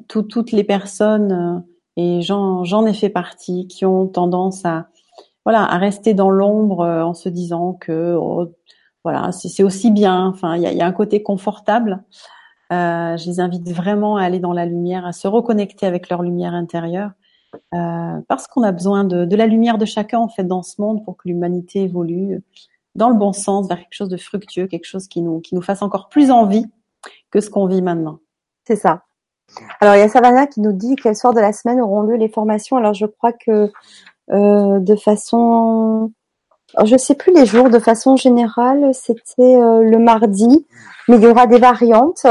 [0.08, 1.66] tout, toutes les personnes
[2.00, 4.88] et j'en ai fait partie, qui ont tendance à
[5.44, 8.48] voilà à rester dans l'ombre euh, en se disant que oh,
[9.04, 10.28] voilà c'est aussi bien.
[10.28, 12.02] Enfin, il y a, y a, un côté confortable.
[12.72, 16.22] Euh, je les invite vraiment à aller dans la lumière, à se reconnecter avec leur
[16.22, 17.12] lumière intérieure,
[17.74, 20.80] euh, parce qu'on a besoin de, de, la lumière de chacun en fait dans ce
[20.80, 22.42] monde pour que l'humanité évolue
[22.96, 25.62] dans le bon sens vers quelque chose de fructueux, quelque chose qui nous qui nous
[25.62, 26.66] fasse encore plus envie
[27.30, 28.20] que ce qu'on vit maintenant.
[28.66, 29.04] C'est ça.
[29.82, 32.16] Alors il y a Savannah qui nous dit quel soir de la semaine auront lieu
[32.16, 32.78] les formations.
[32.78, 33.72] Alors je crois que
[34.32, 36.12] euh, de façon,
[36.84, 37.70] je sais plus les jours.
[37.70, 40.68] De façon générale, c'était euh, le mardi,
[41.08, 42.26] mais il y aura des variantes.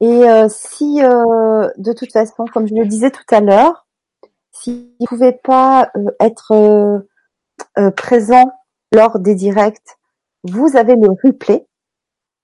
[0.00, 3.86] Et euh, si de toute façon, comme je le disais tout à l'heure,
[4.52, 5.90] si vous ne pouvez pas
[6.20, 7.04] être
[7.96, 8.52] présent
[8.92, 9.96] lors des directs,
[10.44, 11.66] vous avez le replay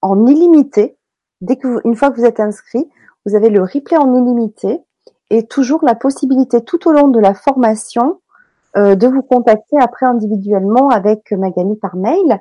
[0.01, 0.97] en illimité.
[1.41, 2.89] Dès que une fois que vous êtes inscrit,
[3.27, 4.81] vous avez le replay en illimité
[5.31, 8.21] et toujours la possibilité tout au long de la formation
[8.77, 12.41] euh, de vous contacter après individuellement avec Magali par mail.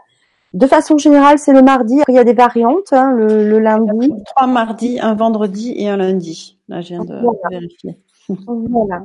[0.53, 2.01] De façon générale, c'est le mardi.
[2.07, 4.11] Il y a des variantes, hein, le, lundi.
[4.26, 6.57] Trois mardis, un vendredi et un lundi.
[6.68, 7.99] Là, je viens de vérifier.
[8.47, 9.03] Voilà.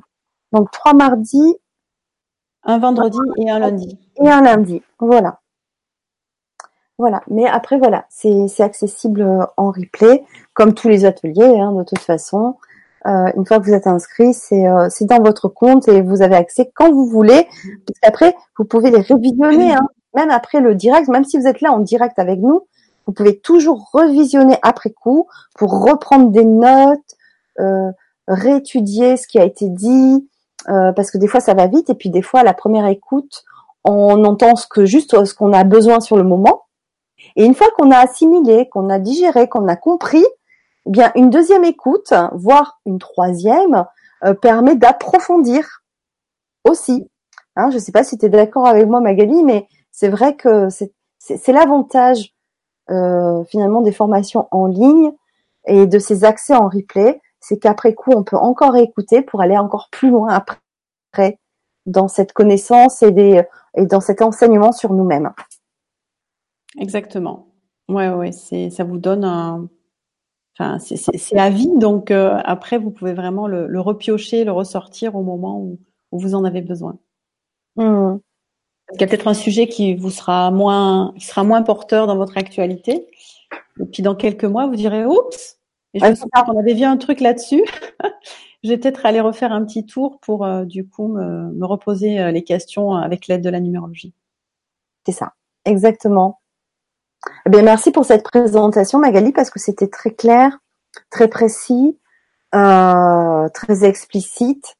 [0.52, 1.56] Donc trois mardis,
[2.62, 3.98] un vendredi et un lundi.
[4.22, 4.82] Et un lundi.
[4.98, 5.40] Voilà.
[6.98, 7.22] Voilà.
[7.28, 11.98] Mais après, voilà, c'est accessible euh, en replay comme tous les ateliers, hein, de toute
[11.98, 12.56] façon.
[13.06, 16.22] Euh, une fois que vous êtes inscrit, c'est euh, c'est dans votre compte et vous
[16.22, 17.48] avez accès quand vous voulez.
[18.00, 21.72] Qu'après, vous pouvez les révisionner, hein, même après le direct, même si vous êtes là
[21.72, 22.62] en direct avec nous,
[23.06, 25.26] vous pouvez toujours revisionner après coup
[25.56, 27.16] pour reprendre des notes,
[28.28, 30.26] réétudier ce qui a été dit,
[30.66, 33.44] parce que des fois ça va vite et puis des fois la première écoute,
[33.84, 36.63] on entend ce que juste ce qu'on a besoin sur le moment.
[37.36, 40.24] Et une fois qu'on a assimilé, qu'on a digéré, qu'on a compris,
[40.86, 43.86] eh bien une deuxième écoute, voire une troisième,
[44.24, 45.82] euh, permet d'approfondir
[46.64, 47.08] aussi.
[47.56, 50.34] Hein, je ne sais pas si tu es d'accord avec moi, Magali, mais c'est vrai
[50.36, 52.34] que c'est l'avantage
[52.90, 55.12] euh, finalement des formations en ligne
[55.66, 59.56] et de ces accès en replay, c'est qu'après coup, on peut encore écouter pour aller
[59.56, 61.38] encore plus loin après
[61.86, 63.42] dans cette connaissance et, des,
[63.76, 65.32] et dans cet enseignement sur nous-mêmes.
[66.78, 67.48] Exactement.
[67.88, 69.68] Ouais, ouais, c'est ça vous donne un,
[70.56, 75.16] Enfin, c'est à vie, donc euh, après, vous pouvez vraiment le, le, repiocher, le ressortir
[75.16, 75.80] au moment où,
[76.12, 76.96] où vous en avez besoin.
[77.74, 78.18] Mmh.
[78.92, 82.16] Il y a peut-être un sujet qui vous sera moins, qui sera moins porteur dans
[82.16, 83.08] votre actualité.
[83.80, 85.58] Et puis dans quelques mois, vous direz, oups,
[85.92, 87.64] Et je me souviens qu'on avait vu un truc là-dessus.
[88.62, 92.20] je vais peut-être aller refaire un petit tour pour euh, du coup me, me reposer
[92.20, 94.14] euh, les questions avec l'aide de la numérologie.
[95.04, 95.32] C'est ça,
[95.64, 96.38] exactement.
[97.46, 100.58] Eh bien, merci pour cette présentation, Magali, parce que c'était très clair,
[101.10, 101.98] très précis,
[102.54, 104.76] euh, très explicite.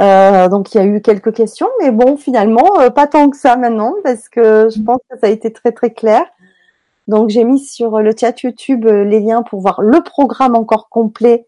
[0.00, 3.36] Euh, donc il y a eu quelques questions, mais bon, finalement, euh, pas tant que
[3.36, 6.24] ça maintenant, parce que je pense que ça a été très très clair.
[7.06, 10.88] Donc j'ai mis sur le chat YouTube euh, les liens pour voir le programme encore
[10.88, 11.46] complet,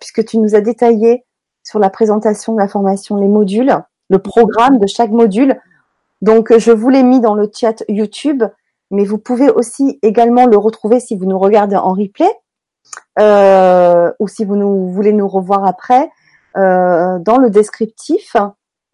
[0.00, 1.26] puisque tu nous as détaillé
[1.62, 3.76] sur la présentation de la formation les modules,
[4.08, 5.60] le programme de chaque module.
[6.22, 8.42] Donc je vous l'ai mis dans le chat YouTube,
[8.90, 12.30] mais vous pouvez aussi également le retrouver si vous nous regardez en replay,
[13.18, 16.10] ou si vous nous, voulez nous revoir après
[16.56, 18.34] euh, dans le descriptif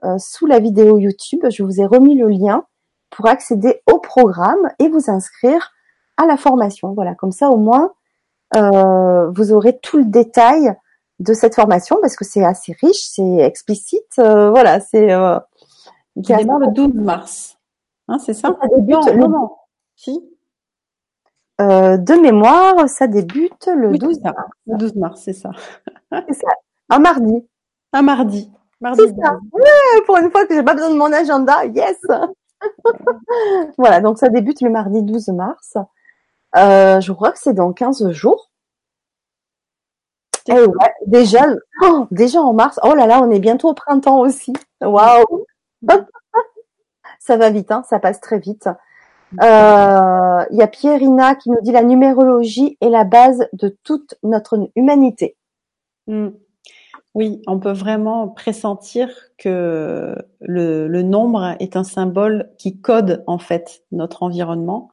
[0.05, 2.65] euh, sous la vidéo YouTube, je vous ai remis le lien
[3.11, 5.71] pour accéder au programme et vous inscrire
[6.17, 6.93] à la formation.
[6.93, 7.93] Voilà, comme ça au moins
[8.57, 10.75] euh, vous aurez tout le détail
[11.21, 14.15] de cette formation parce que c'est assez riche, c'est explicite.
[14.17, 15.13] voilà, c'est.
[15.13, 15.39] Euh,
[16.23, 17.59] qui démarre le 12 mars.
[18.09, 19.27] Hein, c'est ça, ça débute le...
[19.29, 19.51] non,
[20.03, 20.19] Si.
[21.61, 24.37] de mémoire, ça débute le 12 mars.
[24.67, 25.51] Le 12 mars, c'est ça.
[26.11, 26.49] c'est ça.
[26.89, 27.47] Un mardi.
[27.93, 28.51] Un mardi.
[28.81, 29.39] mardi c'est ça.
[30.07, 32.01] pour une fois que j'ai pas besoin de mon agenda, yes.
[33.79, 35.77] voilà, donc ça débute le mardi 12 mars.
[36.57, 38.51] Euh, je crois que c'est dans 15 jours.
[40.49, 41.47] Eh ouais, déjà,
[41.83, 42.81] oh, déjà en mars.
[42.83, 44.53] Oh là là, on est bientôt au printemps aussi.
[44.81, 45.47] Waouh.
[47.21, 48.69] ça va vite, hein, ça passe très vite.
[49.41, 54.15] Euh, il y a Pierrina qui nous dit la numérologie est la base de toute
[54.23, 55.37] notre humanité.
[56.07, 56.31] Hmm.
[57.15, 63.85] Oui, on peut vraiment pressentir que le, nombre est un symbole qui code en fait
[63.93, 64.91] notre environnement.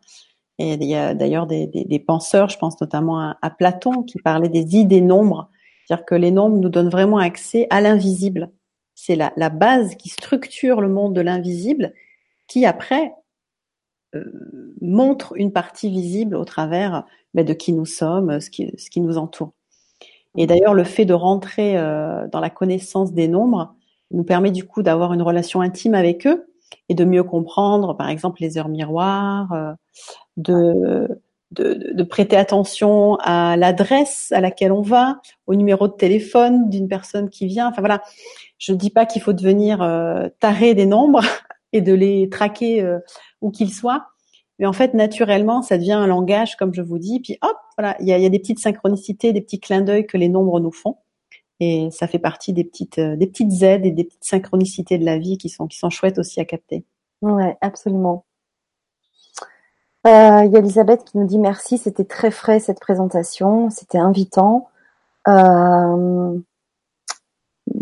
[0.58, 4.76] Et il y a d'ailleurs des, penseurs, je pense notamment à, Platon, qui parlait des
[4.76, 5.50] idées nombres,
[5.86, 8.52] c'est-à-dire que les nombres nous donnent vraiment accès à l'invisible.
[8.96, 11.94] C'est la, base qui structure le monde de l'invisible,
[12.48, 13.14] qui après
[14.16, 14.24] euh,
[14.82, 19.02] montre une partie visible au travers ben, de qui nous sommes, ce qui, ce qui
[19.02, 19.52] nous entoure.
[20.38, 23.76] Et d'ailleurs, le fait de rentrer euh, dans la connaissance des nombres
[24.12, 26.48] nous permet du coup d'avoir une relation intime avec eux
[26.88, 29.74] et de mieux comprendre, par exemple, les heures miroirs, euh,
[30.38, 31.08] de,
[31.52, 36.88] de, de, prêter attention à l'adresse à laquelle on va, au numéro de téléphone d'une
[36.88, 37.68] personne qui vient.
[37.68, 38.02] Enfin voilà,
[38.60, 41.22] je ne dis pas qu'il faut devenir euh, taré des nombres
[41.74, 42.84] et de les traquer
[43.42, 44.08] où qu'ils soient,
[44.60, 47.22] mais en fait, naturellement, ça devient un langage, comme je vous dis.
[47.22, 50.28] Puis hop, voilà, il y a, des petites synchronicités, des petits clins d'œil que les
[50.28, 50.98] nombres nous font.
[51.62, 55.06] Et ça fait partie des petites, euh, des petites aides et des petites synchronicités de
[55.06, 56.86] la vie qui sont, qui sont chouettes aussi à capter.
[57.22, 58.26] Ouais, absolument.
[60.08, 63.98] Euh, il y a Elisabeth qui nous dit merci, c'était très frais cette présentation, c'était
[63.98, 64.70] invitant.
[65.28, 66.38] Euh,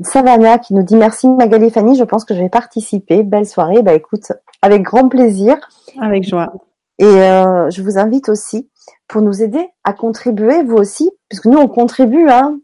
[0.03, 3.21] Savannah qui nous dit merci Magali et Fanny, je pense que je vais participer.
[3.23, 3.83] Belle soirée.
[3.83, 4.31] Bah écoute,
[4.61, 5.57] avec grand plaisir.
[6.01, 6.53] Avec joie.
[6.99, 8.69] Et euh, je vous invite aussi
[9.07, 12.59] pour nous aider à contribuer, vous aussi, puisque nous on contribue hein,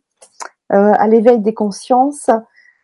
[0.71, 2.29] euh, à l'éveil des consciences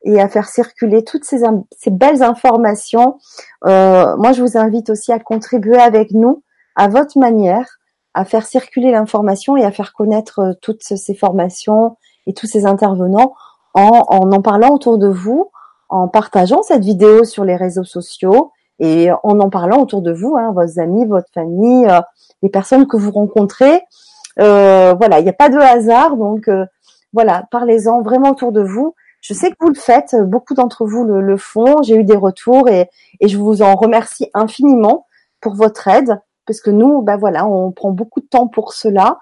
[0.03, 1.41] et à faire circuler toutes ces,
[1.77, 3.17] ces belles informations.
[3.65, 6.43] Euh, moi, je vous invite aussi à contribuer avec nous
[6.75, 7.79] à votre manière,
[8.13, 12.65] à faire circuler l'information et à faire connaître euh, toutes ces formations et tous ces
[12.65, 13.33] intervenants
[13.73, 15.51] en, en en parlant autour de vous,
[15.89, 20.35] en partageant cette vidéo sur les réseaux sociaux et en en parlant autour de vous,
[20.37, 22.01] hein, vos amis, votre famille, euh,
[22.41, 23.81] les personnes que vous rencontrez.
[24.39, 26.65] Euh, voilà, il n'y a pas de hasard, donc euh,
[27.11, 28.95] voilà, parlez-en vraiment autour de vous.
[29.21, 31.81] Je sais que vous le faites, beaucoup d'entre vous le, font.
[31.83, 32.89] J'ai eu des retours et,
[33.19, 35.05] et, je vous en remercie infiniment
[35.41, 39.19] pour votre aide, parce que nous, ben voilà, on prend beaucoup de temps pour cela.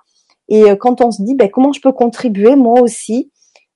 [0.49, 3.31] Et quand on se dit, ben, comment je peux contribuer moi aussi,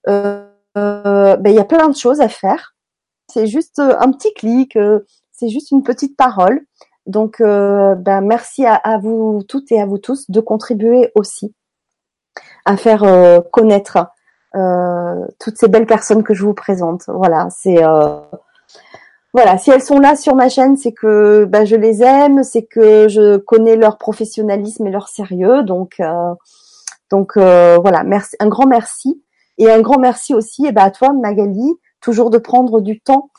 [0.06, 0.46] ben,
[0.76, 2.76] il y a plein de choses à faire.
[3.28, 4.78] C'est juste un petit clic,
[5.42, 6.62] c'est juste une petite parole.
[7.08, 11.56] Donc, euh, ben, merci à, vous toutes et à vous tous de contribuer aussi
[12.64, 13.98] à faire euh, connaître
[14.56, 17.06] euh, toutes ces belles personnes que je vous présente.
[17.08, 17.82] Voilà, c'est
[19.34, 22.64] voilà, si elles sont là sur ma chaîne, c'est que ben, je les aime, c'est
[22.64, 25.64] que je connais leur professionnalisme et leur sérieux.
[25.64, 26.02] Donc,
[27.10, 28.04] donc voilà,
[28.40, 29.24] un grand merci
[29.58, 33.32] et un grand merci aussi, eh ben, à toi Magali, toujours de prendre du temps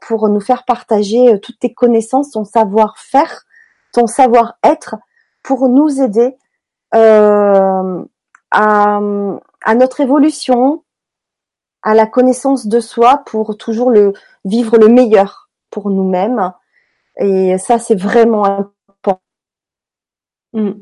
[0.00, 3.46] pour nous faire partager euh, toutes tes connaissances, ton savoir-faire,
[3.92, 4.96] ton savoir-être,
[5.42, 6.36] pour nous aider
[6.94, 8.04] euh,
[8.50, 9.00] à,
[9.64, 10.84] à, notre évolution,
[11.82, 14.12] à la connaissance de soi, pour toujours le
[14.44, 16.52] vivre le meilleur pour nous-mêmes.
[17.18, 19.20] Et ça, c'est vraiment important.
[20.52, 20.72] Mm.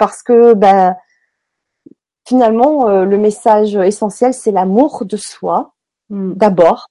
[0.00, 0.96] parce que ben,
[2.30, 5.72] finalement, euh, le message essentiel, c'est l'amour de soi,
[6.10, 6.34] mm.
[6.34, 6.88] d'abord.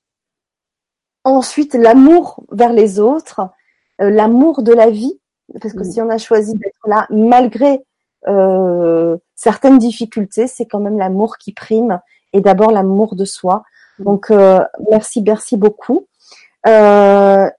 [1.24, 3.40] Ensuite, l'amour vers les autres,
[4.02, 5.18] euh, l'amour de la vie,
[5.61, 5.91] parce que mm.
[5.91, 7.86] si on a choisi d'être là, malgré
[8.28, 12.02] euh, certaines difficultés, c'est quand même l'amour qui prime,
[12.34, 13.64] et d'abord l'amour de soi.
[13.99, 14.03] Mm.
[14.03, 14.34] Donc,
[14.91, 16.06] merci, merci beaucoup.
[16.68, 17.49] Euh,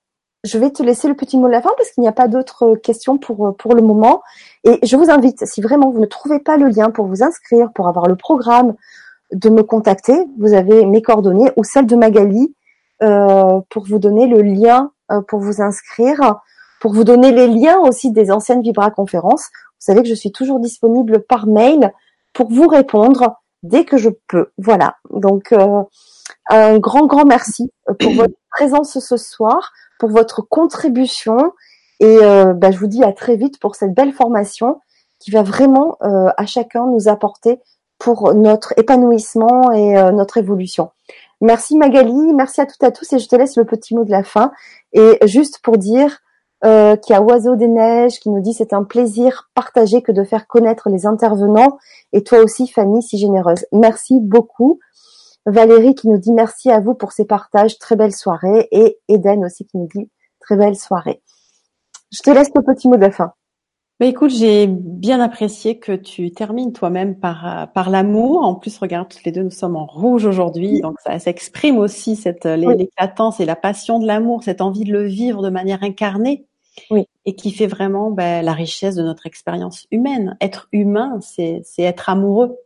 [0.45, 2.29] je vais te laisser le petit mot de la fin parce qu'il n'y a pas
[2.29, 4.23] d'autres questions pour, pour le moment.
[4.65, 7.71] Et je vous invite, si vraiment vous ne trouvez pas le lien pour vous inscrire,
[7.75, 8.75] pour avoir le programme,
[9.33, 10.17] de me contacter.
[10.39, 12.55] Vous avez mes coordonnées ou celles de Magali
[13.03, 16.41] euh, pour vous donner le lien euh, pour vous inscrire,
[16.81, 19.45] pour vous donner les liens aussi des anciennes Vibra conférences.
[19.45, 21.93] Vous savez que je suis toujours disponible par mail
[22.33, 24.51] pour vous répondre dès que je peux.
[24.59, 24.97] Voilà.
[25.11, 25.83] Donc euh,
[26.49, 31.53] un grand grand merci pour votre présence ce soir pour votre contribution.
[32.01, 34.81] Et euh, bah, je vous dis à très vite pour cette belle formation
[35.21, 37.61] qui va vraiment euh, à chacun nous apporter
[37.99, 40.91] pour notre épanouissement et euh, notre évolution.
[41.43, 44.05] Merci Magali, merci à toutes et à tous et je te laisse le petit mot
[44.05, 44.51] de la fin.
[44.95, 46.19] Et juste pour dire
[46.63, 50.25] qu'il y a Oiseau des Neiges qui nous dit c'est un plaisir partagé que de
[50.25, 51.79] faire connaître les intervenants
[52.13, 53.65] et toi aussi Fanny si généreuse.
[53.73, 54.79] Merci beaucoup.
[55.47, 58.69] Valérie qui nous dit merci à vous pour ces partages, très belle soirée.
[58.71, 60.11] Et Eden aussi qui nous dit
[60.41, 61.23] très belle soirée.
[62.13, 63.33] Je te laisse le petit mot de la fin.
[64.01, 68.43] Bah écoute, j'ai bien apprécié que tu termines toi-même par par l'amour.
[68.43, 72.17] En plus, regarde, toutes les deux, nous sommes en rouge aujourd'hui, donc ça s'exprime aussi
[72.17, 76.47] cette l'éclatance et la passion de l'amour, cette envie de le vivre de manière incarnée,
[76.91, 77.05] oui.
[77.27, 80.35] et qui fait vraiment bah, la richesse de notre expérience humaine.
[80.41, 82.57] Être humain, c'est c'est être amoureux,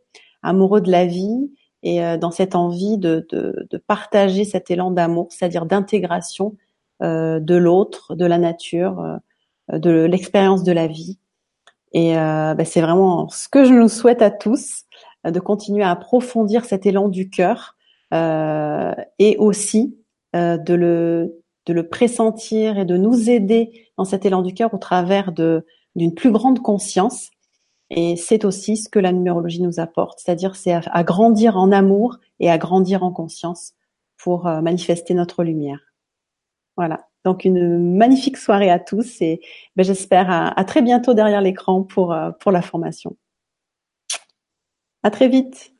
[0.41, 1.51] amoureux de la vie,
[1.85, 6.57] et euh, dans cette envie de, de, de partager cet élan d'amour, c'est-à-dire d'intégration
[7.03, 8.99] euh, de l'autre, de la nature,
[9.71, 11.19] euh, de l'expérience de la vie.
[11.93, 14.83] Et bah, c'est vraiment ce que je nous souhaite à tous,
[15.23, 17.77] de continuer à approfondir cet élan du cœur
[18.11, 19.97] et aussi
[20.33, 24.77] de le de le pressentir et de nous aider dans cet élan du cœur au
[24.77, 27.29] travers de d'une plus grande conscience
[27.89, 32.17] et c'est aussi ce que la numérologie nous apporte, c'est-à-dire c'est à, grandir en amour
[32.39, 33.73] et à grandir en conscience
[34.17, 35.93] pour euh, manifester notre lumière.
[36.77, 37.07] Voilà.
[37.23, 39.39] Donc une magnifique soirée à tous et
[39.75, 43.15] ben, j'espère à, très bientôt derrière l'écran pour, euh, pour la formation.
[45.03, 45.74] À très vite.